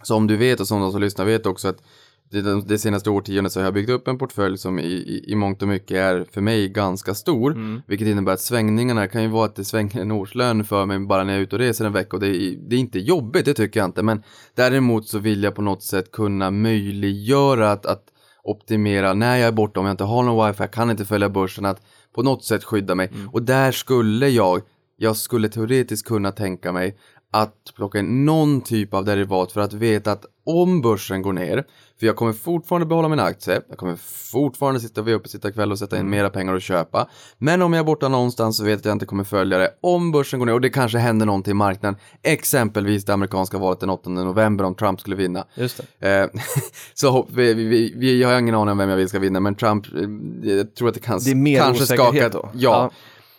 som 0.03 0.27
du 0.27 0.37
vet 0.37 0.59
och 0.59 0.67
som 0.67 0.81
de 0.81 0.91
som 0.91 1.01
lyssnar 1.01 1.25
vet 1.25 1.45
också 1.45 1.67
att 1.67 1.83
det, 2.31 2.61
det 2.61 2.77
senaste 2.77 3.09
årtiondet 3.09 3.51
så 3.51 3.59
har 3.59 3.65
jag 3.65 3.73
byggt 3.73 3.89
upp 3.89 4.07
en 4.07 4.17
portfölj 4.17 4.57
som 4.57 4.79
i, 4.79 4.83
i, 4.83 5.31
i 5.31 5.35
mångt 5.35 5.61
och 5.61 5.67
mycket 5.67 5.97
är 5.97 6.25
för 6.31 6.41
mig 6.41 6.69
ganska 6.69 7.13
stor. 7.13 7.81
Vilket 7.87 8.07
innebär 8.07 8.33
att 8.33 8.41
svängningarna 8.41 9.07
kan 9.07 9.21
ju 9.21 9.27
vara 9.27 9.45
att 9.45 9.55
det 9.55 9.65
svänger 9.65 10.01
en 10.01 10.11
årslön 10.11 10.63
för 10.63 10.85
mig 10.85 10.99
bara 10.99 11.23
när 11.23 11.33
jag 11.33 11.39
är 11.39 11.43
ute 11.43 11.55
och 11.55 11.59
reser 11.59 11.85
en 11.85 11.93
vecka 11.93 12.15
och 12.17 12.19
det 12.19 12.27
är, 12.27 12.55
det 12.69 12.75
är 12.75 12.79
inte 12.79 12.99
jobbigt, 12.99 13.45
det 13.45 13.53
tycker 13.53 13.79
jag 13.79 13.87
inte. 13.87 14.03
Men 14.03 14.23
däremot 14.55 15.07
så 15.07 15.19
vill 15.19 15.43
jag 15.43 15.55
på 15.55 15.61
något 15.61 15.83
sätt 15.83 16.11
kunna 16.11 16.51
möjliggöra 16.51 17.71
att, 17.71 17.85
att 17.85 18.03
optimera 18.43 19.13
när 19.13 19.37
jag 19.37 19.47
är 19.47 19.51
borta, 19.51 19.79
om 19.79 19.85
jag 19.85 19.93
inte 19.93 20.03
har 20.03 20.23
någon 20.23 20.47
wifi, 20.47 20.63
jag 20.63 20.71
kan 20.71 20.91
inte 20.91 21.05
följa 21.05 21.29
börsen, 21.29 21.65
att 21.65 21.81
på 22.15 22.23
något 22.23 22.43
sätt 22.43 22.63
skydda 22.63 22.95
mig. 22.95 23.11
Och 23.31 23.41
där 23.41 23.71
skulle 23.71 24.29
jag, 24.29 24.61
jag 24.97 25.15
skulle 25.17 25.49
teoretiskt 25.49 26.07
kunna 26.07 26.31
tänka 26.31 26.71
mig 26.71 26.97
att 27.35 27.73
plocka 27.75 27.99
in 27.99 28.25
någon 28.25 28.61
typ 28.61 28.93
av 28.93 29.05
derivat 29.05 29.51
för 29.51 29.61
att 29.61 29.73
veta 29.73 30.11
att 30.11 30.25
om 30.45 30.81
börsen 30.81 31.21
går 31.21 31.33
ner, 31.33 31.63
för 31.99 32.05
jag 32.05 32.15
kommer 32.15 32.33
fortfarande 32.33 32.85
behålla 32.85 33.07
min 33.07 33.19
aktie, 33.19 33.61
jag 33.69 33.77
kommer 33.77 33.95
fortfarande 34.31 34.79
sitta 34.79 35.01
vid 35.01 35.15
uppe 35.15 35.29
sitta 35.29 35.51
kväll 35.51 35.71
och 35.71 35.79
sätta 35.79 35.99
in 35.99 36.09
mera 36.09 36.29
pengar 36.29 36.53
och 36.53 36.61
köpa. 36.61 37.07
Men 37.37 37.61
om 37.61 37.73
jag 37.73 37.79
är 37.79 37.83
borta 37.83 38.07
någonstans 38.07 38.57
så 38.57 38.63
vet 38.63 38.71
jag 38.71 38.77
att 38.77 38.85
jag 38.85 38.95
inte 38.95 39.05
kommer 39.05 39.23
följa 39.23 39.57
det. 39.57 39.71
Om 39.81 40.11
börsen 40.11 40.39
går 40.39 40.45
ner 40.45 40.53
och 40.53 40.61
det 40.61 40.69
kanske 40.69 40.97
händer 40.97 41.25
någonting 41.25 41.51
i 41.51 41.53
marknaden, 41.53 41.99
exempelvis 42.23 43.05
det 43.05 43.13
amerikanska 43.13 43.57
valet 43.57 43.79
den 43.79 43.89
8 43.89 44.09
november 44.09 44.65
om 44.65 44.75
Trump 44.75 44.99
skulle 44.99 45.15
vinna. 45.15 45.45
Just 45.55 45.81
det. 45.99 46.19
Eh, 46.21 46.41
så 46.93 47.27
vi, 47.33 47.53
vi, 47.53 47.93
vi, 47.97 48.21
jag 48.21 48.29
har 48.29 48.39
ingen 48.39 48.55
aning 48.55 48.71
om 48.71 48.77
vem 48.77 48.89
jag 48.89 48.97
vill 48.97 49.09
ska 49.09 49.19
vinna, 49.19 49.39
men 49.39 49.55
Trump, 49.55 49.85
eh, 49.93 50.01
jag 50.49 50.75
tror 50.75 50.87
att 50.87 50.93
det, 50.93 50.99
kan, 50.99 51.19
Det 51.23 51.31
är 51.31 51.35
mer 51.35 51.59
kanske 51.59 51.85
skakat. 51.85 52.31
då. 52.31 52.49
Ja. 52.53 52.83
Eh, 52.85 52.91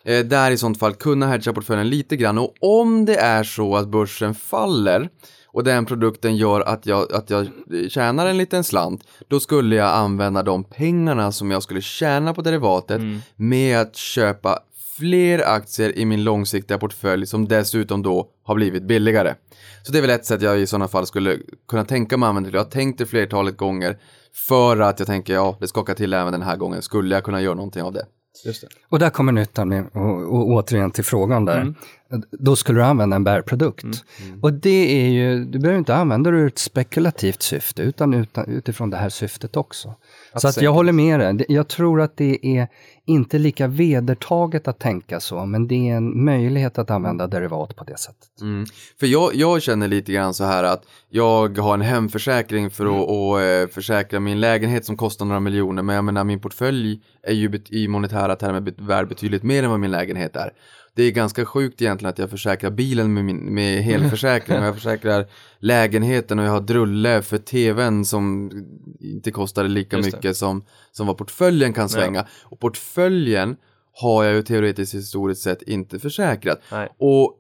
där 0.07 0.51
i 0.51 0.59
sånt 0.59 0.79
fall 0.79 0.95
kunna 0.95 1.27
hedga 1.27 1.53
portföljen 1.53 1.89
lite 1.89 2.17
grann 2.17 2.39
och 2.39 2.55
om 2.61 3.05
det 3.05 3.17
är 3.17 3.45
så 3.45 3.77
att 3.77 3.89
börsen 3.89 4.35
faller 4.35 5.09
och 5.47 5.65
den 5.65 5.87
produkten 5.87 6.37
gör 6.37 6.61
att 6.61 6.87
jag, 6.87 7.13
att 7.13 7.31
jag 7.31 7.49
tjänar 7.89 8.27
en 8.27 8.39
liten 8.39 8.65
slant, 8.65 9.05
då 9.29 9.41
skulle 9.41 9.77
jag 9.77 9.89
använda 9.89 10.43
de 10.43 10.65
pengarna 10.65 11.33
som 11.33 11.51
jag 11.51 11.63
skulle 11.63 11.81
tjäna 11.81 12.35
på 12.35 12.43
derivatet 12.43 13.01
med 13.37 13.81
att 13.81 13.97
köpa 13.97 14.59
fler 14.97 15.49
aktier 15.49 15.99
i 15.99 16.05
min 16.05 16.25
långsiktiga 16.25 16.79
portfölj 16.79 17.27
som 17.27 17.49
dessutom 17.49 18.03
då 18.03 18.29
har 18.45 18.55
blivit 18.55 18.83
billigare. 18.83 19.35
Så 19.83 19.93
det 19.93 19.99
är 19.99 20.03
väl 20.03 20.11
ett 20.11 20.27
sätt 20.27 20.43
jag 20.43 20.61
i 20.61 20.67
sådana 20.67 20.89
fall 20.89 21.07
skulle 21.07 21.39
kunna 21.69 21.85
tänka 21.85 22.17
mig 22.17 22.27
att 22.27 22.29
använda 22.29 22.51
det. 22.51 22.57
Jag 22.57 22.65
har 22.65 22.71
tänkt 22.71 22.99
det 22.99 23.07
flertalet 23.07 23.57
gånger 23.57 23.99
för 24.49 24.81
att 24.81 24.99
jag 24.99 25.07
tänker, 25.07 25.35
ja, 25.35 25.57
det 25.61 25.69
skakar 25.69 25.95
till 25.95 26.13
även 26.13 26.33
den 26.33 26.43
här 26.43 26.57
gången. 26.57 26.83
Skulle 26.83 27.15
jag 27.15 27.25
kunna 27.25 27.41
göra 27.41 27.55
någonting 27.55 27.83
av 27.83 27.93
det? 27.93 28.07
Och 28.89 28.99
där 28.99 29.11
kommer 29.11 29.33
nyttan 29.33 29.69
med, 29.69 29.87
och, 29.93 30.35
och 30.35 30.49
återigen 30.49 30.91
till 30.91 31.05
frågan 31.05 31.45
där. 31.45 31.75
Då 32.31 32.57
skulle 32.57 32.79
du 32.81 32.85
använda 32.85 33.17
en 33.17 33.25
bärprodukt. 33.25 33.85
Och 34.43 34.53
det 34.53 35.03
är 35.07 35.09
ju, 35.11 35.45
du 35.45 35.59
behöver 35.59 35.79
inte 35.79 35.95
använda 35.95 36.31
det 36.31 36.37
ur 36.39 36.47
ett 36.47 36.59
spekulativt 36.59 37.43
syfte, 37.43 37.83
utan, 37.83 38.15
utan 38.15 38.49
utifrån 38.49 38.91
det 38.91 38.97
här 38.97 39.09
syftet 39.09 39.57
också. 39.57 39.95
så 40.37 40.49
att 40.49 40.63
jag 40.63 40.73
håller 40.73 40.93
med 40.93 41.21
dig. 41.21 41.35
Det- 41.35 41.45
Jag 41.49 41.69
tror 41.69 42.01
att 42.01 42.17
det 42.17 42.47
är 42.59 42.69
inte 43.07 43.39
lika 43.39 43.67
vedertaget 43.67 44.69
att 44.69 44.79
tänka 44.79 45.21
så, 45.21 45.47
men 45.47 45.69
det 45.69 45.75
är 45.91 45.97
en 45.97 46.25
möjlighet 46.25 46.79
att 46.79 46.91
använda 46.91 47.27
derivat 47.27 47.77
på 47.77 47.85
det 47.85 47.99
sättet. 47.99 48.41
Mm. 48.41 48.67
För 49.01 49.07
jag, 49.07 49.35
jag 49.35 49.63
känner 49.63 49.89
lite 49.89 50.13
grann 50.13 50.35
så 50.35 50.45
här 50.45 50.65
att 50.65 50.83
jag 51.09 51.59
har 51.59 51.75
en 51.75 51.81
hemförsäkring 51.81 52.71
för 52.71 52.85
att 52.87 53.09
och, 53.09 53.41
eh, 53.43 53.69
försäkra 53.69 54.21
min 54.21 54.41
lägenhet 54.41 54.85
som 54.85 54.97
kostar 54.97 55.25
några 55.27 55.41
miljoner. 55.41 55.83
Men 55.83 55.95
jag 55.95 56.05
menar 56.05 56.25
min 56.25 56.41
portfölj 56.41 57.01
är 57.23 57.35
ju 57.35 57.61
i 57.69 57.89
monetära 57.89 58.37
termer 58.37 58.73
värd 58.87 59.09
betydligt 59.09 59.43
mer 59.43 59.63
än 59.63 59.71
vad 59.71 59.81
min 59.81 59.91
lägenhet 59.91 60.37
är. 60.37 60.51
Det 60.97 61.03
är 61.03 61.11
ganska 61.11 61.45
sjukt 61.45 61.83
egentligen 61.83 62.11
att 62.11 62.19
jag 62.19 62.31
försäkrar 62.31 62.71
bilen 62.71 63.15
med, 63.15 63.25
min, 63.25 63.37
med 63.37 63.83
helförsäkring 63.83 64.59
och 64.59 64.65
jag 64.65 64.75
försäkrar 64.75 65.27
lägenheten 65.59 66.39
och 66.39 66.45
jag 66.45 66.51
har 66.51 66.61
drulle 66.61 67.23
för 67.23 67.39
tvn 67.39 68.05
som 68.05 68.51
inte 69.01 69.31
kostade 69.31 69.69
lika 69.69 69.99
mycket 69.99 70.37
som, 70.37 70.65
som 70.93 71.07
vad 71.07 71.19
portföljen 71.19 71.73
kan 71.73 71.89
svänga. 71.89 72.27
Och 72.43 72.61
portföljen 72.61 73.57
har 73.93 74.25
jag 74.25 74.35
ju 74.35 74.43
teoretiskt 74.43 74.95
historiskt 74.95 75.43
sett 75.43 75.63
inte 75.63 75.99
försäkrat. 75.99 76.61
Nej. 76.73 76.89
Och 76.99 77.39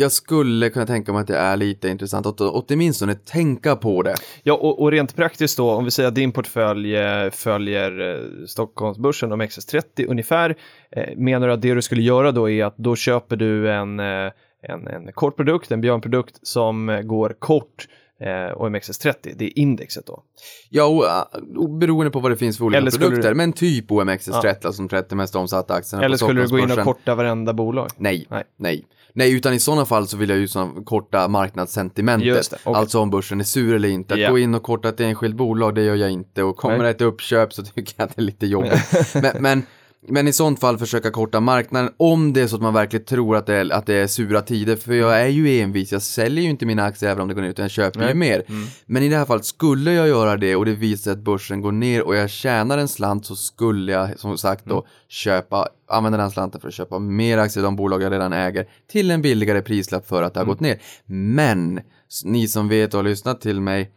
jag 0.00 0.12
skulle 0.12 0.70
kunna 0.70 0.86
tänka 0.86 1.12
mig 1.12 1.20
att 1.20 1.26
det 1.26 1.36
är 1.36 1.56
lite 1.56 1.88
intressant 1.88 2.26
att 2.26 2.40
åtminstone 2.40 3.14
tänka 3.14 3.76
på 3.76 4.02
det. 4.02 4.14
Ja, 4.42 4.54
och, 4.54 4.82
och 4.82 4.90
rent 4.90 5.16
praktiskt 5.16 5.56
då, 5.56 5.70
om 5.70 5.84
vi 5.84 5.90
säger 5.90 6.08
att 6.08 6.14
din 6.14 6.32
portfölj 6.32 6.96
eh, 6.96 7.30
följer 7.30 8.00
eh, 8.10 8.46
Stockholmsbörsen 8.46 9.32
om 9.32 9.42
XS30 9.42 10.06
ungefär, 10.08 10.56
eh, 10.90 11.16
menar 11.16 11.46
du 11.46 11.52
att 11.52 11.62
det 11.62 11.74
du 11.74 11.82
skulle 11.82 12.02
göra 12.02 12.32
då 12.32 12.50
är 12.50 12.64
att 12.64 12.76
då 12.76 12.96
köper 12.96 13.36
du 13.36 13.70
en, 13.70 14.00
en, 14.00 14.86
en 14.86 15.12
kort 15.12 15.36
produkt, 15.36 15.70
en 15.70 15.80
björnprodukt 15.80 16.38
som 16.42 17.02
går 17.04 17.36
kort 17.38 17.88
eh, 18.20 18.56
OMXS30, 18.56 19.34
det 19.36 19.44
är 19.44 19.58
indexet 19.58 20.06
då. 20.06 20.22
Ja, 20.70 20.84
och, 20.84 21.02
uh, 21.04 21.58
och 21.58 21.70
beroende 21.70 22.10
på 22.10 22.20
vad 22.20 22.32
det 22.32 22.36
finns 22.36 22.58
för 22.58 22.64
olika 22.64 22.78
Eller 22.78 22.90
produkter, 22.90 23.28
du- 23.28 23.34
men 23.34 23.52
typ 23.52 23.90
OMXS30 23.90 24.56
ja. 24.62 24.72
som 24.72 24.88
30 24.88 25.14
mest 25.14 25.36
omsatta 25.36 25.74
aktierna 25.74 26.04
Eller 26.04 26.16
skulle 26.16 26.42
du 26.42 26.48
gå 26.48 26.58
in 26.58 26.70
och 26.70 26.78
korta 26.78 27.14
varenda 27.14 27.52
bolag? 27.52 27.88
Nej, 27.96 28.26
Nej. 28.30 28.44
nej, 28.56 28.84
nej. 29.12 29.32
utan 29.36 29.54
i 29.54 29.60
sådana 29.60 29.84
fall 29.84 30.06
så 30.08 30.16
vill 30.16 30.30
jag 30.30 30.38
ju 30.38 30.48
såna, 30.48 30.82
korta 30.84 31.28
marknadssentimentet. 31.28 32.52
Okej. 32.52 32.74
Alltså 32.74 33.00
om 33.00 33.10
börsen 33.10 33.40
är 33.40 33.44
sur 33.44 33.74
eller 33.74 33.88
inte. 33.88 34.14
Att 34.14 34.20
Ja. 34.20 34.30
gå 34.30 34.38
in 34.38 34.54
och 34.54 34.62
korta 34.62 34.88
ett 34.88 35.00
enskilt 35.00 35.36
bolag, 35.36 35.74
det 35.74 35.82
gör 35.82 35.94
jag 35.96 36.10
inte. 36.10 36.42
Och 36.42 36.56
kommer 36.56 36.78
Nej. 36.78 36.84
det 36.84 36.90
ett 36.90 37.00
uppköp 37.00 37.52
så 37.52 37.62
tycker 37.62 37.94
jag 37.96 38.04
att 38.04 38.16
det 38.16 38.22
är 38.22 38.24
lite 38.24 38.46
jobbigt. 38.46 39.14
men, 39.14 39.42
men, 39.42 39.62
men 40.08 40.28
i 40.28 40.32
sånt 40.32 40.60
fall 40.60 40.78
försöka 40.78 41.10
korta 41.10 41.40
marknaden 41.40 41.92
om 41.96 42.32
det 42.32 42.40
är 42.40 42.46
så 42.46 42.56
att 42.56 42.62
man 42.62 42.74
verkligen 42.74 43.04
tror 43.06 43.36
att 43.36 43.46
det 43.46 43.54
är, 43.54 43.72
att 43.72 43.86
det 43.86 43.94
är 43.94 44.06
sura 44.06 44.42
tider. 44.42 44.76
För 44.76 44.92
jag 44.94 45.20
är 45.20 45.26
ju 45.26 45.60
envis, 45.60 45.92
jag 45.92 46.02
säljer 46.02 46.44
ju 46.44 46.50
inte 46.50 46.66
mina 46.66 46.84
aktier 46.84 47.10
även 47.10 47.22
om 47.22 47.28
det 47.28 47.34
går 47.34 47.42
ner 47.42 47.48
utan 47.48 47.62
jag 47.62 47.70
köper 47.70 48.00
Nej. 48.00 48.08
ju 48.08 48.14
mer. 48.14 48.42
Mm. 48.48 48.66
Men 48.86 49.02
i 49.02 49.08
det 49.08 49.16
här 49.16 49.24
fallet 49.24 49.44
skulle 49.44 49.92
jag 49.92 50.08
göra 50.08 50.36
det 50.36 50.56
och 50.56 50.64
det 50.64 50.72
visar 50.74 51.02
sig 51.02 51.12
att 51.12 51.18
börsen 51.18 51.60
går 51.60 51.72
ner 51.72 52.02
och 52.02 52.16
jag 52.16 52.30
tjänar 52.30 52.78
en 52.78 52.88
slant 52.88 53.26
så 53.26 53.36
skulle 53.36 53.92
jag 53.92 54.18
som 54.20 54.38
sagt 54.38 54.64
då 54.64 54.74
Mm. 54.74 54.84
köpa, 55.08 55.68
använda 55.88 56.18
den 56.18 56.30
slanten 56.30 56.60
för 56.60 56.68
att 56.68 56.74
köpa 56.74 56.98
mer 56.98 57.38
aktier 57.38 57.62
i 57.62 57.64
de 57.64 57.76
bolag 57.76 58.02
jag 58.02 58.12
redan 58.12 58.32
äger 58.32 58.66
till 58.90 59.10
en 59.10 59.22
billigare 59.22 59.62
prislapp 59.62 60.08
för 60.08 60.22
att 60.22 60.34
det 60.34 60.40
har 60.40 60.44
Mm. 60.44 60.52
gått 60.54 60.60
ner. 60.60 60.78
Men 61.06 61.80
ni 62.24 62.48
som 62.48 62.68
vet 62.68 62.94
och 62.94 62.98
har 62.98 63.04
lyssnat 63.04 63.40
till 63.40 63.60
mig 63.60 63.90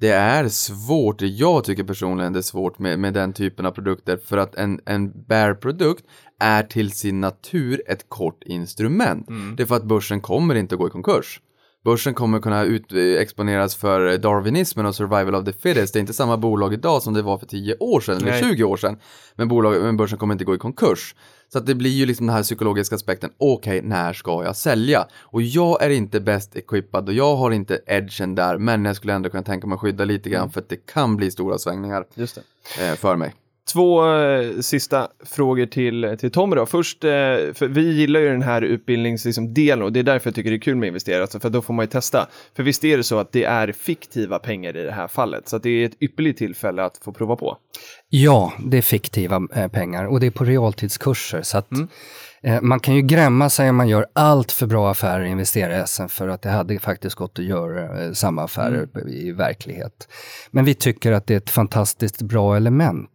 det 0.00 0.10
är 0.10 0.48
svårt, 0.48 1.22
jag 1.22 1.64
tycker 1.64 1.84
personligen 1.84 2.32
det 2.32 2.38
är 2.38 2.42
svårt 2.42 2.78
med, 2.78 2.98
med 2.98 3.14
den 3.14 3.32
typen 3.32 3.66
av 3.66 3.70
produkter 3.70 4.18
för 4.24 4.36
att 4.36 4.54
en, 4.54 4.80
en 4.86 5.22
bärprodukt 5.22 6.04
är 6.40 6.62
till 6.62 6.92
sin 6.92 7.20
natur 7.20 7.82
ett 7.86 8.08
kort 8.08 8.42
instrument. 8.44 9.28
Mm. 9.28 9.56
Det 9.56 9.62
är 9.62 9.66
för 9.66 9.76
att 9.76 9.84
börsen 9.84 10.20
kommer 10.20 10.54
inte 10.54 10.74
att 10.74 10.78
gå 10.78 10.86
i 10.86 10.90
konkurs. 10.90 11.40
Börsen 11.84 12.14
kommer 12.14 12.40
kunna 12.40 12.64
ut, 12.64 12.92
eh, 12.92 12.98
exponeras 12.98 13.76
för 13.76 14.18
darwinismen 14.18 14.86
och 14.86 14.94
survival 14.94 15.34
of 15.34 15.44
the 15.44 15.52
fittest. 15.52 15.92
Det 15.92 15.98
är 15.98 16.00
inte 16.00 16.12
samma 16.12 16.36
bolag 16.36 16.74
idag 16.74 17.02
som 17.02 17.14
det 17.14 17.22
var 17.22 17.38
för 17.38 17.46
10 17.46 17.76
år 17.80 18.00
sedan 18.00 18.16
eller 18.16 18.30
Nej. 18.30 18.42
20 18.42 18.64
år 18.64 18.76
sedan. 18.76 18.98
Men, 19.34 19.48
bolag, 19.48 19.82
men 19.82 19.96
börsen 19.96 20.18
kommer 20.18 20.34
inte 20.34 20.44
gå 20.44 20.54
i 20.54 20.58
konkurs. 20.58 21.14
Så 21.52 21.58
att 21.58 21.66
det 21.66 21.74
blir 21.74 21.90
ju 21.90 22.06
liksom 22.06 22.26
den 22.26 22.36
här 22.36 22.42
psykologiska 22.42 22.94
aspekten. 22.94 23.30
Okej, 23.38 23.82
när 23.82 24.12
ska 24.12 24.44
jag 24.44 24.56
sälja? 24.56 25.06
Och 25.20 25.42
jag 25.42 25.82
är 25.82 25.90
inte 25.90 26.20
bäst 26.20 26.56
equippad 26.56 27.08
och 27.08 27.14
jag 27.14 27.36
har 27.36 27.50
inte 27.50 27.80
edgen 27.86 28.34
där. 28.34 28.58
Men 28.58 28.84
jag 28.84 28.96
skulle 28.96 29.12
ändå 29.12 29.30
kunna 29.30 29.42
tänka 29.42 29.66
mig 29.66 29.74
att 29.74 29.80
skydda 29.80 30.04
lite 30.04 30.30
grann 30.30 30.50
för 30.50 30.60
att 30.60 30.68
det 30.68 30.86
kan 30.86 31.16
bli 31.16 31.30
stora 31.30 31.58
svängningar 31.58 32.04
Just 32.14 32.38
det. 32.78 32.88
eh, 32.88 32.94
för 32.96 33.16
mig. 33.16 33.34
Två 33.72 34.14
eh, 34.14 34.60
sista 34.60 35.08
frågor 35.24 35.66
till, 35.66 36.16
till 36.20 36.30
Tom 36.30 36.50
då. 36.50 36.66
Först, 36.66 37.04
eh, 37.04 37.10
för 37.54 37.68
vi 37.68 37.92
gillar 37.92 38.20
ju 38.20 38.28
den 38.28 38.42
här 38.42 38.62
utbildningsdelen 38.62 39.54
liksom, 39.54 39.82
och 39.82 39.92
det 39.92 40.00
är 40.00 40.04
därför 40.04 40.28
jag 40.30 40.34
tycker 40.34 40.50
det 40.50 40.56
är 40.56 40.60
kul 40.60 40.76
med 40.76 40.86
investera, 40.86 41.22
alltså, 41.22 41.40
för 41.40 41.50
då 41.50 41.62
får 41.62 41.74
man 41.74 41.82
ju 41.82 41.88
testa. 41.88 42.28
För 42.56 42.62
visst 42.62 42.84
är 42.84 42.96
det 42.96 43.04
så 43.04 43.18
att 43.18 43.32
det 43.32 43.44
är 43.44 43.72
fiktiva 43.72 44.38
pengar 44.38 44.76
i 44.76 44.82
det 44.82 44.92
här 44.92 45.08
fallet, 45.08 45.48
så 45.48 45.58
det 45.58 45.70
är 45.70 45.86
ett 45.86 46.02
ypperligt 46.02 46.38
tillfälle 46.38 46.84
att 46.84 46.98
få 46.98 47.12
prova 47.12 47.36
på. 47.36 47.56
Ja, 48.08 48.52
det 48.64 48.78
är 48.78 48.82
fiktiva 48.82 49.48
eh, 49.54 49.68
pengar 49.68 50.04
och 50.06 50.20
det 50.20 50.26
är 50.26 50.30
på 50.30 50.44
realtidskurser. 50.44 51.42
Så 51.42 51.58
att, 51.58 51.72
eh, 51.72 51.78
man 52.62 52.80
kan 52.80 52.94
ju 52.94 53.02
grämma 53.02 53.50
sig 53.50 53.70
om 53.70 53.76
man 53.76 53.88
gör 53.88 54.06
allt 54.12 54.52
för 54.52 54.66
bra 54.66 54.90
affärer 54.90 55.24
i 55.24 55.28
investera 55.28 55.82
i 55.82 55.86
SM 55.86 56.06
för 56.08 56.28
att 56.28 56.42
det 56.42 56.50
hade 56.50 56.78
faktiskt 56.78 57.16
gått 57.16 57.38
att 57.38 57.44
göra 57.44 58.04
eh, 58.04 58.12
samma 58.12 58.44
affärer 58.44 59.08
i 59.08 59.32
verklighet. 59.32 60.08
Men 60.50 60.64
vi 60.64 60.74
tycker 60.74 61.12
att 61.12 61.26
det 61.26 61.34
är 61.34 61.38
ett 61.38 61.50
fantastiskt 61.50 62.22
bra 62.22 62.56
element 62.56 63.10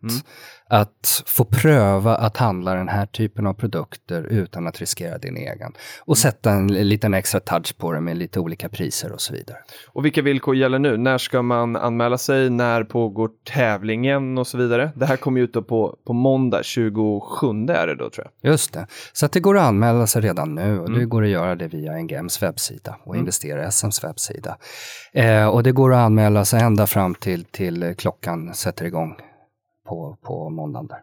att 0.74 1.24
få 1.26 1.46
pröva 1.46 2.16
att 2.16 2.38
handla 2.38 2.74
den 2.74 2.88
här 2.88 3.06
typen 3.06 3.48
av 3.48 3.54
produkter 3.54 4.24
utan 4.24 4.68
att 4.68 4.80
riskera 4.80 5.18
din 5.18 5.38
egen. 5.38 5.72
Och 6.06 6.18
sätta 6.18 6.52
en 6.52 6.68
liten 6.68 7.14
extra 7.14 7.40
touch 7.40 7.78
på 7.78 7.92
det 7.92 8.02
med 8.02 8.18
lite 8.18 8.40
olika 8.40 8.70
priser 8.70 9.12
och 9.12 9.22
så 9.22 9.34
vidare. 9.34 9.58
Och 9.88 10.06
vilka 10.06 10.22
villkor 10.22 10.56
gäller 10.56 10.80
nu? 10.80 10.98
När 10.98 11.18
ska 11.18 11.42
man 11.42 11.76
anmäla 11.76 12.18
sig? 12.18 12.50
När 12.50 12.84
pågår 12.84 13.30
tävlingen 13.54 14.38
och 14.38 14.48
så 14.48 14.58
vidare? 14.58 14.92
Det 14.96 15.06
här 15.06 15.18
kommer 15.18 15.42
ut 15.42 15.54
på, 15.54 15.98
på 16.06 16.14
måndag, 16.14 16.64
27 16.64 17.48
är 17.48 17.88
det 17.88 17.96
då 17.96 18.10
tror 18.10 18.28
jag. 18.42 18.52
Just 18.52 18.74
det. 18.74 18.88
Så 19.14 19.26
att 19.26 19.32
det 19.32 19.40
går 19.40 19.58
att 19.58 19.64
anmäla 19.64 20.08
sig 20.08 20.22
redan 20.22 20.56
nu 20.56 20.80
och 20.80 20.92
det 20.92 21.06
går 21.06 21.24
att 21.24 21.30
göra 21.30 21.56
det 21.56 21.68
via 21.68 21.98
NGMs 21.98 22.44
webbsida 22.44 22.96
och 23.04 23.18
investera 23.18 23.68
i 23.68 23.72
SMs 23.72 24.04
webbsida. 24.04 24.58
Eh, 25.14 25.48
och 25.48 25.64
det 25.64 25.72
går 25.72 25.94
att 25.94 26.00
anmäla 26.00 26.46
sig 26.46 26.62
ända 26.62 26.88
fram 26.88 27.16
till, 27.16 27.46
till 27.46 27.96
klockan 27.98 28.54
sätter 28.54 28.86
igång 28.86 29.16
på, 29.88 30.18
på 30.22 30.50
måndagen 30.50 30.88
där. 30.88 31.00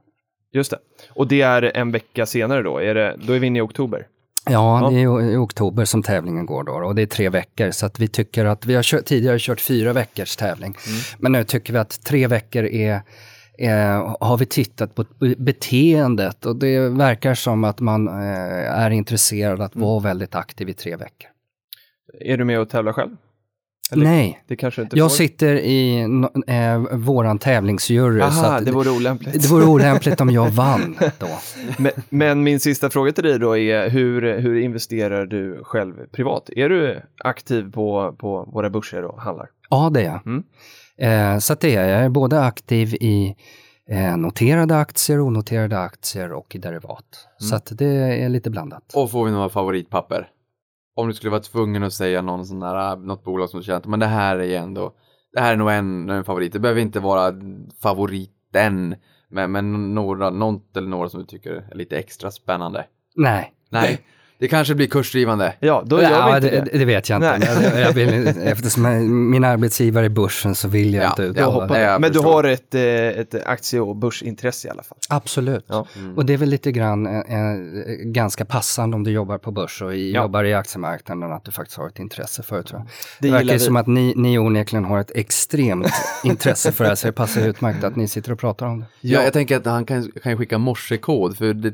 Just 0.52 0.70
det. 0.70 0.78
Och 1.10 1.28
det 1.28 1.42
är 1.42 1.76
en 1.76 1.92
vecka 1.92 2.26
senare 2.26 2.62
då? 2.62 2.78
Är 2.78 2.94
det, 2.94 3.16
då 3.22 3.32
är 3.32 3.38
vi 3.38 3.46
inne 3.46 3.58
i 3.58 3.62
oktober? 3.62 4.06
Ja, 4.50 4.80
Ja. 4.82 4.90
det 4.90 4.96
är 4.96 5.30
i- 5.32 5.36
oktober 5.36 5.84
som 5.84 6.02
tävlingen 6.02 6.46
går 6.46 6.64
då 6.64 6.72
och 6.72 6.94
det 6.94 7.02
är 7.02 7.06
tre 7.06 7.28
veckor 7.28 7.70
så 7.70 7.86
att 7.86 7.98
vi 7.98 8.08
tycker 8.08 8.44
att 8.44 8.66
vi 8.66 8.74
har 8.74 8.82
kört, 8.82 9.04
tidigare 9.04 9.38
kört 9.40 9.60
fyra 9.60 9.92
veckors 9.92 10.36
tävling. 10.36 10.76
Men 11.18 11.32
nu 11.32 11.44
tycker 11.44 11.72
vi 11.72 11.78
att 11.78 12.04
tre 12.04 12.26
veckor 12.26 12.64
är 12.64 13.00
Eh, 13.62 14.16
har 14.20 14.36
vi 14.38 14.46
tittat 14.46 14.94
på 14.94 15.04
be- 15.20 15.34
beteendet 15.38 16.46
och 16.46 16.56
det 16.56 16.88
verkar 16.88 17.34
som 17.34 17.64
att 17.64 17.80
man 17.80 18.08
eh, 18.08 18.14
är 18.80 18.90
intresserad 18.90 19.60
att 19.60 19.76
vara 19.76 20.00
väldigt 20.00 20.34
aktiv 20.34 20.68
i 20.68 20.74
tre 20.74 20.96
veckor. 20.96 21.30
Är 22.20 22.36
du 22.36 22.44
med 22.44 22.60
och 22.60 22.68
tävlar 22.68 22.92
själv? 22.92 23.16
Eller- 23.92 24.04
Nej, 24.04 24.42
Det 24.46 24.56
kanske 24.56 24.82
inte 24.82 24.96
jag 24.98 25.10
får? 25.10 25.16
sitter 25.16 25.54
i 25.56 26.06
no, 26.08 26.50
eh, 26.52 26.78
våran 26.96 27.38
tävlingsjury. 27.38 28.20
så 28.20 28.26
Aha, 28.26 28.46
att 28.46 28.64
det 28.64 28.72
vore 28.72 28.90
olämpligt. 28.90 29.42
det 29.42 29.48
vore 29.48 29.64
olämpligt 29.64 30.20
om 30.20 30.30
jag 30.30 30.50
vann 30.50 30.96
då. 31.18 31.28
men, 31.78 31.92
men 32.08 32.42
min 32.42 32.60
sista 32.60 32.90
fråga 32.90 33.12
till 33.12 33.24
dig 33.24 33.38
då 33.38 33.56
är 33.58 33.88
hur, 33.88 34.38
hur 34.38 34.56
investerar 34.60 35.26
du 35.26 35.60
själv 35.64 35.94
privat? 36.12 36.50
Är 36.56 36.68
du 36.68 37.02
aktiv 37.24 37.72
på, 37.72 38.16
på 38.18 38.50
våra 38.52 38.70
börser 38.70 39.04
och 39.04 39.20
handlar? 39.22 39.48
Ja, 39.70 39.90
det 39.94 40.00
är 40.00 40.04
jag. 40.04 40.20
Mm. 40.26 40.42
Eh, 40.98 41.38
så 41.38 41.54
det 41.60 41.76
är 41.76 41.82
jag. 41.82 41.90
Jag 41.98 42.04
är 42.04 42.08
både 42.08 42.40
aktiv 42.42 42.94
i 42.94 43.34
eh, 43.90 44.16
noterade 44.16 44.76
aktier, 44.78 45.20
onoterade 45.20 45.78
aktier 45.78 46.32
och 46.32 46.54
i 46.54 46.58
derivat. 46.58 47.04
Så 47.38 47.54
att 47.54 47.68
det 47.78 47.86
är 48.24 48.28
lite 48.28 48.50
blandat. 48.50 48.82
Och 48.94 49.10
får 49.10 49.24
vi 49.24 49.30
några 49.30 49.48
favoritpapper? 49.48 50.28
Om 50.94 51.08
du 51.08 51.14
skulle 51.14 51.30
vara 51.30 51.40
tvungen 51.40 51.82
att 51.82 51.92
säga 51.92 52.22
någon 52.22 52.46
sån 52.46 52.60
där, 52.60 52.96
något 52.96 53.24
bolag 53.24 53.50
som 53.50 53.60
du 53.60 53.64
känner 53.64 53.78
att 53.78 53.86
men 53.86 54.00
det 54.00 54.06
här 54.06 54.38
är 54.38 54.58
ändå, 54.58 54.92
det 55.32 55.40
här 55.40 55.52
är 55.52 55.56
nog 55.56 55.70
en, 55.70 56.10
en 56.10 56.24
favorit. 56.24 56.52
Det 56.52 56.58
behöver 56.58 56.80
inte 56.80 57.00
vara 57.00 57.34
favoriten, 57.82 58.96
men, 59.28 59.52
men 59.52 59.94
några, 59.94 60.30
något 60.30 60.76
eller 60.76 60.88
några 60.88 61.08
som 61.08 61.20
du 61.20 61.26
tycker 61.26 61.50
är 61.50 61.74
lite 61.74 61.98
extra 61.98 62.30
spännande. 62.30 62.86
Nej. 63.16 63.54
Nej, 63.70 64.06
det 64.40 64.48
kanske 64.48 64.74
blir 64.74 64.86
kursdrivande. 64.86 65.52
Ja, 65.60 65.82
då 65.86 66.02
gör 66.02 66.10
Ja, 66.10 66.28
vi 66.30 66.36
inte 66.36 66.50
det, 66.50 66.70
det. 66.72 66.78
det 66.78 66.84
vet 66.84 67.08
jag 67.08 67.16
inte. 67.16 67.46
Jag, 67.72 67.80
jag 67.80 67.92
vill, 67.92 68.26
eftersom 68.44 68.84
jag- 68.84 69.02
min 69.02 69.44
arbetsgivare 69.44 70.04
är 70.04 70.08
börsen 70.08 70.54
så 70.54 70.68
vill 70.68 70.94
jag 70.94 71.04
Ja, 71.04 71.08
inte 71.10 71.22
jag 71.22 71.30
uttala 71.30 71.66
det. 71.66 71.80
jag 71.80 72.00
Men 72.00 72.12
du 72.12 72.18
har 72.18 72.44
ett, 72.44 72.74
eh, 72.74 72.82
ett 72.82 73.34
aktie 73.46 73.80
och 73.80 73.96
börsintresse 73.96 74.68
i 74.68 74.70
alla 74.70 74.82
fall. 74.82 74.98
Absolut. 75.08 75.64
Ja. 75.68 75.86
Och 76.16 76.26
det 76.26 76.32
är 76.32 76.36
väl 76.36 76.48
lite 76.48 76.72
grann 76.72 77.06
eh, 77.06 77.12
eh, 77.18 77.56
ganska 78.04 78.44
passande 78.44 78.96
om 78.96 79.04
du 79.04 79.10
jobbar 79.10 79.38
på 79.38 79.50
börs 79.50 79.82
och 79.82 79.94
i, 79.94 80.12
Ja. 80.12 80.22
jobbar 80.22 80.44
i 80.44 80.54
aktiemarknaden 80.54 81.32
att 81.32 81.44
du 81.44 81.50
faktiskt 81.52 81.78
har 81.78 81.88
ett 81.88 81.98
intresse 81.98 82.42
för 82.42 82.56
det 82.56 82.62
tror 82.62 82.80
jag. 82.80 82.86
Det 83.20 83.26
Det, 83.28 83.32
verkar 83.32 83.52
vi. 83.52 83.58
som 83.58 83.76
att 83.76 83.86
ni, 83.86 84.14
ni 84.16 84.38
onekligen 84.38 84.84
har 84.84 84.98
ett 85.00 85.10
extremt 85.14 85.86
intresse 86.24 86.72
för 86.72 86.84
det 86.84 86.90
här 86.90 86.94
så 86.94 87.06
det 87.06 87.12
passar 87.12 87.40
utmärkt 87.40 87.84
att 87.84 87.96
ni 87.96 88.08
sitter 88.08 88.32
och 88.32 88.38
pratar 88.38 88.66
om 88.66 88.80
det. 88.80 88.86
Ja, 89.00 89.22
jag 89.22 89.32
tänker 89.32 89.56
att 89.56 89.66
han 89.66 89.84
kan, 89.84 90.10
kan 90.22 90.36
skicka 90.38 90.58
morsekod 90.58 91.36
för 91.38 91.54
det, 91.54 91.70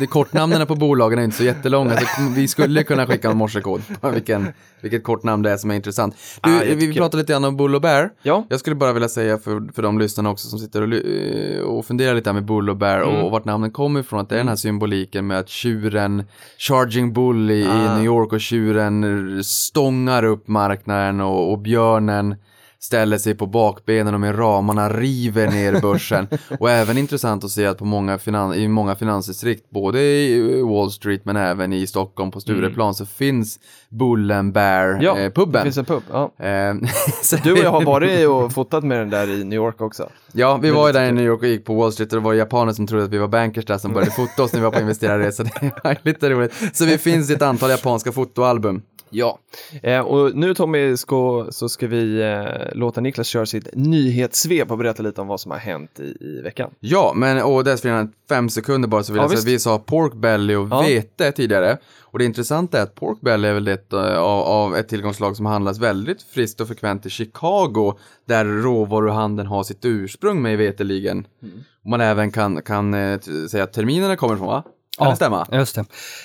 det, 0.00 0.06
kortnamnen 0.06 0.66
på 0.66 0.74
bolagen 0.74 1.18
är 1.18 1.22
inte 1.24 1.36
så 1.36 1.44
jättelånga 1.44 1.96
så 1.96 2.06
vi 2.34 2.48
skulle 2.48 2.82
kunna 2.82 3.06
skicka 3.06 3.30
en 3.30 3.36
morsekod 3.36 3.82
på 4.00 4.10
vilken, 4.10 4.46
vilket 4.80 5.04
kortnamn 5.04 5.42
det 5.42 5.50
är 5.50 5.56
som 5.56 5.70
är 5.70 5.74
intressant. 5.74 6.16
Du, 6.42 6.50
Ah, 6.56 6.60
vi 6.76 6.94
pratade 6.94 7.22
lite 7.22 7.32
grann 7.32 7.44
om 7.44 7.56
Bull 7.56 7.74
och 7.74 7.80
Bear. 7.80 8.10
Ja. 8.22 8.46
Jag 8.48 8.60
skulle 8.60 8.76
bara 8.76 8.92
vilja 8.92 9.08
säga 9.08 9.38
för, 9.38 9.72
för 9.72 9.82
de 9.82 9.98
lyssnarna 9.98 10.30
också 10.30 10.48
som 10.48 10.58
sitter 10.58 10.82
och, 10.82 10.94
eh, 10.94 11.60
och 11.60 11.86
funderar 11.86 12.14
lite 12.14 12.32
med 12.32 12.44
Bull 12.44 12.70
och 12.70 12.76
Bear 12.76 12.98
Mm. 13.02 13.14
och, 13.16 13.24
och 13.24 13.30
vart 13.30 13.44
namnen 13.44 13.70
kommer 13.70 14.00
ifrån. 14.00 14.20
Att 14.20 14.28
det 14.28 14.34
är 14.34 14.38
den 14.38 14.48
här 14.48 14.56
symboliken 14.56 15.26
med 15.26 15.38
att 15.38 15.48
tjuren, 15.48 16.24
Charging 16.58 17.12
Bull 17.12 17.50
i, 17.50 17.66
Ah. 17.68 17.84
i 17.84 17.96
New 17.96 18.04
York 18.04 18.32
och 18.32 18.40
tjuren 18.40 19.04
stångar 19.44 20.24
upp 20.24 20.48
marknaden 20.48 21.20
och, 21.20 21.52
och 21.52 21.58
björnen 21.58 22.34
ställer 22.80 23.18
sig 23.18 23.34
på 23.34 23.46
bakbenen 23.46 24.14
och 24.14 24.20
med 24.20 24.38
ramarna 24.38 24.88
river 24.88 25.50
ner 25.50 25.80
börsen. 25.80 26.28
och 26.60 26.70
även 26.70 26.98
intressant 26.98 27.44
att 27.44 27.50
se 27.50 27.66
att 27.66 27.78
på 27.78 27.84
många 27.84 28.16
finan- 28.18 28.54
i 28.54 28.68
många 28.68 28.94
finansdistrikt, 28.94 29.70
både 29.70 30.00
i 30.00 30.62
Wall 30.62 30.90
Street 30.90 31.24
men 31.24 31.36
även 31.36 31.72
i 31.72 31.86
Stockholm 31.86 32.30
på 32.30 32.40
Stureplan 32.40 32.94
så 32.94 33.06
finns 33.06 33.58
Bullen 33.88 34.52
Bear 34.52 34.88
Mm. 34.88 35.02
Ja, 35.02 35.16
eh, 35.18 35.22
det 35.24 35.30
puben. 35.30 35.62
finns 35.62 35.78
en 35.78 35.84
pub. 35.84 36.02
Ja. 36.12 36.32
Eh, 36.38 36.74
så- 37.22 37.36
Du 37.44 37.52
och 37.52 37.58
jag 37.58 37.70
har 37.70 37.84
varit 37.84 38.28
och 38.28 38.52
fotat 38.52 38.84
med 38.84 38.98
den 38.98 39.10
där 39.10 39.30
i 39.30 39.44
New 39.44 39.56
York 39.56 39.80
också. 39.80 40.08
Ja, 40.32 40.56
vi 40.62 40.70
var 40.70 40.86
ju 40.86 40.92
där 40.92 41.08
i. 41.08 41.12
New 41.12 41.24
York 41.24 41.40
och 41.42 41.48
gick 41.48 41.64
på 41.64 41.74
Wall 41.74 41.92
Street 41.92 42.12
och 42.12 42.18
det 42.18 42.24
var 42.24 42.34
japaner 42.34 42.72
som 42.72 42.86
trodde 42.86 43.04
att 43.04 43.10
vi 43.10 43.18
var 43.18 43.28
bankers 43.28 43.64
där 43.64 43.78
som 43.78 43.92
började 43.92 44.10
fota 44.16 44.42
oss 44.42 44.52
när 44.52 44.60
vi 44.60 44.64
var 44.64 44.70
på 44.72 44.80
investerarresa. 44.80 45.42
Det 45.42 45.72
var 45.84 45.96
lite 46.02 46.30
roligt. 46.30 46.54
Så 46.72 46.84
vi 46.84 46.98
finns 46.98 47.30
i 47.30 47.32
ett 47.32 47.42
antal 47.42 47.70
japanska 47.70 48.12
fotoalbum. 48.12 48.82
Ja, 49.10 49.38
eh, 49.82 50.00
och 50.00 50.36
nu 50.36 50.54
Tommy 50.54 50.96
ska, 50.96 51.46
så 51.50 51.68
ska 51.68 51.86
vi 51.86 52.20
eh, 52.22 52.44
låta 52.78 53.00
Niklas 53.00 53.26
köra 53.26 53.46
sitt 53.46 53.68
nyhetssvep 53.72 54.70
och 54.70 54.78
berätta 54.78 55.02
lite 55.02 55.20
om 55.20 55.26
vad 55.26 55.40
som 55.40 55.50
har 55.50 55.58
hänt 55.58 56.00
i, 56.00 56.16
i 56.20 56.40
veckan. 56.44 56.70
Ja, 56.80 57.12
men 57.16 57.42
och 57.42 57.64
dessförinnan 57.64 58.12
fem 58.28 58.48
sekunder 58.50 58.88
bara 58.88 59.02
så 59.02 59.12
vill 59.12 59.18
Ja, 59.18 59.22
jag 59.22 59.30
säga 59.30 59.38
att 59.40 59.46
vi 59.46 59.58
sa 59.58 59.78
pork 59.78 60.14
belly 60.14 60.54
och 60.54 60.68
Ja. 60.70 60.82
vete 60.82 61.32
tidigare. 61.32 61.78
Och 62.10 62.18
det 62.18 62.24
intressanta 62.24 62.78
är 62.78 62.82
att 62.82 62.94
pork 62.94 63.20
belly 63.20 63.48
är 63.48 63.54
väl 63.54 63.68
ett 63.68 63.92
eh, 63.92 64.18
av, 64.18 64.40
av 64.42 64.76
ett 64.76 64.88
tillgångslag 64.88 65.36
som 65.36 65.46
handlas 65.46 65.78
väldigt 65.78 66.22
friskt 66.22 66.60
och 66.60 66.68
frekvent 66.68 67.06
i 67.06 67.10
Chicago 67.10 67.94
där 68.26 68.44
råvaruhandeln 68.44 69.48
har 69.48 69.62
sitt 69.62 69.84
ursprung 69.84 70.42
med 70.42 70.58
veteligen. 70.58 71.26
Mm. 71.42 71.58
Och 71.84 71.90
man 71.90 72.00
även 72.00 72.30
kan, 72.32 72.62
kan 72.62 72.94
eh, 72.94 73.20
säga 73.50 73.64
att 73.64 73.72
terminerna 73.72 74.16
kommer 74.16 74.34
ifrån 74.34 74.46
va? 74.46 74.62
Kan 74.98 75.04
Ja. 75.06 75.10
det 75.10 75.16
stämma? 75.16 75.46
Just 75.52 75.74
det. 75.74 75.84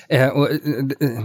Eh, 0.09 0.27
och, 0.29 0.49
eh, 0.51 0.57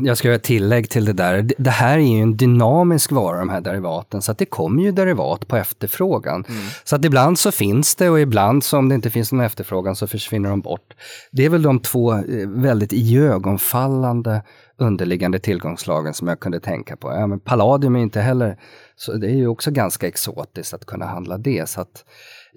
jag 0.02 0.16
ska 0.18 0.28
göra 0.28 0.36
ett 0.36 0.42
tillägg 0.42 0.90
till 0.90 1.04
det 1.04 1.12
där. 1.12 1.48
Det- 1.58 1.70
här 1.70 1.98
är 1.98 2.02
ju 2.02 2.22
en 2.22 2.36
dynamisk 2.36 3.12
vara, 3.12 3.38
de 3.38 3.48
här 3.48 3.60
derivaten, 3.60 4.22
så 4.22 4.32
att 4.32 4.38
det 4.38 4.44
kommer 4.46 4.82
ju 4.82 4.92
derivat 4.92 5.48
på 5.48 5.56
efterfrågan. 5.56 6.44
Så 6.84 6.96
att 6.96 7.04
ibland 7.04 7.38
så 7.38 7.50
finns 7.52 7.94
det 7.94 8.10
och 8.10 8.20
ibland 8.20 8.64
så 8.64 8.78
om 8.78 8.88
det 8.88 8.94
inte 8.94 9.10
finns 9.10 9.32
någon 9.32 9.44
efterfrågan 9.44 9.96
så 9.96 10.06
försvinner 10.06 10.50
de 10.50 10.60
bort. 10.60 10.94
Det 11.30 11.44
är 11.44 11.48
väl 11.50 11.62
de 11.62 11.80
två 11.80 12.12
eh, 12.12 12.22
väldigt 12.46 12.92
iögonfallande 12.92 14.42
underliggande 14.80 15.38
tillgångslagen 15.38 16.14
som 16.14 16.28
jag 16.28 16.40
kunde 16.40 16.60
tänka 16.60 16.96
på. 16.96 17.12
Ja, 17.12 17.26
men 17.26 17.40
palladium 17.40 17.96
är 17.96 18.00
inte 18.00 18.20
heller, 18.20 18.56
så 18.96 19.12
det 19.12 19.26
är 19.26 19.34
ju 19.34 19.46
också 19.48 19.70
ganska 19.70 20.06
exotiskt 20.08 20.74
att 20.74 20.86
kunna 20.86 21.06
handla 21.06 21.38
det. 21.38 21.68
Så 21.68 21.80
att, 21.80 22.04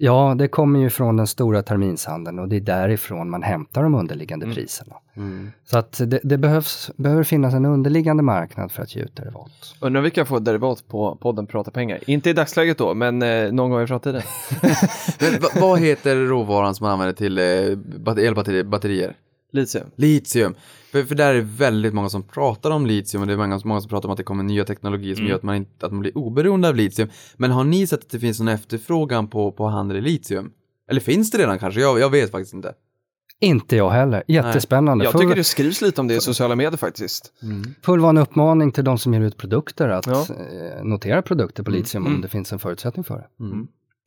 ja, 0.04 0.34
det 0.38 0.48
kommer 0.48 0.80
ju 0.80 0.90
från 0.90 1.16
den 1.16 1.26
stora 1.26 1.62
terminshandeln 1.62 2.38
och 2.38 2.48
det 2.48 2.56
är 2.56 2.60
därifrån 2.60 3.30
man 3.30 3.42
hämtar 3.42 3.82
de 3.82 3.94
underliggande 3.94 4.46
priserna. 4.54 4.94
Så 5.64 5.78
att 5.78 5.92
det, 6.06 6.20
det 6.22 6.38
behövs, 6.38 6.90
behöver 6.96 7.22
finnas 7.24 7.54
en 7.54 7.64
underliggande 7.64 8.22
marknad 8.22 8.72
för 8.72 8.82
att 8.82 8.96
ge 8.96 9.02
ut 9.02 9.16
derivat. 9.16 9.50
Undrar 9.80 10.00
om 10.00 10.04
vi 10.04 10.10
kan 10.10 10.26
få 10.26 10.38
derivat 10.38 10.84
på 10.88 11.16
podden 11.20 11.46
Prata 11.46 11.70
pengar. 11.70 11.98
Inte 12.06 12.30
i 12.30 12.32
dagsläget 12.32 12.78
då, 12.78 12.94
men 12.94 13.22
eh, 13.22 13.52
någon 13.52 13.70
gång 13.70 13.82
i 13.82 13.86
framtiden. 13.86 14.22
Men, 15.20 15.40
va, 15.40 15.48
vad 15.60 15.80
heter 15.80 16.16
råvaran 16.16 16.74
som 16.74 16.84
man 16.84 16.92
använder 16.92 17.14
till 17.14 17.38
eh, 17.38 17.76
bat- 18.04 18.18
elbatterier? 18.18 19.14
Litium. 19.52 19.86
Litium. 19.96 20.54
För, 20.92 21.02
för 21.04 21.14
där 21.14 21.30
är 21.30 21.34
det 21.34 21.40
väldigt 21.40 21.94
många 21.94 22.08
som 22.08 22.22
pratar 22.22 22.70
om 22.70 22.86
litium 22.86 23.20
och 23.20 23.26
det 23.26 23.32
är 23.32 23.36
många, 23.36 23.60
många 23.64 23.80
som 23.80 23.88
pratar 23.90 24.08
om 24.08 24.12
att 24.12 24.16
det 24.16 24.24
kommer 24.24 24.44
nya 24.44 24.64
teknologier 24.64 25.14
som 25.14 25.26
gör 25.26 25.36
att 25.36 25.42
man, 25.42 25.54
inte, 25.56 25.86
att 25.86 25.92
man 25.92 26.00
blir 26.00 26.18
oberoende 26.18 26.68
av 26.68 26.76
litium. 26.76 27.08
Men 27.36 27.50
har 27.50 27.64
ni 27.64 27.86
sett 27.86 28.00
att 28.00 28.10
det 28.10 28.18
finns 28.20 28.38
någon 28.40 28.48
efterfrågan 28.48 29.28
på, 29.28 29.52
på 29.52 29.66
handel 29.66 29.96
i 29.96 30.00
litium? 30.00 30.50
Eller 30.90 31.00
finns 31.00 31.30
det 31.30 31.38
redan 31.38 31.58
kanske? 31.58 31.80
Jag, 31.80 32.00
jag 32.00 32.10
vet 32.10 32.30
faktiskt 32.30 32.54
inte. 32.54 32.72
Inte 33.40 33.76
jag 33.76 33.90
heller. 33.90 34.22
Jättespännande. 34.28 35.04
Jag 35.04 35.12
Får- 35.12 35.20
tycker 35.20 35.34
det 35.36 35.44
skrivs 35.44 35.80
lite 35.82 36.00
om 36.00 36.08
det 36.08 36.14
i 36.14 36.20
sociala 36.20 36.54
medier 36.56 36.76
faktiskt. 36.76 37.32
får 37.82 37.92
väl 37.92 38.00
vara 38.00 38.10
en 38.10 38.18
uppmaning 38.18 38.72
till 38.72 38.84
de 38.84 38.98
som 38.98 39.14
ger 39.14 39.20
ut 39.20 39.36
produkter 39.36 39.88
att 39.88 40.06
Ja. 40.06 40.26
eh, 40.30 40.84
notera 40.84 41.22
produkter 41.22 41.62
på 41.62 41.70
litium 41.70 42.06
om 42.06 42.20
det 42.20 42.28
finns 42.28 42.52
en 42.52 42.58
förutsättning 42.58 43.04
för 43.04 43.14
det. 43.16 43.26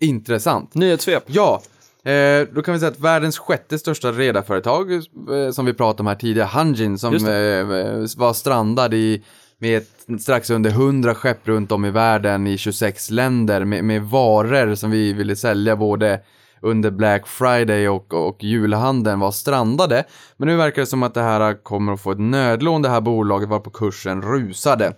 Intressant. 0.06 0.74
Nyhetssvep. 0.76 1.24
Ja, 1.28 1.62
eh, 2.06 2.48
då 2.54 2.62
kan 2.62 2.74
vi 2.74 2.80
säga 2.80 2.92
att 2.92 3.00
världens 3.00 3.38
sjätte 3.38 3.80
största 3.80 4.12
redarföretag, 4.12 4.94
eh, 4.94 5.52
som 5.52 5.66
vi 5.66 5.74
pratade 5.74 6.02
om 6.02 6.08
här 6.08 6.16
tidigare, 6.16 6.48
Hanjin, 6.48 7.00
som 7.00 7.14
eh, 7.14 8.18
var 8.18 8.34
strandad 8.34 8.94
i 8.94 9.24
med 9.58 9.78
ett, 9.78 10.22
strax 10.22 10.50
under 10.50 10.70
100 10.70 11.16
skepp 11.16 11.48
runt 11.48 11.72
om 11.72 11.86
i 11.86 11.92
världen 11.92 12.48
i 12.48 12.58
26 12.58 13.10
länder 13.12 13.66
med, 13.66 13.84
med 13.84 14.02
varor 14.04 14.76
som 14.76 14.92
vi 14.92 15.14
ville 15.14 15.36
sälja 15.36 15.76
både 15.76 16.20
under 16.62 16.92
Black 16.92 17.28
Friday 17.28 17.90
och, 17.90 18.14
och 18.14 18.44
julhandeln 18.44 19.20
var 19.20 19.32
strandade. 19.32 20.04
Men 20.38 20.48
nu 20.48 20.56
verkar 20.56 20.82
det 20.82 20.86
som 20.86 21.04
att 21.04 21.14
det 21.14 21.22
här 21.22 21.64
kommer 21.64 21.94
att 21.94 22.02
få 22.02 22.12
ett 22.12 22.20
nödlån, 22.20 22.82
det 22.82 22.90
här 22.90 23.02
bolaget 23.02 23.50
var 23.50 23.60
på 23.60 23.70
kursen 23.70 24.22
rusade. 24.22 24.94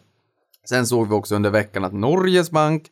Sen 0.69 0.87
såg 0.87 1.07
vi 1.07 1.13
också 1.13 1.35
under 1.35 1.49
veckan 1.49 1.83
att 1.83 1.93
Norges 1.93 2.51
bank 2.51 2.91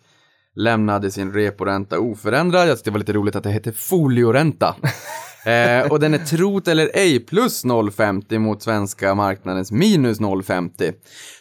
lämnade 0.55 1.11
sin 1.11 1.33
reporänta 1.33 1.99
oförändrad. 1.99 2.67
Jag 2.67 2.77
tyckte 2.77 2.89
det 2.89 2.93
var 2.93 2.99
lite 2.99 3.13
roligt 3.13 3.35
att 3.35 3.43
det 3.43 3.49
hette 3.49 3.71
folioränta. 3.71 4.75
eh, 5.45 5.91
och 5.91 5.99
den 5.99 6.13
är 6.13 6.17
trot 6.17 6.67
eller 6.67 6.91
ej 6.93 7.19
plus 7.19 7.65
0,50 7.65 8.39
mot 8.39 8.63
svenska 8.63 9.15
marknadens 9.15 9.71
minus 9.71 10.19
0,50. 10.19 10.93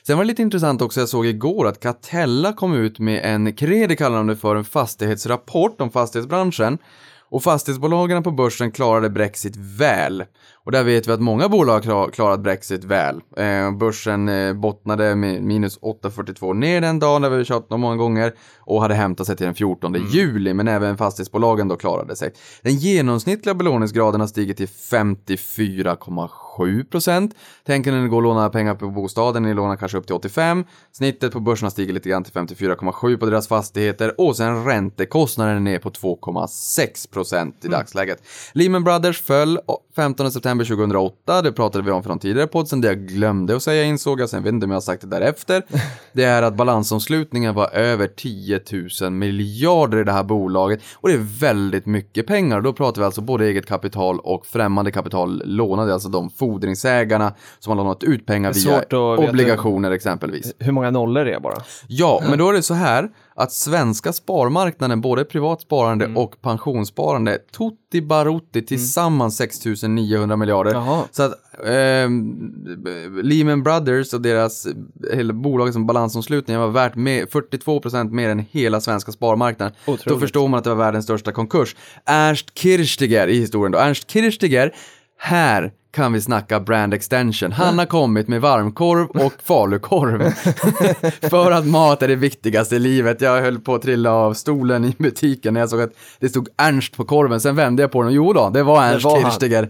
Sen 0.06 0.16
var 0.16 0.24
det 0.24 0.28
lite 0.28 0.42
intressant 0.42 0.82
också, 0.82 1.00
jag 1.00 1.08
såg 1.08 1.26
igår 1.26 1.68
att 1.68 1.80
Catella 1.80 2.52
kom 2.52 2.74
ut 2.74 2.98
med 2.98 3.20
en, 3.24 3.52
Kredi 3.52 3.96
kallar 3.96 4.16
de 4.16 4.26
det 4.26 4.36
för, 4.36 4.56
en 4.56 4.64
fastighetsrapport 4.64 5.80
om 5.80 5.90
fastighetsbranschen. 5.90 6.78
Och 7.28 7.42
fastighetsbolagen 7.42 8.22
på 8.22 8.30
börsen 8.30 8.72
klarade 8.72 9.10
Brexit 9.10 9.56
väl. 9.56 10.24
Och 10.64 10.72
där 10.72 10.84
vet 10.84 11.08
vi 11.08 11.12
att 11.12 11.20
många 11.20 11.48
bolag 11.48 11.72
har 11.74 11.80
klar- 11.80 12.10
klarat 12.10 12.40
Brexit 12.40 12.84
väl. 12.84 13.20
Eh, 13.36 13.70
börsen 13.76 14.28
eh, 14.28 14.52
bottnade 14.54 15.14
med 15.14 15.42
minus 15.42 15.78
8,42 15.80 16.54
ner 16.54 16.80
den 16.80 16.98
dagen, 16.98 17.22
har 17.22 17.30
vi 17.30 17.44
tjatat 17.44 17.72
om 17.72 17.80
många 17.80 17.96
gånger. 17.96 18.32
Och 18.60 18.82
hade 18.82 18.94
hämtat 18.94 19.26
sig 19.26 19.36
till 19.36 19.46
den 19.46 19.54
14 19.54 19.94
juli, 20.10 20.54
men 20.54 20.68
även 20.68 20.96
fastighetsbolagen 20.96 21.68
då 21.68 21.76
klarade 21.76 22.16
sig. 22.16 22.32
Den 22.62 22.74
genomsnittliga 22.74 23.54
belåningsgraden 23.54 24.20
har 24.20 24.28
stigit 24.28 24.56
till 24.56 24.68
54,7 24.68 26.28
procent. 26.90 27.34
Tänk 27.66 27.86
er 27.86 27.92
när 27.92 28.02
ni 28.02 28.08
går 28.08 28.16
och 28.16 28.22
lånar 28.22 28.48
pengar 28.48 28.74
på 28.74 28.90
bostaden, 28.90 29.42
ni 29.42 29.54
lånar 29.54 29.76
kanske 29.76 29.98
upp 29.98 30.06
till 30.06 30.14
85. 30.14 30.64
Snittet 30.92 31.32
på 31.32 31.40
börsen 31.40 31.66
har 31.66 31.70
stigit 31.70 31.94
lite 31.94 32.08
grann 32.08 32.24
till 32.24 32.32
54,7 32.32 33.16
på 33.16 33.26
deras 33.26 33.48
fastigheter 33.48 34.20
och 34.20 34.36
sen 34.36 34.64
räntekostnaden 34.64 35.56
är 35.56 35.60
ner 35.60 35.78
på 35.78 35.90
2,6 35.90 37.12
procent 37.12 37.64
i 37.64 37.68
dagsläget. 37.68 38.22
Lehman 38.52 38.84
Brothers 38.84 39.22
föll 39.22 39.58
15 39.96 40.32
september 40.32 40.64
2008, 40.64 41.42
det 41.42 41.52
pratade 41.52 41.84
vi 41.84 41.90
om 41.90 42.02
de 42.02 42.18
tidigare 42.18 42.46
podden, 42.46 42.80
det 42.80 42.88
jag 42.88 42.98
glömde 42.98 43.56
att 43.56 43.62
säga 43.62 43.84
insåg 43.84 44.20
jag, 44.20 44.28
sen 44.28 44.42
vet 44.42 44.52
inte 44.52 44.64
om 44.64 44.70
jag 44.70 44.76
har 44.76 44.80
sagt 44.80 45.00
det 45.00 45.06
därefter. 45.06 45.62
Det 46.12 46.24
är 46.24 46.42
att 46.42 46.56
balansomslutningen 46.56 47.54
var 47.54 47.70
över 47.74 48.06
10 48.06 48.60
000 49.00 49.10
miljarder 49.12 49.98
i 49.98 50.04
det 50.04 50.12
här 50.12 50.24
bolaget 50.24 50.80
och 50.94 51.08
det 51.08 51.14
är 51.14 51.40
väldigt 51.40 51.86
mycket 51.86 52.26
pengar. 52.26 52.60
Då 52.60 52.72
pratar 52.72 53.02
vi 53.02 53.06
alltså 53.06 53.20
både 53.20 53.46
eget 53.46 53.66
kapital 53.66 54.20
och 54.20 54.46
främmande 54.46 54.92
kapital 54.92 55.42
lånade, 55.44 55.92
alltså 55.92 56.08
de 56.08 56.30
fordringsägarna 56.44 57.34
som 57.58 57.70
har 57.70 57.76
lånat 57.84 58.02
ut 58.02 58.26
pengar 58.26 58.52
via 58.52 58.76
att 58.76 58.82
veta- 58.82 58.98
obligationer 59.30 59.90
exempelvis. 59.90 60.54
Hur 60.58 60.72
många 60.72 60.90
nollor 60.90 61.24
det 61.24 61.34
är 61.34 61.40
bara. 61.40 61.56
Ja, 61.88 62.22
men 62.28 62.38
då 62.38 62.48
är 62.48 62.52
det 62.52 62.62
så 62.62 62.74
här 62.74 63.08
att 63.36 63.52
svenska 63.52 64.12
sparmarknaden, 64.12 65.00
både 65.00 65.24
privat 65.24 65.60
sparande 65.60 66.04
Mm. 66.04 66.16
och 66.16 66.40
pensionssparande, 66.42 67.38
tutti 67.56 68.02
barutti 68.02 68.62
tillsammans 68.62 69.36
6 69.36 69.82
900 69.88 70.36
miljarder. 70.36 70.72
Jaha. 70.72 71.02
Så 71.10 71.22
att 71.22 71.32
ehm, 71.66 72.52
Lehman 73.22 73.62
Brothers 73.62 74.12
och 74.14 74.20
deras 74.20 74.66
hela 75.12 75.32
bolaget 75.32 75.72
som 75.74 75.86
balansomslutning 75.86 76.58
var 76.58 76.68
värt 76.68 76.94
med 76.94 77.28
42% 77.28 78.10
mer 78.10 78.28
än 78.28 78.38
hela 78.50 78.80
svenska 78.80 79.12
sparmarknaden. 79.12 79.74
Otroligt. 79.86 80.04
Då 80.04 80.18
förstår 80.18 80.48
man 80.48 80.58
att 80.58 80.64
det 80.64 80.70
var 80.70 80.76
världens 80.84 81.04
största 81.04 81.32
konkurs. 81.32 81.76
Ernst 82.06 82.58
Kirchsteiger 82.58 83.28
i 83.28 83.38
historien 83.38 83.72
då. 83.72 83.78
Ernst 83.78 84.10
Kirchsteiger, 84.10 84.74
här 85.18 85.72
kan 85.94 86.12
vi 86.12 86.20
snacka 86.20 86.60
brand 86.60 86.94
extension. 86.94 87.52
Han 87.52 87.78
har 87.78 87.86
kommit 87.86 88.28
med 88.28 88.40
varmkorv 88.40 89.08
och 89.10 89.32
falukorv. 89.44 90.30
För 91.30 91.50
att 91.50 91.66
mat 91.66 92.02
är 92.02 92.08
det 92.08 92.16
viktigaste 92.16 92.76
i 92.76 92.78
livet. 92.78 93.20
Jag 93.20 93.42
höll 93.42 93.60
på 93.60 93.74
att 93.74 93.82
trilla 93.82 94.12
av 94.12 94.34
stolen 94.34 94.84
i 94.84 94.94
butiken 94.98 95.54
när 95.54 95.60
jag 95.60 95.70
såg 95.70 95.80
att 95.80 95.92
det 96.18 96.28
stod 96.28 96.48
Ernst 96.56 96.96
på 96.96 97.04
korven. 97.04 97.40
Sen 97.40 97.56
vände 97.56 97.82
jag 97.82 97.92
på 97.92 98.02
den 98.02 98.08
och 98.08 98.14
jo 98.14 98.32
då, 98.32 98.50
det 98.50 98.62
var 98.62 98.82
Ernst. 98.82 99.06
Kirchsteiger. 99.10 99.68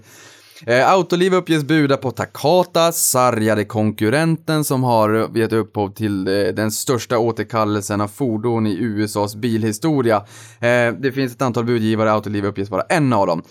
Eh, 0.67 0.91
Autoliv 0.91 1.35
uppges 1.35 1.65
buda 1.65 1.97
på 1.97 2.11
Takata, 2.11 2.93
sargade 2.93 3.65
konkurrenten 3.65 4.65
som 4.65 4.85
har 4.85 5.39
gett 5.39 5.53
upphov 5.53 5.91
till 5.91 6.29
eh, 6.29 6.55
den 6.55 6.71
största 6.71 7.19
återkallelsen 7.19 8.01
av 8.01 8.09
fordon 8.09 8.67
i 8.67 8.77
USAs 8.81 9.35
bilhistoria. 9.37 10.17
Eh, 10.61 10.95
det 10.99 11.13
finns 11.15 11.33
ett 11.33 11.43
antal 11.43 11.65
budgivare, 11.65 12.13
Autoliv 12.13 12.45
uppges 12.45 12.71
vara 12.71 12.83
en 12.83 13.13
av 13.13 13.27
dem. 13.27 13.43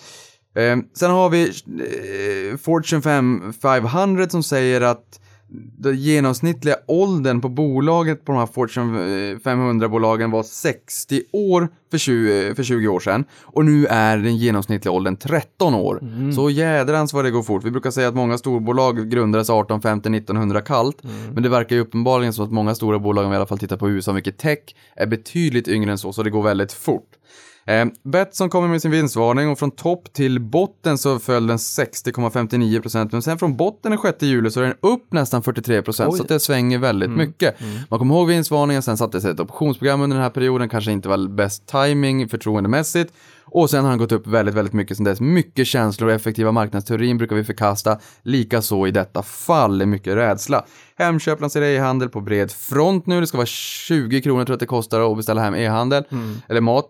Eh, 0.55 0.77
sen 0.93 1.11
har 1.11 1.29
vi 1.29 1.43
eh, 1.43 2.57
Fortune 2.57 3.01
5 3.01 3.53
500 3.61 4.29
som 4.29 4.43
säger 4.43 4.81
att 4.81 5.19
den 5.77 5.97
genomsnittliga 5.97 6.75
åldern 6.87 7.41
på 7.41 7.49
bolaget 7.49 8.25
på 8.25 8.31
de 8.31 8.39
här 8.39 8.45
Fortune 8.45 8.99
eh, 9.31 9.37
500-bolagen 9.37 10.31
var 10.31 10.43
60 10.43 11.23
år 11.31 11.67
för 11.91 11.97
20, 11.97 12.55
för 12.55 12.63
20 12.63 12.87
år 12.87 12.99
sedan. 12.99 13.25
Och 13.41 13.65
nu 13.65 13.85
är 13.85 14.17
den 14.17 14.37
genomsnittliga 14.37 14.91
åldern 14.91 15.15
13 15.15 15.73
år. 15.73 15.99
Så 16.35 16.49
jädrans 16.49 17.13
vad 17.13 17.25
det 17.25 17.31
går 17.31 17.43
fort. 17.43 17.63
Vi 17.63 17.71
brukar 17.71 17.91
säga 17.91 18.07
att 18.07 18.15
många 18.15 18.37
storbolag 18.37 19.09
grundades 19.09 19.49
1850-1900 19.49 20.61
kallt. 20.61 20.97
Men 21.33 21.43
det 21.43 21.49
verkar 21.49 21.75
ju 21.75 21.81
uppenbarligen 21.81 22.33
som 22.33 22.45
att 22.45 22.51
många 22.51 22.75
stora 22.75 22.99
bolag, 22.99 23.25
om 23.25 23.31
vi 23.31 23.35
i 23.35 23.37
alla 23.37 23.45
fall 23.45 23.59
tittar 23.59 23.77
på 23.77 23.89
USA, 23.89 24.13
mycket 24.13 24.37
tech, 24.37 24.59
är 24.95 25.07
betydligt 25.07 25.67
yngre 25.67 25.91
än 25.91 25.97
så, 25.97 26.13
så 26.13 26.23
det 26.23 26.29
går 26.29 26.43
väldigt 26.43 26.73
fort. 26.73 27.09
Eh, 27.65 27.85
Betsson 28.03 28.49
kommer 28.49 28.67
med 28.67 28.81
sin 28.81 28.91
vinstvarning 28.91 29.49
och 29.49 29.59
från 29.59 29.71
topp 29.71 30.13
till 30.13 30.39
botten 30.39 30.97
så 30.97 31.19
föll 31.19 31.47
den 31.47 31.57
60,59% 31.57 33.09
men 33.11 33.21
sen 33.21 33.39
från 33.39 33.57
botten 33.57 33.91
den 33.91 33.99
6 34.01 34.21
juli 34.21 34.51
så 34.51 34.59
är 34.59 34.63
den 34.63 34.75
upp 34.81 35.13
nästan 35.13 35.41
43% 35.43 35.91
så 35.91 36.21
att 36.21 36.27
det 36.27 36.39
svänger 36.39 36.77
väldigt 36.77 37.09
mycket. 37.11 37.55
Man 37.89 37.99
kommer 37.99 38.15
ihåg 38.15 38.27
vinstvarningen, 38.27 38.81
sen 38.81 38.97
sattes 38.97 39.25
ett 39.25 39.39
optionsprogram 39.39 40.01
under 40.01 40.17
den 40.17 40.23
här 40.23 40.29
perioden, 40.29 40.69
kanske 40.69 40.91
inte 40.91 41.09
var 41.09 41.27
bäst 41.35 41.67
timing 41.67 42.29
förtroendemässigt 42.29 43.13
och 43.45 43.69
sen 43.69 43.83
har 43.83 43.89
den 43.91 43.99
gått 43.99 44.11
upp 44.11 44.27
väldigt, 44.27 44.55
väldigt 44.55 44.73
mycket 44.73 44.97
sen 44.97 45.03
dess. 45.03 45.19
Mycket 45.21 45.67
känslor 45.67 46.09
och 46.09 46.15
effektiva 46.15 46.51
marknadsteorin 46.51 47.17
brukar 47.17 47.35
vi 47.35 47.43
förkasta. 47.43 47.99
Likaså 48.21 48.87
i 48.87 48.91
detta 48.91 49.23
fall 49.23 49.81
är 49.81 49.85
mycket 49.85 50.15
rädsla. 50.15 50.65
Hemköp 50.97 51.41
lanserar 51.41 51.65
e-handel 51.65 52.09
på 52.09 52.21
bred 52.21 52.51
front 52.51 53.05
nu. 53.05 53.19
Det 53.21 53.27
ska 53.27 53.37
vara 53.37 53.45
20 53.45 54.21
kronor 54.21 54.45
tror 54.45 54.49
jag 54.49 54.55
att 54.55 54.59
det 54.59 54.65
kostar 54.65 55.11
att 55.11 55.17
beställa 55.17 55.41
hem 55.41 55.55
e-handel. 55.55 56.03
Eller 56.49 56.61
mat. 56.61 56.89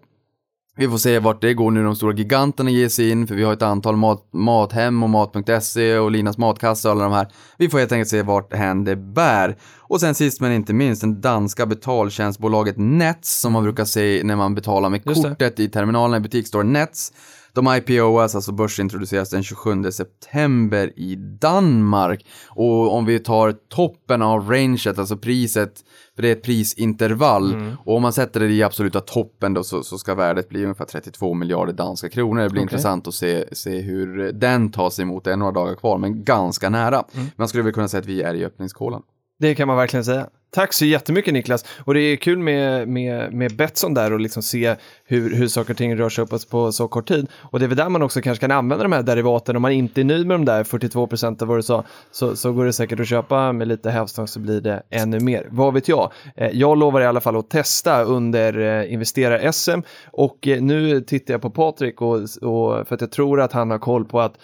Vi 0.75 0.87
får 0.87 0.97
se 0.97 1.19
vart 1.19 1.41
det 1.41 1.53
går 1.53 1.71
nu 1.71 1.83
de 1.83 1.95
stora 1.95 2.13
giganterna 2.13 2.69
ger 2.69 2.89
sig 2.89 3.09
in, 3.09 3.27
för 3.27 3.35
vi 3.35 3.43
har 3.43 3.53
ett 3.53 3.61
antal 3.61 3.95
mat, 3.95 4.27
Mathem 4.33 5.03
och 5.03 5.09
Mat.se 5.09 5.97
och 5.97 6.11
Linas 6.11 6.37
matkassa 6.37 6.89
och 6.89 6.95
alla 6.95 7.03
de 7.03 7.13
här. 7.13 7.27
Vi 7.57 7.69
får 7.69 7.79
helt 7.79 7.91
enkelt 7.91 8.09
se 8.09 8.21
vart 8.21 8.53
hän 8.53 8.83
det 8.83 8.95
bär. 8.95 9.57
Och 9.79 9.99
sen 9.99 10.15
sist 10.15 10.41
men 10.41 10.51
inte 10.51 10.73
minst, 10.73 11.01
den 11.01 11.21
danska 11.21 11.65
betaltjänstbolaget 11.65 12.75
Nets, 12.77 13.39
som 13.39 13.53
man 13.53 13.63
brukar 13.63 13.85
se 13.85 14.21
när 14.23 14.35
man 14.35 14.55
betalar 14.55 14.89
med 14.89 15.01
Just 15.05 15.23
det. 15.23 15.29
kortet 15.29 15.59
i 15.59 15.69
terminalen 15.69 16.17
i 16.17 16.19
butiksstore 16.19 16.63
Nets. 16.63 17.13
De 17.55 17.75
IPOas, 17.75 18.35
alltså 18.35 18.51
börsintroduceras 18.51 19.29
den 19.29 19.43
27 19.43 19.91
september 19.91 20.99
i 20.99 21.15
Danmark. 21.15 22.25
Och 22.49 22.93
om 22.93 23.05
vi 23.05 23.19
tar 23.19 23.51
toppen 23.51 24.21
av 24.21 24.49
ranget, 24.49 24.99
alltså 24.99 25.17
priset, 25.17 25.73
för 26.15 26.21
det 26.21 26.27
är 26.27 26.31
ett 26.31 26.43
prisintervall. 26.43 27.75
Och 27.85 27.95
om 27.95 28.01
man 28.01 28.13
sätter 28.13 28.39
det 28.39 28.47
i 28.47 28.63
absoluta 28.63 28.99
toppen 28.99 29.53
då 29.53 29.63
så, 29.63 29.83
så 29.83 29.97
ska 29.97 30.15
värdet 30.15 30.49
bli 30.49 30.63
ungefär 30.63 30.85
32 30.85 31.33
miljarder 31.33 31.73
danska 31.73 32.09
kronor. 32.09 32.41
Det 32.41 32.49
blir 32.49 32.61
Okej. 32.61 32.63
intressant 32.63 33.07
att 33.07 33.13
se, 33.13 33.55
se 33.55 33.81
hur 33.81 34.31
den 34.31 34.71
tas 34.71 34.99
emot. 34.99 35.23
Det 35.23 35.31
är 35.31 35.37
några 35.37 35.51
dagar 35.51 35.75
kvar, 35.75 35.97
men 35.97 36.23
ganska 36.23 36.69
nära. 36.69 37.03
Man 37.35 37.47
skulle 37.47 37.63
väl 37.63 37.73
kunna 37.73 37.87
säga 37.87 38.01
att 38.01 38.07
vi 38.07 38.21
är 38.21 38.33
i 38.33 38.45
öppningskolan. 38.45 39.01
Det 39.39 39.55
kan 39.55 39.67
man 39.67 39.77
verkligen 39.77 40.05
säga. 40.05 40.27
Tack 40.53 40.73
så 40.73 40.85
jättemycket 40.85 41.33
Niklas. 41.33 41.65
Och 41.85 41.93
det 41.93 41.99
är 41.99 42.15
kul 42.15 42.39
med, 42.39 42.87
med, 42.87 43.33
med 43.33 43.55
Betsson 43.55 43.93
där 43.93 44.13
och 44.13 44.19
liksom 44.19 44.43
se 44.43 44.75
hur, 45.05 45.35
hur 45.35 45.47
saker 45.47 45.73
och 45.73 45.77
ting 45.77 45.97
rör 45.97 46.09
sig 46.09 46.23
uppåt 46.23 46.49
på 46.49 46.71
så 46.71 46.87
kort 46.87 47.07
tid. 47.07 47.27
Och 47.41 47.59
det 47.59 47.65
är 47.65 47.67
väl 47.67 47.77
där 47.77 47.89
man 47.89 48.01
också 48.01 48.21
kanske 48.21 48.41
kan 48.41 48.51
använda 48.51 48.83
de 48.83 48.91
här 48.91 49.03
derivaten. 49.03 49.55
Om 49.55 49.61
man 49.61 49.71
inte 49.71 50.01
är 50.01 50.05
nöjd 50.05 50.27
med 50.27 50.35
de 50.35 50.45
där 50.45 50.63
42 50.63 51.07
procent 51.07 51.41
av 51.41 51.47
vad 51.47 51.57
du 51.57 51.63
sa 51.63 51.83
så, 52.11 52.35
så 52.35 52.51
går 52.51 52.65
det 52.65 52.73
säkert 52.73 52.99
att 52.99 53.07
köpa 53.07 53.51
med 53.51 53.67
lite 53.67 53.89
hävstång 53.89 54.27
så 54.27 54.39
blir 54.39 54.61
det 54.61 54.83
ännu 54.89 55.19
mer. 55.19 55.47
Vad 55.51 55.73
vet 55.73 55.87
jag? 55.87 56.11
Eh, 56.35 56.49
jag 56.53 56.77
lovar 56.77 57.01
i 57.01 57.05
alla 57.05 57.21
fall 57.21 57.35
att 57.35 57.49
testa 57.49 58.03
under 58.03 58.59
eh, 58.59 58.93
investerar-SM 58.93 59.79
och 60.11 60.47
eh, 60.47 60.61
nu 60.61 61.01
tittar 61.01 61.33
jag 61.33 61.41
på 61.41 61.49
Patrik 61.49 62.01
och, 62.01 62.15
och 62.41 62.87
för 62.87 62.95
att 62.95 63.01
jag 63.01 63.11
tror 63.11 63.41
att 63.41 63.51
han 63.51 63.71
har 63.71 63.79
koll 63.79 64.05
på 64.05 64.21
att 64.21 64.37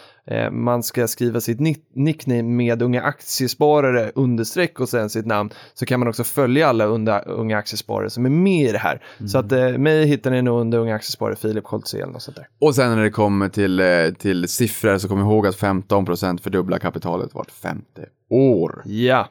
man 0.52 0.84
ska 0.84 1.08
skriva 1.08 1.42
sitt 1.42 1.60
nick- 1.60 1.86
nickname 1.94 2.44
med 2.44 2.82
unga 2.82 3.02
aktiesparare 3.02 4.12
understreck 4.16 4.80
och 4.80 4.90
sen 4.90 5.10
sitt 5.10 5.26
namn 5.26 5.50
så 5.74 5.86
kan 5.86 6.00
man 6.00 6.10
också 6.10 6.24
följa 6.24 6.68
alla 6.68 6.86
unga, 6.86 7.20
unga 7.20 7.58
aktiesparare 7.58 8.10
som 8.10 8.26
är 8.26 8.30
med 8.30 8.70
i 8.70 8.72
det 8.72 8.78
här. 8.78 9.02
Så 9.28 9.38
att 9.38 9.52
eh, 9.52 9.70
mig 9.78 10.06
hittar 10.06 10.32
ni 10.32 10.42
nog 10.42 10.60
under 10.62 10.78
unga 10.78 10.96
aktiesparare 10.96 11.36
Filip 11.36 11.66
Scholtzén 11.66 12.16
och 12.16 12.22
sånt 12.22 12.38
där. 12.38 12.48
Och 12.62 12.76
sen 12.76 12.96
när 12.96 13.04
det 13.04 13.10
kommer 13.10 13.50
till, 13.50 13.80
eh, 13.80 13.86
till 14.20 14.48
siffror 14.48 14.98
så 14.98 15.08
kom 15.08 15.20
ihåg 15.20 15.48
att 15.48 15.56
15% 15.56 16.42
fördubblar 16.42 16.78
kapitalet 16.80 17.34
vart 17.34 17.52
femte 17.52 18.06
år. 18.30 18.82
Ja. 18.86 19.28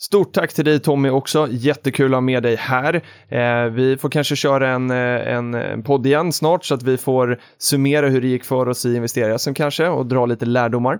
Stort 0.00 0.32
tack 0.32 0.52
till 0.52 0.64
dig 0.64 0.80
Tommy 0.80 1.10
också, 1.10 1.48
jättekul 1.50 2.12
att 2.12 2.16
ha 2.16 2.20
med 2.20 2.42
dig 2.42 2.56
här. 2.56 2.94
Eh, 3.28 3.64
vi 3.64 3.96
får 4.00 4.08
kanske 4.08 4.36
köra 4.36 4.70
en, 4.70 4.90
eh, 4.90 5.34
en, 5.34 5.54
en 5.54 5.82
podd 5.82 6.06
igen 6.06 6.32
snart 6.32 6.64
så 6.64 6.74
att 6.74 6.82
vi 6.82 6.96
får 6.96 7.40
summera 7.58 8.08
hur 8.08 8.20
det 8.20 8.28
gick 8.28 8.44
för 8.44 8.68
oss 8.68 8.86
i 8.86 8.96
investerare 8.96 9.54
kanske 9.54 9.88
och 9.88 10.06
dra 10.06 10.26
lite 10.26 10.46
lärdomar. 10.46 10.98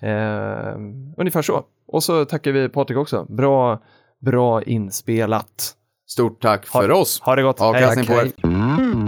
Eh, 0.00 0.76
ungefär 1.16 1.42
så. 1.42 1.64
Och 1.88 2.02
så 2.02 2.24
tackar 2.24 2.52
vi 2.52 2.68
Patrik 2.68 2.98
också, 2.98 3.26
bra, 3.28 3.82
bra 4.20 4.62
inspelat. 4.62 5.74
Stort 6.08 6.42
tack 6.42 6.66
för 6.66 6.90
oss. 6.90 7.20
Ha 7.20 7.36
det 7.36 7.42
gott. 7.42 7.60
Avkastning 7.60 8.06
Hej. 8.06 8.32
på 8.42 8.48
er. 8.48 9.05